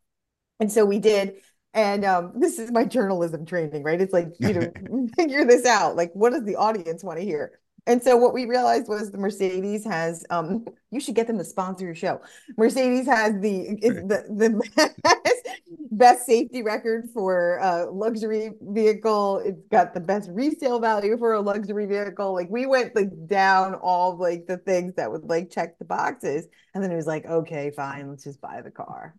And 0.60 0.72
so 0.72 0.84
we 0.84 0.98
did. 0.98 1.34
And 1.72 2.04
um, 2.04 2.32
this 2.36 2.58
is 2.58 2.72
my 2.72 2.84
journalism 2.84 3.46
training, 3.46 3.82
right? 3.84 4.00
It's 4.00 4.12
like, 4.12 4.28
you 4.40 4.54
know, 4.54 5.08
figure 5.16 5.44
this 5.44 5.64
out. 5.64 5.94
Like, 5.94 6.10
what 6.14 6.32
does 6.32 6.44
the 6.44 6.56
audience 6.56 7.04
want 7.04 7.18
to 7.18 7.24
hear? 7.24 7.60
And 7.86 8.02
so 8.02 8.16
what 8.16 8.34
we 8.34 8.44
realized 8.44 8.88
was 8.88 9.10
the 9.10 9.18
Mercedes 9.18 9.84
has 9.84 10.24
um 10.30 10.64
you 10.90 11.00
should 11.00 11.14
get 11.14 11.26
them 11.26 11.38
to 11.38 11.44
sponsor 11.44 11.84
your 11.84 11.94
show. 11.94 12.20
Mercedes 12.56 13.06
has 13.06 13.34
the 13.40 13.76
the 13.80 14.24
the 14.28 14.70
best, 14.76 15.48
best 15.90 16.26
safety 16.26 16.62
record 16.62 17.08
for 17.12 17.58
a 17.58 17.90
luxury 17.90 18.52
vehicle. 18.60 19.42
It's 19.44 19.66
got 19.70 19.94
the 19.94 20.00
best 20.00 20.30
resale 20.32 20.80
value 20.80 21.16
for 21.18 21.34
a 21.34 21.40
luxury 21.40 21.86
vehicle. 21.86 22.34
Like 22.34 22.50
we 22.50 22.66
went 22.66 22.94
like 22.96 23.10
down 23.26 23.74
all 23.74 24.16
like 24.16 24.46
the 24.46 24.58
things 24.58 24.94
that 24.96 25.10
would 25.10 25.24
like 25.24 25.50
check 25.50 25.78
the 25.78 25.84
boxes. 25.84 26.46
And 26.74 26.82
then 26.82 26.92
it 26.92 26.96
was 26.96 27.06
like, 27.06 27.26
okay, 27.26 27.70
fine, 27.70 28.08
let's 28.08 28.24
just 28.24 28.40
buy 28.40 28.62
the 28.62 28.70
car. 28.70 29.14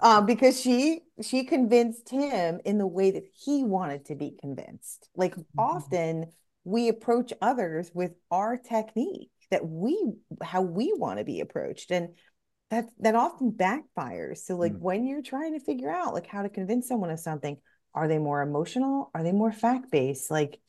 Um, 0.00 0.26
because 0.26 0.60
she 0.60 1.00
she 1.22 1.44
convinced 1.44 2.08
him 2.08 2.60
in 2.64 2.78
the 2.78 2.86
way 2.86 3.10
that 3.10 3.24
he 3.32 3.64
wanted 3.64 4.06
to 4.06 4.14
be 4.14 4.36
convinced. 4.40 5.08
Like 5.14 5.34
mm-hmm. 5.34 5.60
often 5.60 6.26
we 6.64 6.88
approach 6.88 7.32
others 7.40 7.90
with 7.94 8.12
our 8.30 8.56
technique 8.56 9.30
that 9.50 9.66
we 9.66 10.12
how 10.42 10.62
we 10.62 10.92
want 10.96 11.18
to 11.18 11.24
be 11.24 11.40
approached. 11.40 11.90
And 11.90 12.10
that 12.70 12.86
that 13.00 13.14
often 13.14 13.52
backfires. 13.52 14.38
So 14.38 14.56
like 14.56 14.72
mm. 14.72 14.80
when 14.80 15.06
you're 15.06 15.22
trying 15.22 15.52
to 15.52 15.64
figure 15.64 15.90
out 15.90 16.14
like 16.14 16.26
how 16.26 16.42
to 16.42 16.48
convince 16.48 16.88
someone 16.88 17.10
of 17.10 17.20
something 17.20 17.56
are 17.94 18.08
they 18.08 18.18
more 18.18 18.42
emotional? 18.42 19.12
Are 19.14 19.22
they 19.22 19.30
more 19.30 19.52
fact 19.52 19.90
based 19.90 20.30
like 20.30 20.60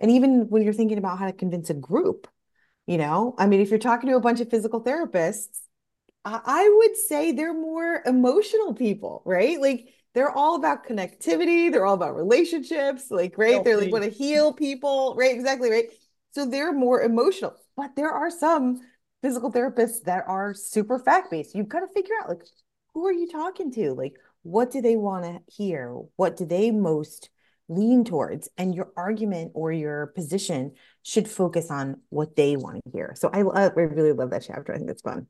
and 0.00 0.10
even 0.10 0.48
when 0.48 0.62
you're 0.62 0.72
thinking 0.72 0.98
about 0.98 1.18
how 1.18 1.26
to 1.26 1.32
convince 1.32 1.70
a 1.70 1.74
group 1.74 2.28
you 2.86 2.98
know 2.98 3.34
i 3.38 3.46
mean 3.46 3.60
if 3.60 3.70
you're 3.70 3.78
talking 3.78 4.10
to 4.10 4.16
a 4.16 4.20
bunch 4.20 4.40
of 4.40 4.50
physical 4.50 4.82
therapists 4.82 5.60
I, 6.24 6.40
I 6.44 6.74
would 6.76 6.96
say 6.96 7.32
they're 7.32 7.54
more 7.54 8.02
emotional 8.04 8.74
people 8.74 9.22
right? 9.24 9.60
Like 9.60 9.88
they're 10.14 10.30
all 10.30 10.56
about 10.56 10.86
connectivity. 10.86 11.70
They're 11.70 11.86
all 11.86 11.94
about 11.94 12.16
relationships. 12.16 13.10
Like, 13.10 13.36
right? 13.36 13.54
Healthy. 13.54 13.70
They're 13.70 13.80
like 13.80 13.92
want 13.92 14.04
to 14.04 14.10
heal 14.10 14.52
people, 14.52 15.14
right? 15.16 15.34
Exactly, 15.34 15.70
right. 15.70 15.90
So 16.30 16.46
they're 16.46 16.72
more 16.72 17.02
emotional. 17.02 17.54
But 17.76 17.96
there 17.96 18.10
are 18.10 18.30
some 18.30 18.80
physical 19.22 19.52
therapists 19.52 20.02
that 20.04 20.24
are 20.26 20.54
super 20.54 20.98
fact 20.98 21.30
based. 21.30 21.54
You've 21.54 21.68
got 21.68 21.80
to 21.80 21.88
figure 21.88 22.14
out 22.22 22.28
like 22.28 22.42
who 22.94 23.06
are 23.06 23.12
you 23.12 23.28
talking 23.28 23.72
to? 23.72 23.92
Like, 23.92 24.14
what 24.42 24.70
do 24.70 24.80
they 24.80 24.96
want 24.96 25.24
to 25.24 25.40
hear? 25.52 25.92
What 26.16 26.36
do 26.36 26.46
they 26.46 26.70
most 26.70 27.30
lean 27.68 28.04
towards? 28.04 28.48
And 28.56 28.74
your 28.74 28.92
argument 28.96 29.52
or 29.54 29.72
your 29.72 30.08
position 30.08 30.72
should 31.02 31.28
focus 31.28 31.70
on 31.70 32.00
what 32.10 32.36
they 32.36 32.56
want 32.56 32.84
to 32.84 32.90
hear. 32.92 33.14
So 33.16 33.30
I, 33.32 33.40
I 33.40 33.66
really 33.70 34.12
love 34.12 34.30
that 34.30 34.44
chapter. 34.46 34.72
I 34.72 34.78
think 34.78 34.90
it's 34.90 35.02
fun. 35.02 35.26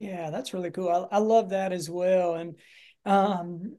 Yeah, 0.00 0.30
that's 0.30 0.52
really 0.52 0.70
cool. 0.70 0.88
I, 0.88 1.16
I 1.16 1.18
love 1.20 1.50
that 1.50 1.72
as 1.72 1.88
well. 1.88 2.34
And 2.34 2.56
um, 3.04 3.76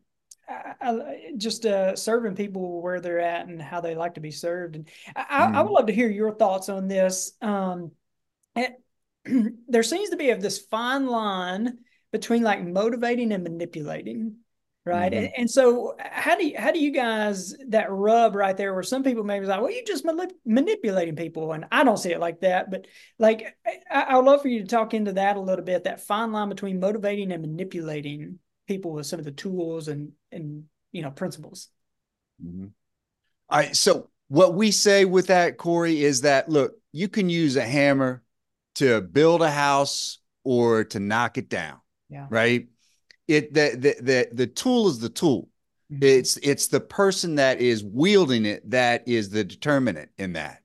I, 0.49 1.31
just 1.37 1.65
uh, 1.65 1.95
serving 1.95 2.35
people 2.35 2.81
where 2.81 2.99
they're 2.99 3.19
at 3.19 3.47
and 3.47 3.61
how 3.61 3.81
they 3.81 3.95
like 3.95 4.15
to 4.15 4.21
be 4.21 4.31
served. 4.31 4.75
And 4.75 4.87
I, 5.15 5.21
mm. 5.21 5.25
I 5.29 5.45
would 5.47 5.65
mm-hmm. 5.65 5.73
love 5.73 5.85
to 5.87 5.93
hear 5.93 6.09
your 6.09 6.33
thoughts 6.33 6.69
on 6.69 6.87
this. 6.87 7.33
Um, 7.41 7.91
there 9.67 9.83
seems 9.83 10.09
to 10.09 10.17
be 10.17 10.29
of 10.31 10.41
this 10.41 10.59
fine 10.59 11.07
line 11.07 11.79
between 12.11 12.43
like 12.43 12.65
motivating 12.65 13.31
and 13.33 13.43
manipulating, 13.43 14.37
right? 14.85 15.11
Mm-hmm. 15.11 15.25
And, 15.25 15.33
and, 15.37 15.51
so, 15.51 15.95
how 15.99 16.37
do 16.37 16.47
you, 16.47 16.57
how 16.57 16.71
do 16.71 16.79
you 16.79 16.91
guys 16.91 17.55
that 17.69 17.91
rub 17.91 18.35
right 18.35 18.55
there? 18.55 18.73
Where 18.73 18.83
some 18.83 19.03
people 19.03 19.23
maybe 19.23 19.45
like, 19.45 19.61
well, 19.61 19.71
you're 19.71 19.83
just 19.83 20.05
manip- 20.05 20.31
manipulating 20.45 21.15
people, 21.15 21.51
and 21.51 21.65
I 21.71 21.83
don't 21.83 21.97
see 21.97 22.11
it 22.11 22.19
like 22.19 22.41
that. 22.41 22.71
But 22.71 22.87
like, 23.19 23.55
I, 23.65 24.01
I 24.01 24.15
would 24.15 24.25
love 24.25 24.41
for 24.41 24.47
you 24.47 24.61
to 24.61 24.67
talk 24.67 24.93
into 24.93 25.13
that 25.13 25.37
a 25.37 25.41
little 25.41 25.65
bit. 25.65 25.83
That 25.83 26.01
fine 26.01 26.31
line 26.31 26.49
between 26.49 26.79
motivating 26.79 27.31
and 27.31 27.41
manipulating 27.41 28.39
people 28.67 28.91
with 28.91 29.05
some 29.05 29.19
of 29.19 29.25
the 29.25 29.31
tools 29.31 29.87
and 29.87 30.11
and 30.31 30.65
you 30.91 31.01
know 31.01 31.11
principles. 31.11 31.69
Mm-hmm. 32.43 32.67
All 33.49 33.59
right. 33.59 33.75
So 33.75 34.09
what 34.27 34.53
we 34.53 34.71
say 34.71 35.05
with 35.05 35.27
that, 35.27 35.57
Cory, 35.57 36.03
is 36.03 36.21
that 36.21 36.49
look, 36.49 36.73
you 36.91 37.07
can 37.07 37.29
use 37.29 37.55
a 37.55 37.63
hammer 37.63 38.23
to 38.75 39.01
build 39.01 39.41
a 39.41 39.51
house 39.51 40.19
or 40.43 40.83
to 40.85 40.99
knock 40.99 41.37
it 41.37 41.49
down. 41.49 41.79
Yeah. 42.09 42.27
Right. 42.29 42.67
It 43.27 43.53
the 43.53 43.71
the 43.73 44.03
the, 44.03 44.29
the 44.31 44.47
tool 44.47 44.87
is 44.87 44.99
the 44.99 45.09
tool. 45.09 45.49
Mm-hmm. 45.91 46.03
It's 46.03 46.37
it's 46.37 46.67
the 46.67 46.79
person 46.79 47.35
that 47.35 47.61
is 47.61 47.83
wielding 47.83 48.45
it 48.45 48.69
that 48.71 49.07
is 49.07 49.29
the 49.29 49.43
determinant 49.43 50.09
in 50.17 50.33
that. 50.33 50.61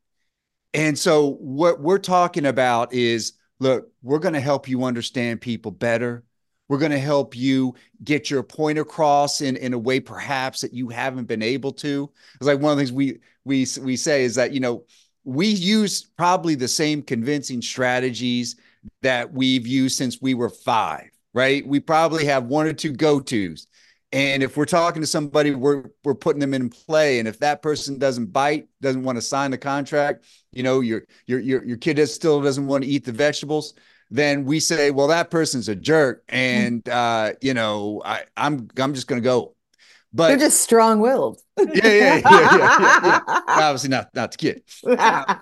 And 0.74 0.98
so 0.98 1.32
what 1.34 1.80
we're 1.80 1.98
talking 1.98 2.46
about 2.46 2.92
is 2.92 3.34
look, 3.60 3.88
we're 4.02 4.18
going 4.18 4.34
to 4.34 4.40
help 4.40 4.68
you 4.68 4.84
understand 4.84 5.40
people 5.40 5.70
better. 5.70 6.24
We're 6.72 6.78
going 6.78 6.92
to 6.92 6.98
help 6.98 7.36
you 7.36 7.74
get 8.02 8.30
your 8.30 8.42
point 8.42 8.78
across 8.78 9.42
in, 9.42 9.56
in 9.56 9.74
a 9.74 9.78
way 9.78 10.00
perhaps 10.00 10.62
that 10.62 10.72
you 10.72 10.88
haven't 10.88 11.26
been 11.26 11.42
able 11.42 11.70
to. 11.72 12.10
It's 12.36 12.46
like 12.46 12.60
one 12.60 12.72
of 12.72 12.78
the 12.78 12.84
things 12.84 12.92
we 12.92 13.18
we 13.44 13.66
we 13.82 13.94
say 13.94 14.24
is 14.24 14.36
that, 14.36 14.52
you 14.52 14.60
know, 14.60 14.84
we 15.22 15.48
use 15.48 16.04
probably 16.16 16.54
the 16.54 16.66
same 16.66 17.02
convincing 17.02 17.60
strategies 17.60 18.56
that 19.02 19.30
we've 19.30 19.66
used 19.66 19.98
since 19.98 20.22
we 20.22 20.32
were 20.32 20.48
five, 20.48 21.10
right? 21.34 21.66
We 21.66 21.78
probably 21.78 22.24
have 22.24 22.44
one 22.46 22.66
or 22.66 22.72
two 22.72 22.92
go-tos. 22.92 23.66
And 24.10 24.42
if 24.42 24.56
we're 24.56 24.64
talking 24.64 25.02
to 25.02 25.06
somebody, 25.06 25.54
we're 25.54 25.84
we're 26.04 26.14
putting 26.14 26.40
them 26.40 26.54
in 26.54 26.70
play. 26.70 27.18
And 27.18 27.28
if 27.28 27.38
that 27.40 27.60
person 27.60 27.98
doesn't 27.98 28.32
bite, 28.32 28.66
doesn't 28.80 29.02
want 29.02 29.16
to 29.16 29.22
sign 29.22 29.50
the 29.50 29.58
contract, 29.58 30.24
you 30.52 30.62
know, 30.62 30.80
your 30.80 31.02
your 31.26 31.38
your 31.38 31.62
your 31.66 31.76
kid 31.76 32.02
still 32.06 32.40
doesn't 32.40 32.66
want 32.66 32.82
to 32.82 32.88
eat 32.88 33.04
the 33.04 33.12
vegetables, 33.12 33.74
then 34.12 34.44
we 34.44 34.60
say, 34.60 34.90
well, 34.90 35.08
that 35.08 35.30
person's 35.30 35.68
a 35.68 35.74
jerk, 35.74 36.22
and 36.28 36.86
uh, 36.88 37.32
you 37.40 37.54
know, 37.54 38.02
I 38.04 38.24
I'm 38.36 38.68
I'm 38.78 38.94
just 38.94 39.06
gonna 39.06 39.20
go. 39.20 39.56
But 40.14 40.28
they're 40.28 40.36
just 40.36 40.60
strong-willed. 40.60 41.40
yeah, 41.58 41.66
yeah, 41.72 41.90
yeah, 41.90 42.20
yeah, 42.24 42.58
yeah, 42.58 43.20
yeah. 43.26 43.40
Obviously 43.48 43.88
not 43.88 44.14
not 44.14 44.32
the 44.32 44.36
kid. 44.36 44.62
Uh, 44.86 45.36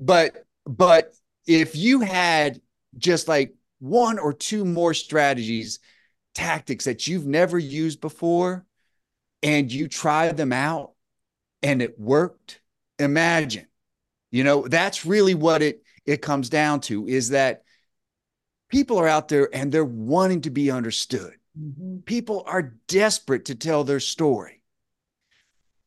but 0.00 0.44
but 0.64 1.12
if 1.46 1.74
you 1.74 2.00
had 2.00 2.60
just 2.96 3.26
like 3.26 3.54
one 3.80 4.18
or 4.20 4.32
two 4.32 4.64
more 4.64 4.94
strategies 4.94 5.80
tactics 6.34 6.84
that 6.84 7.06
you've 7.08 7.26
never 7.26 7.58
used 7.58 8.00
before 8.00 8.64
and 9.42 9.72
you 9.72 9.88
tried 9.88 10.36
them 10.36 10.52
out 10.52 10.92
and 11.62 11.82
it 11.82 11.98
worked 11.98 12.60
imagine 12.98 13.66
you 14.30 14.44
know 14.44 14.66
that's 14.66 15.04
really 15.04 15.34
what 15.34 15.62
it 15.62 15.82
it 16.06 16.22
comes 16.22 16.48
down 16.48 16.80
to 16.80 17.06
is 17.06 17.30
that 17.30 17.61
people 18.72 18.98
are 18.98 19.06
out 19.06 19.28
there 19.28 19.48
and 19.54 19.70
they're 19.70 19.84
wanting 19.84 20.40
to 20.40 20.50
be 20.50 20.70
understood 20.70 21.34
mm-hmm. 21.58 21.98
people 21.98 22.42
are 22.46 22.74
desperate 22.88 23.44
to 23.44 23.54
tell 23.54 23.84
their 23.84 24.00
story 24.00 24.62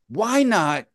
why 0.07 0.43
not 0.43 0.85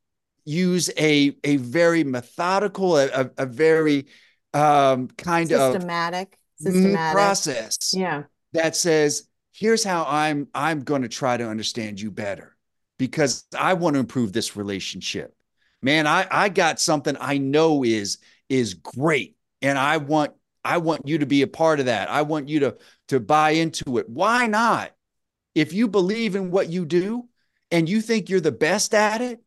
use 0.47 0.89
a 0.97 1.37
a 1.45 1.57
very 1.57 2.05
methodical 2.05 2.97
a, 2.97 3.31
a, 3.37 3.45
very 3.45 4.07
um 4.55 5.09
kind 5.19 5.49
systematic, 5.49 5.53
of 5.59 5.73
systematic 5.73 6.39
systematic 6.59 7.13
process 7.13 7.95
yeah 7.95 8.23
that 8.53 8.75
says 8.75 9.29
here's 9.53 9.85
how 9.85 10.05
I'm 10.09 10.49
I'm 10.55 10.81
going 10.81 11.03
to 11.03 11.09
try 11.09 11.37
to 11.37 11.49
understand 11.49 12.01
you 12.01 12.11
better 12.11 12.57
because 12.99 13.45
I 13.57 13.75
want 13.75 13.95
to 13.95 14.01
improve 14.01 14.33
this 14.33 14.57
relationship. 14.57 15.35
Man, 15.83 16.07
I 16.07 16.27
I 16.31 16.49
got 16.49 16.81
something 16.81 17.17
I 17.21 17.39
know 17.39 17.85
is 17.85 18.19
is 18.49 18.75
great 18.75 19.37
and 19.63 19.79
I 19.79 19.99
want 19.99 20.33
I 20.65 20.79
want 20.79 21.07
you 21.09 21.19
to 21.19 21.27
be 21.27 21.43
a 21.43 21.47
part 21.47 21.81
of 21.81 21.87
that. 21.87 22.11
I 22.11 22.23
want 22.23 22.49
you 22.49 22.61
to 22.61 22.77
to 23.09 23.21
buy 23.21 23.51
into 23.51 23.99
it. 23.99 24.09
Why 24.09 24.47
not? 24.47 24.93
If 25.55 25.73
you 25.73 25.89
believe 25.89 26.37
in 26.37 26.51
what 26.51 26.69
you 26.69 26.85
do 26.85 27.29
and 27.71 27.89
you 27.89 28.01
think 28.01 28.29
you're 28.29 28.41
the 28.41 28.53
best 28.53 28.95
at 28.95 29.21
it, 29.21 29.41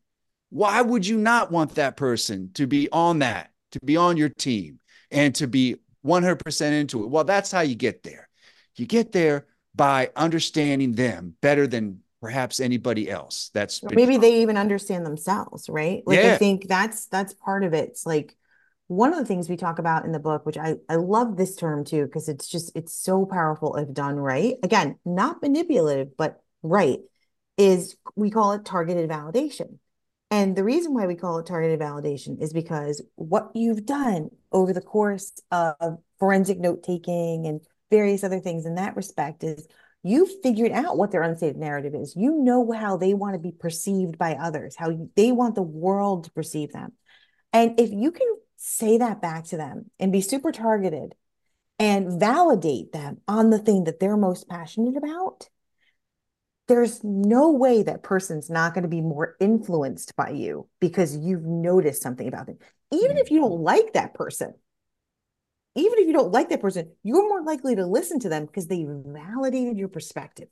why 0.50 0.82
would 0.82 1.06
you 1.06 1.16
not 1.16 1.50
want 1.50 1.76
that 1.76 1.96
person 1.96 2.50
to 2.54 2.66
be 2.66 2.88
on 2.92 3.20
that, 3.20 3.50
to 3.72 3.80
be 3.84 3.96
on 3.96 4.16
your 4.16 4.28
team 4.28 4.80
and 5.10 5.34
to 5.36 5.46
be 5.46 5.76
100% 6.04 6.72
into 6.72 7.02
it? 7.02 7.10
Well, 7.10 7.24
that's 7.24 7.50
how 7.50 7.62
you 7.62 7.74
get 7.74 8.02
there. 8.02 8.28
You 8.76 8.86
get 8.86 9.12
there 9.12 9.46
by 9.74 10.10
understanding 10.14 10.92
them 10.92 11.34
better 11.40 11.66
than 11.66 12.00
perhaps 12.20 12.60
anybody 12.60 13.10
else. 13.10 13.50
That's 13.52 13.82
maybe 13.82 14.16
they 14.16 14.42
even 14.42 14.56
understand 14.56 15.04
themselves, 15.04 15.68
right? 15.68 16.02
Like 16.06 16.18
yeah. 16.18 16.34
I 16.34 16.36
think 16.38 16.68
that's 16.68 17.06
that's 17.06 17.34
part 17.34 17.64
of 17.64 17.74
it. 17.74 17.90
It's 17.90 18.06
like 18.06 18.36
one 18.94 19.12
of 19.12 19.18
the 19.18 19.24
things 19.24 19.48
we 19.48 19.56
talk 19.56 19.78
about 19.78 20.04
in 20.04 20.12
the 20.12 20.18
book, 20.18 20.46
which 20.46 20.56
I, 20.56 20.76
I 20.88 20.96
love 20.96 21.36
this 21.36 21.56
term 21.56 21.84
too, 21.84 22.04
because 22.04 22.28
it's 22.28 22.48
just 22.48 22.72
it's 22.74 22.94
so 22.94 23.26
powerful 23.26 23.76
if 23.76 23.92
done 23.92 24.16
right. 24.16 24.54
Again, 24.62 24.98
not 25.04 25.42
manipulative, 25.42 26.16
but 26.16 26.40
right, 26.62 27.00
is 27.58 27.96
we 28.14 28.30
call 28.30 28.52
it 28.52 28.64
targeted 28.64 29.10
validation. 29.10 29.78
And 30.30 30.56
the 30.56 30.64
reason 30.64 30.94
why 30.94 31.06
we 31.06 31.14
call 31.14 31.38
it 31.38 31.46
targeted 31.46 31.80
validation 31.80 32.40
is 32.40 32.52
because 32.52 33.02
what 33.16 33.50
you've 33.54 33.84
done 33.84 34.30
over 34.52 34.72
the 34.72 34.80
course 34.80 35.32
of 35.50 35.98
forensic 36.18 36.58
note 36.58 36.82
taking 36.82 37.46
and 37.46 37.60
various 37.90 38.24
other 38.24 38.40
things 38.40 38.66
in 38.66 38.76
that 38.76 38.96
respect 38.96 39.44
is 39.44 39.66
you've 40.02 40.42
figured 40.42 40.72
out 40.72 40.96
what 40.96 41.10
their 41.10 41.22
unstated 41.22 41.56
narrative 41.56 41.94
is. 41.94 42.14
You 42.16 42.42
know 42.42 42.72
how 42.72 42.96
they 42.96 43.14
want 43.14 43.34
to 43.34 43.38
be 43.38 43.52
perceived 43.52 44.18
by 44.18 44.34
others, 44.34 44.74
how 44.76 45.08
they 45.14 45.32
want 45.32 45.54
the 45.54 45.62
world 45.62 46.24
to 46.24 46.30
perceive 46.30 46.72
them. 46.72 46.92
And 47.52 47.78
if 47.78 47.90
you 47.92 48.10
can 48.10 48.26
say 48.56 48.98
that 48.98 49.20
back 49.20 49.44
to 49.46 49.56
them 49.56 49.90
and 49.98 50.12
be 50.12 50.20
super 50.20 50.52
targeted 50.52 51.14
and 51.78 52.18
validate 52.20 52.92
them 52.92 53.20
on 53.26 53.50
the 53.50 53.58
thing 53.58 53.84
that 53.84 54.00
they're 54.00 54.16
most 54.16 54.48
passionate 54.48 54.96
about, 54.96 55.48
there's 56.66 57.04
no 57.04 57.50
way 57.50 57.82
that 57.82 58.02
person's 58.02 58.48
not 58.48 58.72
going 58.72 58.82
to 58.82 58.88
be 58.88 59.02
more 59.02 59.36
influenced 59.40 60.16
by 60.16 60.30
you 60.30 60.68
because 60.80 61.16
you've 61.16 61.44
noticed 61.44 62.02
something 62.02 62.26
about 62.26 62.46
them. 62.46 62.58
Even 62.90 63.18
if 63.18 63.30
you 63.30 63.40
don't 63.40 63.60
like 63.60 63.92
that 63.92 64.14
person, 64.14 64.54
even 65.76 65.98
if 65.98 66.06
you 66.06 66.12
don't 66.12 66.32
like 66.32 66.48
that 66.50 66.60
person, 66.60 66.92
you're 67.02 67.28
more 67.28 67.42
likely 67.42 67.74
to 67.76 67.84
listen 67.84 68.20
to 68.20 68.28
them 68.28 68.46
because 68.46 68.66
they 68.66 68.86
validated 68.88 69.76
your 69.76 69.88
perspective. 69.88 70.48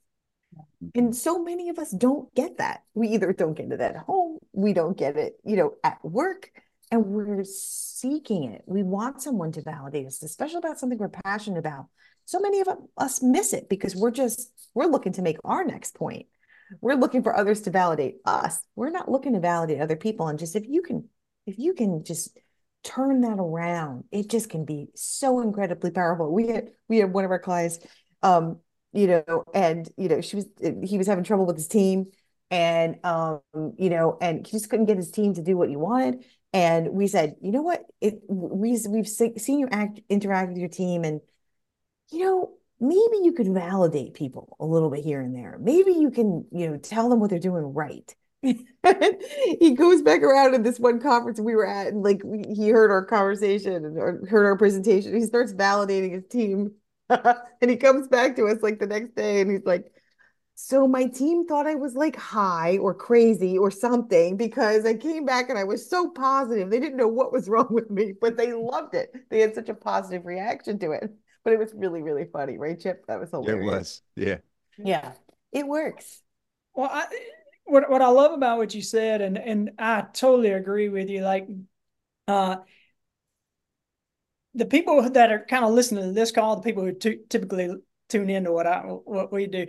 And 0.95 1.15
so 1.17 1.43
many 1.43 1.69
of 1.69 1.79
us 1.79 1.91
don't 1.93 2.35
get 2.35 2.59
that. 2.59 2.83
We 2.95 3.09
either 3.09 3.33
don't 3.33 3.55
get 3.55 3.73
it 3.73 3.81
at 3.81 3.97
home, 3.97 4.39
we 4.53 4.73
don't 4.73 4.99
get 4.99 5.17
it, 5.17 5.35
you 5.45 5.57
know, 5.57 5.75
at 5.85 6.05
work, 6.05 6.51
and 6.93 7.07
we're 7.07 7.43
seeking 7.43 8.45
it. 8.45 8.63
We 8.67 8.85
want 8.85 9.21
someone 9.21 9.51
to 9.53 9.63
validate 9.63 10.07
us, 10.07 10.23
especially 10.23 10.59
about 10.59 10.79
something 10.79 10.99
we're 10.99 11.09
passionate 11.09 11.59
about. 11.59 11.87
So 12.27 12.39
many 12.39 12.61
of 12.61 12.69
us 12.97 13.21
miss 13.21 13.53
it 13.53 13.69
because 13.69 13.97
we're 13.97 14.13
just 14.13 14.53
we're 14.75 14.87
looking 14.87 15.13
to 15.15 15.23
make 15.23 15.39
our 15.45 15.65
next 15.65 15.97
point. 15.97 16.27
We're 16.81 16.95
looking 16.95 17.25
for 17.25 17.37
others 17.37 17.63
to 17.63 17.71
validate 17.71 18.17
us. 18.25 18.61
We're 18.77 18.91
not 18.91 19.11
looking 19.11 19.33
to 19.33 19.41
validate 19.41 19.81
other 19.81 19.97
people. 19.97 20.29
And 20.29 20.39
just 20.39 20.55
if 20.55 20.65
you 20.69 20.83
can, 20.83 21.09
if 21.47 21.59
you 21.59 21.75
can 21.75 22.05
just 22.05 22.39
turn 22.85 23.21
that 23.21 23.39
around 23.39 24.05
it 24.11 24.29
just 24.29 24.51
can 24.51 24.65
be 24.65 24.89
so 24.95 25.41
incredibly 25.41 25.91
powerful 25.91 26.33
we 26.33 26.49
had 26.49 26.71
we 26.89 26.99
had 26.99 27.13
one 27.13 27.25
of 27.25 27.31
our 27.31 27.39
clients 27.39 27.79
um 28.25 28.59
you 28.93 29.07
know 29.07 29.45
and 29.55 29.89
you 29.97 30.09
know 30.09 30.21
she 30.21 30.37
was 30.37 30.47
he 30.83 30.99
was 30.99 31.07
having 31.07 31.23
trouble 31.23 31.47
with 31.47 31.57
his 31.57 31.69
team 31.69 32.07
and 32.53 32.99
um 33.05 33.41
you 33.79 33.91
know 33.91 34.19
and 34.21 34.47
he 34.47 34.53
just 34.53 34.71
couldn't 34.71 34.87
get 34.87 34.97
his 34.97 35.11
team 35.11 35.35
to 35.35 35.43
do 35.43 35.57
what 35.57 35.69
he 35.69 35.77
wanted 35.77 36.25
and 36.53 36.91
we 36.93 37.07
said 37.09 37.37
you 37.41 37.51
know 37.51 37.63
what? 37.63 37.85
It 38.01 38.21
we, 38.29 38.79
we've 38.89 39.09
seen 39.09 39.59
you 39.59 39.69
act 39.71 40.01
interact 40.09 40.51
with 40.51 40.59
your 40.59 40.69
team 40.69 41.05
and 41.05 41.21
you 42.11 42.25
know 42.25 42.53
maybe 42.81 43.19
you 43.25 43.33
could 43.33 43.49
validate 43.49 44.15
people 44.15 44.57
a 44.61 44.67
little 44.67 44.91
bit 44.91 45.05
here 45.05 45.21
and 45.21 45.35
there. 45.35 45.59
Maybe 45.61 45.93
you 45.93 46.11
can 46.11 46.47
you 46.53 46.71
know 46.71 46.77
tell 46.79 47.09
them 47.09 47.21
what 47.21 47.31
they're 47.31 47.39
doing 47.39 47.65
right. 47.75 48.15
He 49.61 49.75
goes 49.75 50.03
back 50.03 50.23
around 50.23 50.55
in 50.55 50.63
this 50.63 50.81
one 50.81 51.01
conference 51.01 51.41
we 51.41 51.55
were 51.55 51.67
at, 51.67 51.89
and 51.89 52.03
like 52.03 52.23
we, 52.25 52.43
he 52.55 52.69
heard 52.71 52.91
our 52.91 53.05
conversation 53.05 53.85
and 53.85 54.29
heard 54.29 54.45
our 54.47 54.57
presentation. 54.59 55.15
He 55.15 55.23
starts 55.23 55.53
validating 55.55 56.13
his 56.13 56.27
team, 56.27 56.73
and 57.09 57.71
he 57.71 57.77
comes 57.77 58.09
back 58.09 58.37
to 58.37 58.47
us 58.47 58.63
like 58.63 58.79
the 58.81 58.87
next 58.87 59.15
day, 59.15 59.41
and 59.41 59.51
he's 59.51 59.65
like, 59.65 59.93
"So 60.65 60.87
my 60.87 61.07
team 61.07 61.45
thought 61.45 61.67
I 61.67 61.75
was 61.75 61.97
like 61.97 62.15
high 62.15 62.79
or 62.79 62.95
crazy 62.95 63.59
or 63.59 63.73
something 63.73 64.37
because 64.37 64.87
I 64.87 64.95
came 64.95 65.25
back 65.25 65.51
and 65.51 65.59
I 65.59 65.65
was 65.65 65.91
so 65.91 66.11
positive. 66.11 66.71
They 66.71 66.79
didn't 66.79 66.99
know 66.99 67.09
what 67.09 67.33
was 67.33 67.49
wrong 67.49 67.67
with 67.71 67.91
me, 67.91 68.13
but 68.13 68.37
they 68.37 68.53
loved 68.53 68.95
it. 68.95 69.13
They 69.29 69.41
had 69.41 69.57
such 69.57 69.69
a 69.69 69.75
positive 69.75 70.25
reaction 70.25 70.79
to 70.79 70.93
it. 70.93 71.11
But 71.43 71.53
it 71.53 71.59
was 71.59 71.75
really, 71.75 72.01
really 72.03 72.27
funny, 72.27 72.59
right, 72.59 72.79
Chip? 72.79 73.05
That 73.09 73.19
was 73.19 73.31
hilarious. 73.31 73.61
It 73.61 73.67
was, 73.67 74.03
yeah, 74.15 74.37
yeah, 74.79 75.13
it 75.51 75.67
works. 75.67 76.23
Well, 76.75 76.89
I 76.93 77.07
what 77.65 77.91
what 77.91 78.01
I 78.01 78.09
love 78.09 78.33
about 78.33 78.59
what 78.59 78.73
you 78.73 78.83
said, 78.83 79.21
and 79.21 79.37
and 79.37 79.73
I 79.81 80.03
totally 80.13 80.53
agree 80.53 80.89
with 80.89 81.11
you. 81.11 81.23
Like, 81.23 81.49
uh, 82.29 82.59
the 84.55 84.67
people 84.67 85.11
that 85.11 85.33
are 85.33 85.45
kind 85.45 85.65
of 85.65 85.73
listening 85.73 86.05
to 86.05 86.13
this 86.13 86.31
call, 86.31 86.57
the 86.57 86.63
people 86.63 86.85
who 86.85 86.93
t- 86.93 87.21
typically 87.29 87.71
tune 88.09 88.31
into 88.31 88.53
what 88.53 88.67
I 88.67 88.81
what 88.81 89.33
we 89.33 89.47
do, 89.47 89.67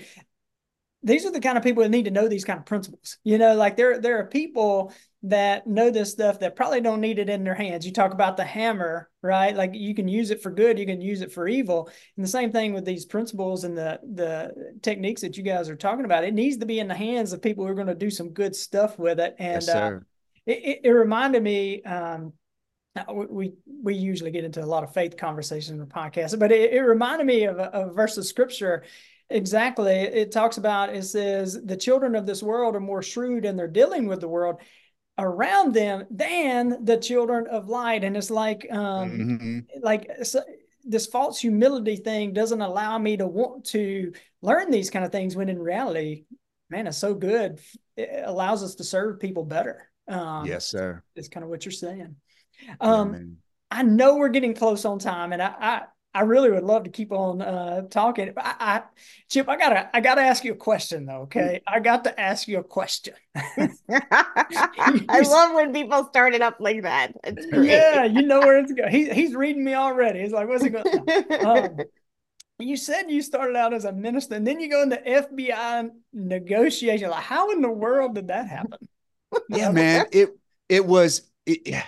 these 1.04 1.26
are 1.26 1.32
the 1.32 1.40
kind 1.42 1.58
of 1.58 1.64
people 1.64 1.84
that 1.84 1.90
need 1.90 2.06
to 2.06 2.12
know 2.12 2.28
these 2.28 2.46
kind 2.46 2.60
of 2.60 2.66
principles. 2.66 3.18
You 3.24 3.38
know, 3.38 3.56
like 3.56 3.76
there 3.76 4.00
there 4.00 4.20
are 4.20 4.26
people 4.26 4.94
that 5.24 5.68
know 5.68 5.90
this 5.90 6.12
stuff 6.12 6.40
that 6.40 6.56
probably 6.56 6.82
don't 6.82 7.00
need 7.00 7.20
it 7.20 7.30
in 7.30 7.44
their 7.44 7.56
hands. 7.56 7.86
You 7.86 7.94
talk 7.94 8.14
about 8.14 8.36
the 8.36 8.44
hammer, 8.44 9.10
right? 9.22 9.56
Like 9.56 9.74
you 9.74 9.96
can 9.96 10.08
use 10.08 10.32
it 10.32 10.42
for 10.42 10.52
good, 10.52 10.78
you 10.78 10.86
can 10.86 11.02
use 11.02 11.22
it 11.22 11.32
for 11.32 11.48
evil. 11.48 11.90
And 12.16 12.24
the 12.24 12.30
same 12.30 12.52
thing 12.52 12.74
with 12.74 12.86
these 12.86 13.06
principles 13.06 13.64
and 13.64 13.78
the 13.78 14.00
the 14.14 14.78
techniques 14.82 15.22
that 15.22 15.38
you 15.38 15.44
guys 15.44 15.70
are 15.70 15.76
talking 15.76 16.06
about. 16.06 16.24
It 16.24 16.34
needs 16.34 16.58
to 16.58 16.66
be 16.66 16.80
in 16.80 16.88
the 16.88 16.96
hands 16.96 17.34
of 17.34 17.42
people 17.42 17.66
who 17.66 17.72
are 17.72 17.76
going 17.76 17.88
to 17.88 17.96
do 17.96 18.10
some 18.10 18.30
good 18.30 18.56
stuff 18.56 18.98
with 18.98 19.20
it. 19.20 19.36
And 19.40 19.62
yes, 19.62 19.70
uh, 19.70 20.00
it, 20.46 20.82
it, 20.84 20.90
reminded 20.90 21.44
me. 21.44 21.84
Um, 21.84 22.34
we 23.10 23.54
we 23.82 23.96
usually 23.96 24.30
get 24.30 24.44
into 24.44 24.64
a 24.64 24.66
lot 24.66 24.84
of 24.84 24.94
faith 24.94 25.18
conversations 25.18 25.72
in 25.72 25.80
the 25.80 25.86
podcast, 25.86 26.38
but 26.38 26.52
it, 26.52 26.74
it 26.74 26.82
reminded 26.82 27.26
me 27.26 27.46
of 27.46 27.58
a, 27.58 27.64
of 27.64 27.90
a 27.90 27.94
verse 27.94 28.18
of 28.18 28.26
scripture 28.26 28.84
Exactly. 29.30 29.94
It 29.94 30.32
talks 30.32 30.58
about, 30.58 30.96
it 30.96 31.04
says, 31.04 31.60
the 31.64 31.78
children 31.78 32.16
of 32.16 32.26
this 32.26 32.44
world 32.44 32.76
are 32.76 32.82
more 32.82 33.02
shrewd 33.02 33.46
and 33.46 33.58
they're 33.58 33.68
dealing 33.68 34.08
with 34.08 34.22
the 34.22 34.28
world 34.28 34.58
around 35.18 35.74
them 35.74 36.06
than 36.10 36.86
the 36.86 36.98
children 36.98 37.46
of 37.46 37.70
light 37.70 38.04
and 38.04 38.18
it's 38.18 38.32
like 38.32 38.66
um 38.72 39.12
mm-hmm. 39.12 39.60
like 39.84 40.10
so 40.24 40.42
this 40.84 41.08
false 41.08 41.40
humility 41.40 41.96
thing 41.96 42.34
doesn't 42.34 42.62
allow 42.62 42.98
me 42.98 43.18
to 43.18 43.28
want 43.28 43.66
to 43.66 44.14
learn 44.42 44.70
these 44.70 44.90
kind 44.90 45.06
of 45.06 45.12
things 45.12 45.36
when 45.36 45.50
in 45.50 45.60
reality, 45.60 46.26
man, 46.70 46.88
it's 46.88 46.98
so 46.98 47.14
good. 47.14 47.60
It 47.96 48.24
allows 48.26 48.64
us 48.64 48.76
to 48.76 48.84
serve 48.84 49.20
people 49.20 49.46
better. 49.46 49.90
Um, 50.08 50.46
yes, 50.46 50.66
sir. 50.68 51.02
It's 51.16 51.30
kind 51.30 51.44
of 51.44 51.50
what 51.50 51.66
you're 51.66 51.72
saying. 51.72 52.16
Um, 52.80 53.14
yeah, 53.14 53.80
I 53.80 53.84
know 53.84 54.18
we're 54.18 54.30
getting 54.30 54.54
close 54.54 54.86
on 54.86 55.00
time, 55.00 55.32
and 55.34 55.42
I, 55.42 55.84
I 56.14 56.24
I 56.24 56.26
really 56.26 56.52
would 56.52 56.64
love 56.64 56.84
to 56.84 56.90
keep 56.90 57.12
on 57.12 57.42
uh, 57.42 57.82
talking. 57.90 58.32
I, 58.38 58.56
I, 58.60 58.82
Chip, 59.30 59.50
I 59.50 59.58
gotta, 59.58 59.90
I 59.94 60.00
gotta 60.00 60.22
ask 60.22 60.46
you 60.46 60.54
a 60.54 60.56
question 60.56 61.06
though. 61.06 61.22
Okay, 61.24 61.62
I 61.68 61.80
got 61.80 62.06
to 62.06 62.20
ask 62.20 62.48
you 62.48 62.60
a 62.60 62.64
question. 62.64 63.14
I 63.36 65.22
love 65.26 65.54
when 65.54 65.74
people 65.74 66.06
start 66.06 66.34
it 66.34 66.42
up 66.42 66.58
like 66.60 66.84
that. 66.84 67.14
Yeah, 67.52 68.06
you 68.06 68.22
know 68.22 68.40
where 68.40 68.58
it's 68.60 68.72
going. 68.72 68.92
He, 68.92 69.10
he's 69.10 69.36
reading 69.36 69.66
me 69.66 69.74
already. 69.74 70.22
He's 70.22 70.32
like, 70.32 70.48
"What's 70.48 70.64
he 70.64 70.70
going?" 70.70 70.86
Um, 71.46 71.78
you 72.60 72.78
said 72.78 73.10
you 73.10 73.22
started 73.22 73.58
out 73.58 73.74
as 73.74 73.84
a 73.84 73.92
minister, 73.92 74.36
and 74.36 74.48
then 74.48 74.60
you 74.60 74.70
go 74.70 74.84
into 74.84 74.98
FBI 74.98 75.90
negotiation. 76.14 77.10
Like, 77.10 77.24
how 77.24 77.52
in 77.52 77.62
the 77.62 77.70
world 77.70 78.16
did 78.16 78.28
that 78.30 78.48
happen? 78.48 78.88
Yeah, 79.50 79.72
man. 79.72 80.06
It 80.12 80.30
it 80.70 80.86
was. 80.86 81.30
It, 81.46 81.84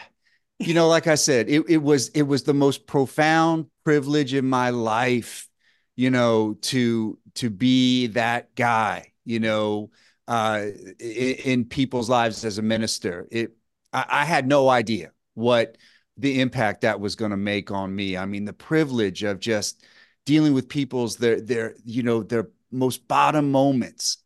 you 0.60 0.74
know, 0.74 0.88
like 0.88 1.08
I 1.08 1.16
said, 1.16 1.50
it, 1.50 1.64
it 1.68 1.78
was 1.78 2.10
it 2.10 2.24
was 2.24 2.44
the 2.44 2.54
most 2.54 2.88
profound 2.88 3.68
privilege 3.84 4.34
in 4.34 4.46
my 4.46 4.70
life, 4.70 5.50
you 5.96 6.10
know, 6.10 6.56
to 6.64 7.20
to 7.36 7.50
be 7.50 8.08
that 8.08 8.56
guy, 8.56 9.12
you 9.26 9.40
know, 9.40 9.92
uh, 10.28 10.66
in, 11.00 11.36
in 11.44 11.66
people's 11.66 12.10
lives 12.10 12.46
as 12.46 12.58
a 12.58 12.62
minister. 12.62 13.28
It 13.32 13.58
I, 13.92 14.06
I 14.10 14.26
had 14.26 14.48
no 14.48 14.70
idea 14.70 15.12
what 15.34 15.78
the 16.18 16.40
impact 16.40 16.82
that 16.82 17.00
was 17.02 17.16
going 17.16 17.32
to 17.32 17.38
make 17.38 17.72
on 17.72 17.94
me. 17.94 18.16
I 18.16 18.26
mean, 18.26 18.46
the 18.46 18.54
privilege 18.54 19.24
of 19.24 19.40
just 19.40 19.84
dealing 20.26 20.54
with 20.54 20.70
people's 20.70 21.18
their 21.18 21.42
their 21.42 21.76
you 21.84 22.04
know 22.04 22.24
their 22.24 22.50
most 22.72 23.08
bottom 23.08 23.52
moments 23.52 24.18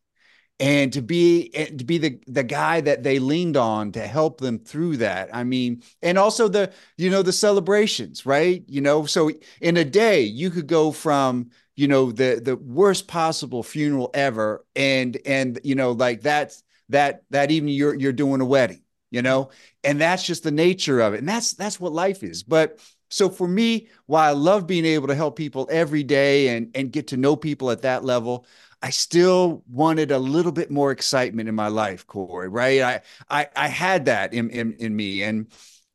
and 0.60 0.92
to 0.94 1.02
be 1.02 1.50
to 1.50 1.84
be 1.86 1.98
the 1.98 2.20
the 2.28 2.44
guy 2.44 2.82
that 2.82 3.04
they 3.04 3.20
leaned 3.20 3.58
on 3.58 3.92
to 3.94 4.06
help 4.06 4.40
them 4.40 4.60
through 4.60 4.98
that. 4.98 5.34
I 5.34 5.44
mean 5.44 5.84
and 6.02 6.18
also 6.18 6.48
the 6.48 6.72
you 6.98 7.10
know 7.10 7.22
the 7.22 7.34
celebrations 7.34 8.26
right? 8.26 8.64
You 8.68 8.82
know 8.82 9.06
so 9.06 9.32
in 9.62 9.78
a 9.78 9.86
day 9.86 10.22
you 10.22 10.50
could 10.50 10.68
go 10.68 10.92
from 10.92 11.52
you 11.76 11.88
know 11.88 12.12
the 12.12 12.42
the 12.44 12.58
worst 12.58 13.08
possible 13.08 13.64
funeral 13.64 14.10
ever 14.14 14.66
and 14.76 15.18
and 15.26 15.60
you 15.64 15.76
know 15.76 15.92
like 15.92 16.22
that's 16.22 16.64
that 16.90 17.24
that 17.30 17.52
evening 17.52 17.76
you're 17.76 17.96
you're 17.96 18.12
doing 18.14 18.42
a 18.42 18.46
wedding 18.46 18.82
you 19.12 19.22
know? 19.24 19.50
And 19.84 20.00
that's 20.00 20.24
just 20.24 20.44
the 20.44 20.52
nature 20.52 21.00
of 21.00 21.14
it. 21.14 21.20
And 21.20 21.28
that's 21.28 21.54
that's 21.54 21.80
what 21.80 21.94
life 21.94 22.24
is. 22.24 22.44
But 22.44 22.80
so 23.10 23.28
for 23.28 23.48
me 23.48 23.88
while 24.06 24.30
i 24.30 24.32
love 24.32 24.68
being 24.68 24.86
able 24.86 25.08
to 25.08 25.16
help 25.16 25.36
people 25.36 25.68
every 25.72 26.04
day 26.04 26.50
and 26.50 26.70
and 26.76 26.92
get 26.92 27.08
to 27.08 27.18
know 27.18 27.36
people 27.36 27.72
at 27.72 27.82
that 27.82 28.06
level 28.06 28.46
I 28.82 28.92
still 28.92 29.64
wanted 29.70 30.12
a 30.12 30.20
little 30.20 30.52
bit 30.52 30.72
more 30.72 30.92
excitement 30.92 31.50
in 31.50 31.56
my 31.56 31.68
life, 31.68 32.08
Cory. 32.08 32.48
Right? 32.48 32.82
I 32.82 33.02
I, 33.30 33.48
I 33.56 33.68
had 33.68 34.06
that 34.06 34.34
in, 34.34 34.50
in 34.50 34.74
in 34.74 34.96
me, 34.96 35.24
and 35.24 35.48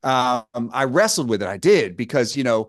um, 0.03 0.71
I 0.73 0.85
wrestled 0.85 1.29
with 1.31 1.43
it. 1.43 1.49
I 1.49 1.57
did 1.57 1.97
because 1.97 2.37
you 2.37 2.45
know 2.45 2.69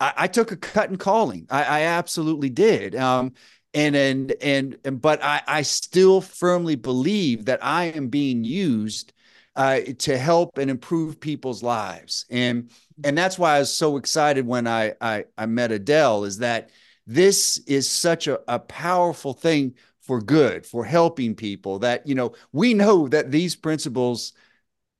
I, 0.00 0.12
I 0.16 0.26
took 0.28 0.52
a 0.52 0.56
cut 0.56 0.90
in 0.90 0.96
calling. 0.96 1.46
I, 1.50 1.64
I 1.64 1.80
absolutely 1.82 2.50
did. 2.50 2.94
Um, 2.94 3.32
and 3.74 3.96
and 3.96 4.32
and, 4.42 4.78
and 4.84 5.00
but 5.00 5.22
I 5.22 5.42
I 5.46 5.62
still 5.62 6.20
firmly 6.20 6.76
believe 6.76 7.46
that 7.46 7.64
I 7.64 7.84
am 7.86 8.08
being 8.08 8.44
used 8.44 9.12
uh, 9.54 9.80
to 9.98 10.18
help 10.18 10.58
and 10.58 10.70
improve 10.70 11.20
people's 11.20 11.62
lives, 11.62 12.26
and 12.30 12.70
and 13.04 13.16
that's 13.16 13.38
why 13.38 13.56
I 13.56 13.58
was 13.60 13.72
so 13.72 13.96
excited 13.96 14.46
when 14.46 14.66
I 14.66 14.94
I, 15.00 15.24
I 15.36 15.46
met 15.46 15.72
Adele. 15.72 16.24
Is 16.24 16.38
that 16.38 16.70
this 17.06 17.58
is 17.66 17.88
such 17.88 18.26
a, 18.26 18.40
a 18.48 18.58
powerful 18.58 19.32
thing 19.32 19.74
for 20.00 20.20
good, 20.20 20.66
for 20.66 20.84
helping 20.84 21.34
people 21.34 21.80
that, 21.80 22.06
you 22.06 22.14
know, 22.14 22.32
we 22.52 22.74
know 22.74 23.08
that 23.08 23.30
these 23.30 23.56
principles, 23.56 24.32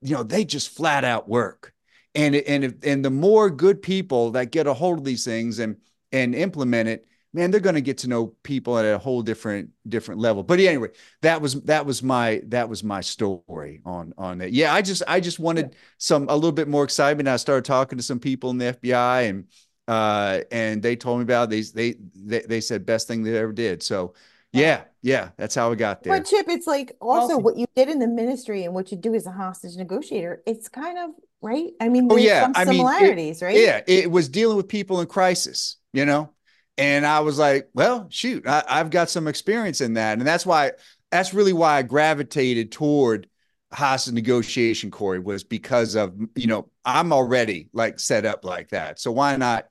you 0.02 0.14
know, 0.14 0.22
they 0.22 0.44
just 0.44 0.70
flat 0.70 1.04
out 1.04 1.28
work. 1.28 1.72
And, 2.14 2.34
and, 2.34 2.64
if, 2.64 2.74
and 2.82 3.04
the 3.04 3.10
more 3.10 3.50
good 3.50 3.82
people 3.82 4.32
that 4.32 4.50
get 4.50 4.66
a 4.66 4.74
hold 4.74 4.98
of 4.98 5.04
these 5.04 5.24
things 5.24 5.58
and, 5.58 5.76
and 6.12 6.34
implement 6.34 6.88
it, 6.88 7.06
man, 7.36 7.50
they're 7.50 7.60
going 7.60 7.74
to 7.74 7.82
get 7.82 7.98
to 7.98 8.08
know 8.08 8.28
people 8.42 8.78
at 8.78 8.84
a 8.84 8.98
whole 8.98 9.22
different 9.22 9.70
different 9.86 10.20
level. 10.20 10.42
But 10.42 10.58
anyway, 10.58 10.88
that 11.20 11.40
was 11.40 11.60
that 11.62 11.84
was 11.84 12.02
my 12.02 12.40
that 12.46 12.68
was 12.68 12.82
my 12.82 13.02
story 13.02 13.82
on 13.84 14.14
on 14.16 14.38
that 14.38 14.52
Yeah, 14.52 14.72
I 14.72 14.80
just 14.80 15.02
I 15.06 15.20
just 15.20 15.38
wanted 15.38 15.68
yeah. 15.70 15.78
some 15.98 16.28
a 16.28 16.34
little 16.34 16.50
bit 16.52 16.66
more 16.66 16.82
excitement. 16.82 17.28
I 17.28 17.36
started 17.36 17.66
talking 17.66 17.98
to 17.98 18.02
some 18.02 18.18
people 18.18 18.50
in 18.50 18.58
the 18.58 18.72
FBI 18.72 19.28
and 19.28 19.44
uh, 19.88 20.40
and 20.50 20.82
they 20.82 20.96
told 20.96 21.18
me 21.18 21.22
about 21.22 21.50
these. 21.50 21.72
They, 21.72 21.96
they 22.14 22.40
they 22.40 22.60
said 22.60 22.86
best 22.86 23.08
thing 23.08 23.22
they 23.22 23.36
ever 23.36 23.52
did. 23.52 23.82
So 23.82 24.14
yeah, 24.52 24.84
yeah, 25.02 25.30
that's 25.36 25.54
how 25.54 25.70
we 25.70 25.76
got 25.76 26.02
there. 26.02 26.18
But 26.18 26.26
Chip, 26.26 26.46
it's 26.48 26.66
like 26.66 26.96
also 27.00 27.34
awesome. 27.34 27.42
what 27.42 27.56
you 27.56 27.66
did 27.74 27.88
in 27.88 27.98
the 27.98 28.06
ministry 28.06 28.64
and 28.64 28.74
what 28.74 28.90
you 28.90 28.96
do 28.96 29.14
as 29.14 29.26
a 29.26 29.30
hostage 29.30 29.76
negotiator. 29.76 30.42
It's 30.46 30.68
kind 30.68 30.98
of 30.98 31.10
right. 31.42 31.72
I 31.80 31.88
mean, 31.88 32.08
oh 32.10 32.16
yeah, 32.16 32.50
I 32.54 32.64
similarities, 32.64 33.42
mean, 33.42 33.50
it, 33.50 33.54
right? 33.54 33.60
Yeah, 33.60 33.80
it 33.86 34.10
was 34.10 34.28
dealing 34.28 34.56
with 34.56 34.68
people 34.68 35.00
in 35.00 35.06
crisis, 35.06 35.76
you 35.92 36.04
know. 36.04 36.30
And 36.78 37.06
I 37.06 37.20
was 37.20 37.38
like, 37.38 37.70
well, 37.72 38.06
shoot, 38.10 38.46
I, 38.46 38.62
I've 38.68 38.90
got 38.90 39.08
some 39.08 39.28
experience 39.28 39.80
in 39.80 39.94
that, 39.94 40.18
and 40.18 40.26
that's 40.26 40.46
why 40.46 40.72
that's 41.10 41.32
really 41.32 41.52
why 41.52 41.78
I 41.78 41.82
gravitated 41.82 42.72
toward 42.72 43.28
hostage 43.72 44.14
negotiation, 44.14 44.90
Cory, 44.90 45.18
was 45.18 45.44
because 45.44 45.96
of 45.96 46.14
you 46.34 46.46
know 46.46 46.68
I'm 46.84 47.12
already 47.12 47.68
like 47.72 48.00
set 48.00 48.24
up 48.24 48.44
like 48.44 48.70
that. 48.70 49.00
So 49.00 49.12
why 49.12 49.36
not 49.36 49.66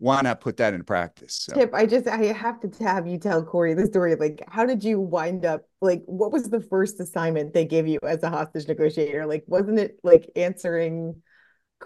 why 0.00 0.22
not 0.22 0.40
put 0.40 0.56
that 0.56 0.72
in 0.72 0.82
practice? 0.82 1.46
So. 1.46 1.54
Chip, 1.54 1.74
I 1.74 1.84
just 1.84 2.08
I 2.08 2.24
have 2.32 2.58
to 2.60 2.84
have 2.84 3.06
you 3.06 3.18
tell 3.18 3.44
Cory 3.44 3.74
the 3.74 3.86
story. 3.86 4.16
Like, 4.16 4.42
how 4.48 4.64
did 4.64 4.82
you 4.82 4.98
wind 4.98 5.44
up? 5.44 5.68
Like, 5.82 6.02
what 6.06 6.32
was 6.32 6.48
the 6.48 6.60
first 6.60 6.98
assignment 7.00 7.52
they 7.52 7.66
gave 7.66 7.86
you 7.86 7.98
as 8.02 8.22
a 8.22 8.30
hostage 8.30 8.66
negotiator? 8.66 9.26
Like, 9.26 9.44
wasn't 9.46 9.78
it 9.78 9.98
like 10.02 10.30
answering? 10.34 11.22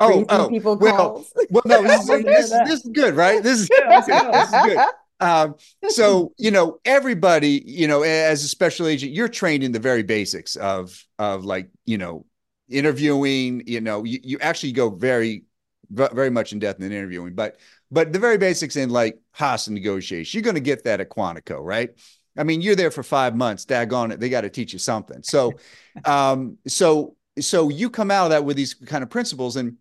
oh, 0.00 0.24
oh, 0.28 0.48
people 0.48 0.76
well, 0.76 0.96
calls? 0.96 1.32
well, 1.50 1.62
no, 1.66 1.82
this, 1.82 2.06
this, 2.06 2.50
this, 2.50 2.84
is 2.84 2.90
good, 2.92 3.14
right? 3.14 3.42
This 3.42 3.62
is, 3.62 3.68
this 3.68 4.08
is 4.08 4.50
good. 4.64 4.78
Um, 5.18 5.56
so 5.88 6.32
you 6.38 6.52
know, 6.52 6.78
everybody, 6.84 7.64
you 7.66 7.88
know, 7.88 8.02
as 8.02 8.44
a 8.44 8.48
special 8.48 8.86
agent, 8.86 9.10
you're 9.10 9.28
trained 9.28 9.64
in 9.64 9.72
the 9.72 9.80
very 9.80 10.04
basics 10.04 10.54
of 10.54 11.04
of 11.18 11.44
like 11.44 11.68
you 11.84 11.98
know 11.98 12.26
interviewing. 12.68 13.64
You 13.66 13.80
know, 13.80 14.04
you, 14.04 14.20
you 14.22 14.38
actually 14.40 14.72
go 14.72 14.90
very 14.90 15.46
very 15.90 16.30
much 16.30 16.52
in 16.52 16.58
depth 16.58 16.80
in 16.80 16.92
interviewing, 16.92 17.34
but 17.34 17.56
but 17.94 18.12
the 18.12 18.18
very 18.18 18.38
basics 18.38 18.74
in 18.74 18.90
like 18.90 19.20
hostage 19.30 19.72
negotiation, 19.72 20.36
you're 20.36 20.42
going 20.42 20.56
to 20.56 20.60
get 20.60 20.82
that 20.82 21.00
at 21.00 21.10
Quantico, 21.10 21.60
right? 21.60 21.90
I 22.36 22.42
mean, 22.42 22.60
you're 22.60 22.74
there 22.74 22.90
for 22.90 23.04
five 23.04 23.36
months. 23.36 23.64
Daggone 23.64 24.12
it, 24.12 24.18
they 24.18 24.28
got 24.28 24.40
to 24.40 24.50
teach 24.50 24.72
you 24.72 24.80
something. 24.80 25.22
So, 25.22 25.52
um, 26.04 26.58
so 26.66 27.14
so 27.38 27.68
you 27.68 27.90
come 27.90 28.10
out 28.10 28.24
of 28.24 28.30
that 28.30 28.44
with 28.44 28.56
these 28.56 28.74
kind 28.74 29.04
of 29.04 29.10
principles, 29.10 29.54
and 29.54 29.76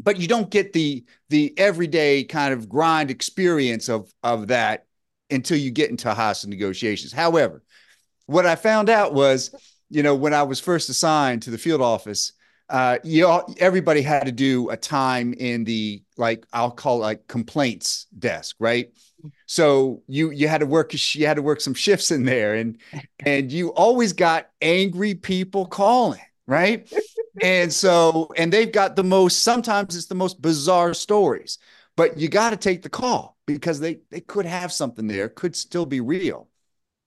but 0.00 0.18
you 0.18 0.26
don't 0.26 0.50
get 0.50 0.72
the 0.72 1.04
the 1.28 1.56
everyday 1.56 2.24
kind 2.24 2.52
of 2.52 2.68
grind 2.68 3.08
experience 3.08 3.88
of 3.88 4.12
of 4.24 4.48
that 4.48 4.86
until 5.30 5.58
you 5.58 5.70
get 5.70 5.90
into 5.90 6.12
hostage 6.12 6.50
negotiations. 6.50 7.12
However, 7.12 7.62
what 8.26 8.46
I 8.46 8.56
found 8.56 8.90
out 8.90 9.14
was, 9.14 9.54
you 9.90 10.02
know, 10.02 10.16
when 10.16 10.34
I 10.34 10.42
was 10.42 10.58
first 10.58 10.88
assigned 10.88 11.42
to 11.42 11.50
the 11.50 11.58
field 11.58 11.82
office, 11.82 12.32
uh, 12.70 12.98
you 13.02 13.22
know, 13.22 13.46
everybody 13.58 14.02
had 14.02 14.26
to 14.26 14.32
do 14.32 14.70
a 14.70 14.76
time 14.76 15.32
in 15.34 15.64
the 15.64 16.02
like 16.16 16.46
I'll 16.52 16.70
call 16.70 16.98
it 16.98 17.02
like 17.02 17.26
complaints 17.28 18.06
desk, 18.18 18.56
right? 18.58 18.90
So 19.46 20.02
you 20.06 20.30
you 20.30 20.48
had 20.48 20.58
to 20.58 20.66
work 20.66 20.92
you 21.14 21.26
had 21.26 21.34
to 21.34 21.42
work 21.42 21.60
some 21.60 21.74
shifts 21.74 22.10
in 22.10 22.24
there, 22.24 22.54
and 22.54 22.78
and 23.20 23.50
you 23.50 23.72
always 23.74 24.12
got 24.12 24.50
angry 24.60 25.14
people 25.14 25.66
calling, 25.66 26.20
right? 26.46 26.88
and 27.40 27.72
so 27.72 28.28
and 28.36 28.52
they've 28.52 28.72
got 28.72 28.96
the 28.96 29.04
most 29.04 29.42
sometimes 29.42 29.96
it's 29.96 30.06
the 30.06 30.14
most 30.14 30.42
bizarre 30.42 30.94
stories, 30.94 31.58
but 31.96 32.18
you 32.18 32.28
got 32.28 32.50
to 32.50 32.56
take 32.56 32.82
the 32.82 32.90
call 32.90 33.36
because 33.46 33.80
they 33.80 34.00
they 34.10 34.20
could 34.20 34.46
have 34.46 34.72
something 34.72 35.06
there, 35.06 35.28
could 35.28 35.56
still 35.56 35.86
be 35.86 36.00
real. 36.00 36.48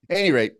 At 0.09 0.18
any 0.18 0.32
rate, 0.32 0.55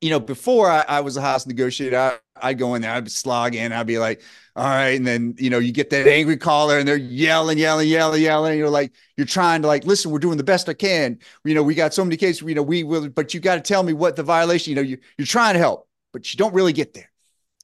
you 0.00 0.10
know, 0.10 0.20
before 0.20 0.70
I, 0.70 0.84
I 0.88 1.00
was 1.00 1.16
a 1.16 1.22
house 1.22 1.46
negotiator, 1.46 1.96
I, 1.96 2.18
I'd 2.40 2.58
go 2.58 2.74
in 2.74 2.82
there, 2.82 2.92
I'd 2.92 3.04
be 3.04 3.10
slogging, 3.10 3.72
I'd 3.72 3.86
be 3.86 3.98
like, 3.98 4.22
all 4.54 4.64
right. 4.64 4.90
And 4.90 5.06
then, 5.06 5.34
you 5.38 5.50
know, 5.50 5.58
you 5.58 5.72
get 5.72 5.90
that 5.90 6.06
angry 6.06 6.36
caller 6.36 6.78
and 6.78 6.86
they're 6.86 6.96
yelling, 6.96 7.58
yelling, 7.58 7.88
yelling, 7.88 8.22
yelling. 8.22 8.52
And 8.52 8.58
you're 8.58 8.70
like, 8.70 8.92
you're 9.16 9.26
trying 9.26 9.62
to 9.62 9.68
like, 9.68 9.84
listen, 9.84 10.10
we're 10.10 10.18
doing 10.18 10.36
the 10.36 10.44
best 10.44 10.68
I 10.68 10.74
can. 10.74 11.18
You 11.44 11.54
know, 11.54 11.62
we 11.62 11.74
got 11.74 11.94
so 11.94 12.04
many 12.04 12.16
cases, 12.16 12.42
you 12.42 12.54
know, 12.54 12.62
we 12.62 12.84
will, 12.84 13.08
but 13.08 13.32
you 13.32 13.40
got 13.40 13.56
to 13.56 13.60
tell 13.60 13.82
me 13.82 13.94
what 13.94 14.16
the 14.16 14.22
violation, 14.22 14.70
you 14.70 14.76
know, 14.76 14.82
you, 14.82 14.98
you're 15.18 15.26
trying 15.26 15.54
to 15.54 15.60
help, 15.60 15.88
but 16.12 16.32
you 16.32 16.38
don't 16.38 16.54
really 16.54 16.72
get 16.72 16.94
there. 16.94 17.10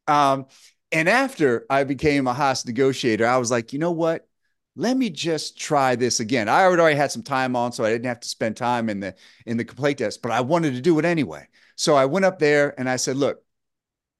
Um, 0.09 0.47
and 0.91 1.09
after 1.09 1.66
I 1.70 1.85
became 1.85 2.26
a 2.26 2.35
house 2.35 2.66
negotiator, 2.66 3.26
I 3.26 3.39
was 3.39 3.51
like, 3.51 3.72
you 3.72 3.78
know 3.78 3.93
what? 3.93 4.26
Let 4.74 4.97
me 4.97 5.11
just 5.11 5.59
try 5.59 5.97
this 5.97 6.20
again. 6.20 6.49
I 6.49 6.64
already 6.64 6.97
had 6.97 7.12
some 7.12 7.22
time 7.22 7.57
on, 7.57 7.72
so 7.72 7.85
I 7.85 7.91
didn't 7.91 8.07
have 8.07 8.20
to 8.20 8.28
spend 8.28 8.57
time 8.57 8.89
in 8.89 9.01
the 9.01 9.14
in 9.45 9.59
the 9.59 9.66
complaint 9.66 9.99
desk, 9.99 10.20
but 10.22 10.33
I 10.33 10.41
wanted 10.41 10.74
to 10.74 10.80
do 10.80 10.99
it 10.99 11.05
anyway. 11.05 11.47
So 11.77 11.95
I 11.95 12.07
went 12.07 12.25
up 12.25 12.39
there 12.39 12.75
and 12.79 12.89
I 12.89 12.97
said, 12.97 13.16
look, 13.16 13.43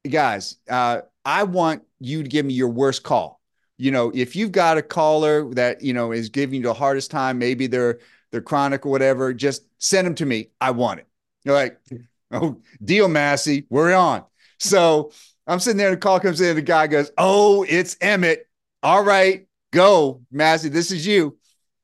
guys, 0.09 0.57
uh, 0.68 1.03
I 1.24 1.44
want 1.44 1.82
you 2.00 2.22
to 2.22 2.28
give 2.28 2.46
me 2.46 2.55
your 2.55 2.68
worst 2.68 3.03
call. 3.03 3.40
you 3.78 3.90
know, 3.90 4.12
if 4.14 4.36
you've 4.36 4.53
got 4.53 4.78
a 4.78 4.82
caller 4.82 5.53
that, 5.55 5.82
you 5.82 5.92
know, 5.92 6.12
is 6.12 6.28
giving 6.28 6.57
you 6.57 6.62
the 6.62 6.74
hardest 6.74 7.11
time, 7.11 7.38
maybe 7.38 7.66
they're 7.66 7.98
they're 8.30 8.40
chronic 8.42 8.86
or 8.86 8.90
whatever, 8.90 9.34
just 9.34 9.66
send 9.78 10.07
them 10.07 10.14
to 10.16 10.26
me. 10.26 10.48
I 10.61 10.70
want 10.70 11.00
it. 11.00 11.07
You're 11.44 11.55
like, 11.55 11.78
oh, 12.32 12.61
deal, 12.84 13.09
Massey, 13.09 13.66
we're 13.70 13.94
on. 13.94 14.24
So 14.59 15.12
I'm 15.46 15.61
sitting 15.61 15.78
there, 15.78 15.88
and 15.88 15.96
the 15.96 16.00
call 16.00 16.20
comes 16.20 16.40
in, 16.40 16.57
the 16.57 16.62
guy 16.62 16.86
goes, 16.86 17.11
Oh, 17.18 17.64
it's 17.68 17.96
Emmett. 18.00 18.48
All 18.82 19.03
right, 19.05 19.46
go, 19.72 20.22
Massey, 20.30 20.68
this 20.68 20.90
is 20.90 21.07
you. 21.07 21.38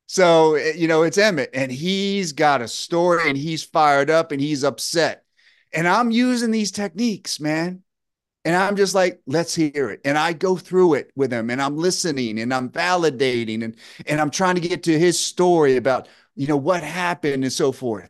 So, 0.07 0.55
eh, 0.55 0.73
you 0.77 0.89
know, 0.89 1.03
it's 1.03 1.19
Emmett, 1.19 1.51
and 1.53 1.71
he's 1.71 2.33
got 2.33 2.63
a 2.63 2.69
story 2.69 3.29
and 3.29 3.37
he's 3.37 3.63
fired 3.63 4.11
up 4.11 4.33
and 4.33 4.41
he's 4.41 4.65
upset. 4.65 5.25
And 5.73 5.87
I'm 5.87 6.11
using 6.11 6.51
these 6.51 6.71
techniques, 6.71 7.41
man. 7.41 7.83
And 8.45 8.57
I'm 8.57 8.77
just 8.77 8.95
like, 8.95 9.21
let's 9.27 9.55
hear 9.55 9.91
it. 9.91 10.01
And 10.05 10.17
I 10.17 10.33
go 10.33 10.57
through 10.57 10.95
it 10.95 11.11
with 11.15 11.33
him 11.33 11.51
and 11.51 11.61
I'm 11.61 11.77
listening 11.77 12.39
and 12.39 12.55
I'm 12.55 12.71
validating 12.71 13.63
and, 13.63 13.77
and 14.07 14.21
I'm 14.21 14.31
trying 14.31 14.55
to 14.55 14.61
get 14.61 14.85
to 14.85 14.99
his 14.99 15.19
story 15.21 15.77
about, 15.77 16.09
you 16.35 16.47
know, 16.47 16.57
what 16.57 16.83
happened 16.83 17.45
and 17.45 17.53
so 17.53 17.73
forth. 17.73 18.09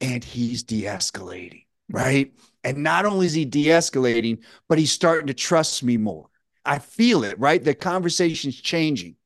And 0.00 0.24
he's 0.24 0.64
de 0.64 0.82
escalating, 0.82 1.66
right? 1.88 2.32
And 2.64 2.78
not 2.78 3.06
only 3.06 3.26
is 3.26 3.34
he 3.34 3.44
de 3.44 3.66
escalating, 3.66 4.42
but 4.68 4.78
he's 4.78 4.90
starting 4.90 5.28
to 5.28 5.34
trust 5.34 5.84
me 5.84 5.98
more. 5.98 6.28
I 6.64 6.78
feel 6.78 7.22
it, 7.22 7.38
right? 7.38 7.62
The 7.62 7.74
conversation's 7.74 8.60
changing. 8.60 9.16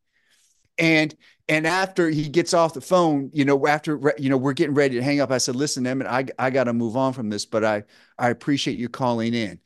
And 0.77 1.15
and 1.49 1.67
after 1.67 2.11
he 2.11 2.29
gets 2.29 2.53
off 2.55 2.75
the 2.75 2.81
phone, 2.81 3.31
you 3.33 3.45
know, 3.45 3.67
after 3.67 4.15
you 4.19 4.29
know 4.31 4.37
we're 4.37 4.53
getting 4.53 4.75
ready 4.75 4.97
to 4.97 5.03
hang 5.03 5.21
up, 5.21 5.31
I 5.31 5.39
said, 5.39 5.57
"Listen, 5.57 5.87
Emmett, 5.87 6.07
I 6.07 6.27
I 6.39 6.51
got 6.51 6.65
to 6.65 6.73
move 6.73 6.97
on 6.97 7.13
from 7.13 7.31
this, 7.31 7.47
but 7.47 7.65
I 7.65 7.85
I 8.19 8.31
appreciate 8.31 8.79
you 8.79 8.89
calling 8.89 9.35
in." 9.35 9.61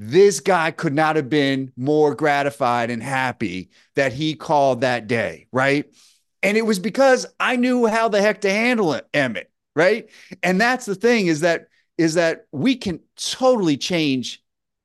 this 0.00 0.38
guy 0.38 0.70
could 0.70 0.94
not 0.94 1.16
have 1.16 1.28
been 1.28 1.72
more 1.76 2.14
gratified 2.14 2.88
and 2.88 3.02
happy 3.02 3.68
that 3.96 4.12
he 4.12 4.32
called 4.32 4.80
that 4.80 5.08
day, 5.08 5.48
right? 5.50 5.86
And 6.40 6.56
it 6.56 6.62
was 6.64 6.78
because 6.78 7.26
I 7.40 7.56
knew 7.56 7.86
how 7.86 8.08
the 8.08 8.22
heck 8.22 8.40
to 8.42 8.50
handle 8.50 8.94
it, 8.94 9.08
Emmett, 9.12 9.50
right? 9.74 10.08
And 10.44 10.60
that's 10.60 10.86
the 10.86 10.94
thing 10.94 11.26
is 11.26 11.40
that 11.40 11.66
is 11.98 12.14
that 12.14 12.46
we 12.52 12.76
can 12.76 13.00
totally 13.16 13.76
change 13.76 14.40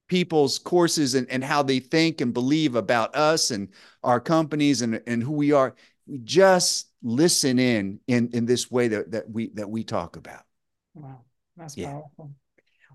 people's 0.08 0.58
courses 0.58 1.14
and, 1.14 1.30
and 1.30 1.44
how 1.44 1.62
they 1.62 1.80
think 1.80 2.20
and 2.22 2.34
believe 2.34 2.74
about 2.76 3.16
us 3.16 3.52
and 3.52 3.70
our 4.04 4.20
companies 4.20 4.82
and, 4.82 5.00
and 5.06 5.22
who 5.22 5.32
we 5.32 5.52
are. 5.52 5.76
We 6.08 6.20
just 6.20 6.90
listen 7.02 7.60
in 7.60 8.00
in 8.08 8.30
in 8.34 8.46
this 8.46 8.70
way 8.70 8.90
that, 8.90 9.12
that 9.12 9.30
we 9.30 9.50
that 9.56 9.70
we 9.70 9.84
talk 9.84 10.16
about. 10.16 10.44
Wow, 10.94 11.22
that's 11.58 11.78
yeah. 11.78 11.92
powerful. 11.92 12.32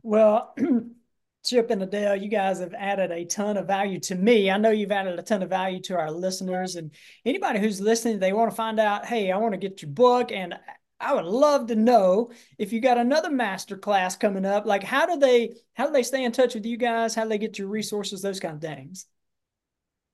Well, 0.03 0.55
Chip 1.45 1.71
and 1.71 1.83
Adele, 1.83 2.17
you 2.17 2.29
guys 2.29 2.61
have 2.61 2.75
added 2.75 3.11
a 3.11 3.25
ton 3.25 3.57
of 3.57 3.67
value 3.67 4.01
to 4.01 4.15
me. 4.15 4.51
I 4.51 4.59
know 4.59 4.71
you've 4.71 4.93
added 4.93 5.19
a 5.19 5.23
ton 5.23 5.43
of 5.43 5.49
value 5.49 5.81
to 5.83 5.97
our 5.97 6.11
listeners 6.11 6.77
and 6.77 6.91
anybody 7.25 7.59
who's 7.59 7.81
listening, 7.81 8.19
they 8.19 8.33
want 8.33 8.51
to 8.51 8.57
find 8.57 8.79
out, 8.79 9.07
hey, 9.07 9.33
I 9.33 9.39
want 9.39 9.55
to 9.55 9.59
get 9.59 9.81
your 9.81 9.91
book 9.91 10.31
and 10.31 10.55
I 11.01 11.15
would 11.15 11.25
love 11.25 11.69
to 11.69 11.77
know 11.77 12.33
if 12.59 12.73
you 12.73 12.81
got 12.81 12.99
another 12.99 13.31
master 13.31 13.77
class 13.77 14.17
coming 14.17 14.45
up. 14.45 14.67
Like 14.67 14.83
how 14.83 15.07
do 15.07 15.19
they 15.19 15.55
how 15.75 15.87
do 15.87 15.93
they 15.93 16.03
stay 16.03 16.25
in 16.25 16.33
touch 16.33 16.55
with 16.55 16.67
you 16.67 16.77
guys? 16.77 17.15
How 17.15 17.23
do 17.23 17.29
they 17.29 17.39
get 17.39 17.59
your 17.59 17.69
resources, 17.69 18.21
those 18.21 18.41
kind 18.41 18.57
of 18.57 18.61
things? 18.61 19.07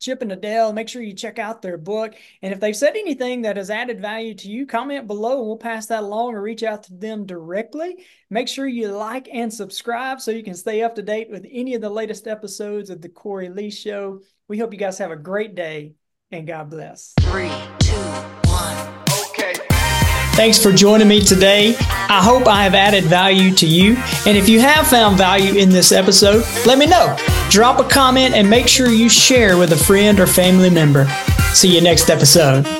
Chip 0.00 0.22
and 0.22 0.32
Adele. 0.32 0.72
Make 0.72 0.88
sure 0.88 1.02
you 1.02 1.14
check 1.14 1.38
out 1.38 1.62
their 1.62 1.76
book. 1.76 2.14
And 2.42 2.52
if 2.52 2.60
they've 2.60 2.76
said 2.76 2.96
anything 2.96 3.42
that 3.42 3.56
has 3.56 3.70
added 3.70 4.00
value 4.00 4.34
to 4.34 4.48
you, 4.48 4.66
comment 4.66 5.06
below 5.06 5.38
and 5.38 5.46
we'll 5.46 5.56
pass 5.56 5.86
that 5.86 6.02
along 6.02 6.34
or 6.34 6.42
reach 6.42 6.62
out 6.62 6.84
to 6.84 6.94
them 6.94 7.26
directly. 7.26 8.04
Make 8.30 8.48
sure 8.48 8.66
you 8.66 8.88
like 8.88 9.28
and 9.32 9.52
subscribe 9.52 10.20
so 10.20 10.30
you 10.30 10.44
can 10.44 10.54
stay 10.54 10.82
up 10.82 10.94
to 10.94 11.02
date 11.02 11.30
with 11.30 11.46
any 11.50 11.74
of 11.74 11.80
the 11.80 11.90
latest 11.90 12.26
episodes 12.26 12.90
of 12.90 13.02
The 13.02 13.08
Cory 13.08 13.48
Lee 13.48 13.70
Show. 13.70 14.20
We 14.48 14.58
hope 14.58 14.72
you 14.72 14.78
guys 14.78 14.98
have 14.98 15.10
a 15.10 15.16
great 15.16 15.54
day 15.54 15.94
and 16.30 16.46
God 16.46 16.70
bless. 16.70 17.12
Three, 17.20 17.50
two. 17.80 18.29
Thanks 20.34 20.62
for 20.62 20.72
joining 20.72 21.06
me 21.08 21.20
today. 21.20 21.76
I 21.78 22.20
hope 22.22 22.46
I 22.48 22.64
have 22.64 22.74
added 22.74 23.04
value 23.04 23.52
to 23.56 23.66
you. 23.66 23.96
And 24.26 24.38
if 24.38 24.48
you 24.48 24.60
have 24.60 24.86
found 24.86 25.18
value 25.18 25.54
in 25.54 25.68
this 25.68 25.92
episode, 25.92 26.44
let 26.64 26.78
me 26.78 26.86
know. 26.86 27.16
Drop 27.50 27.78
a 27.78 27.84
comment 27.88 28.34
and 28.34 28.48
make 28.48 28.66
sure 28.66 28.88
you 28.88 29.08
share 29.08 29.58
with 29.58 29.72
a 29.72 29.76
friend 29.76 30.18
or 30.18 30.26
family 30.26 30.70
member. 30.70 31.06
See 31.52 31.74
you 31.74 31.80
next 31.82 32.08
episode. 32.08 32.79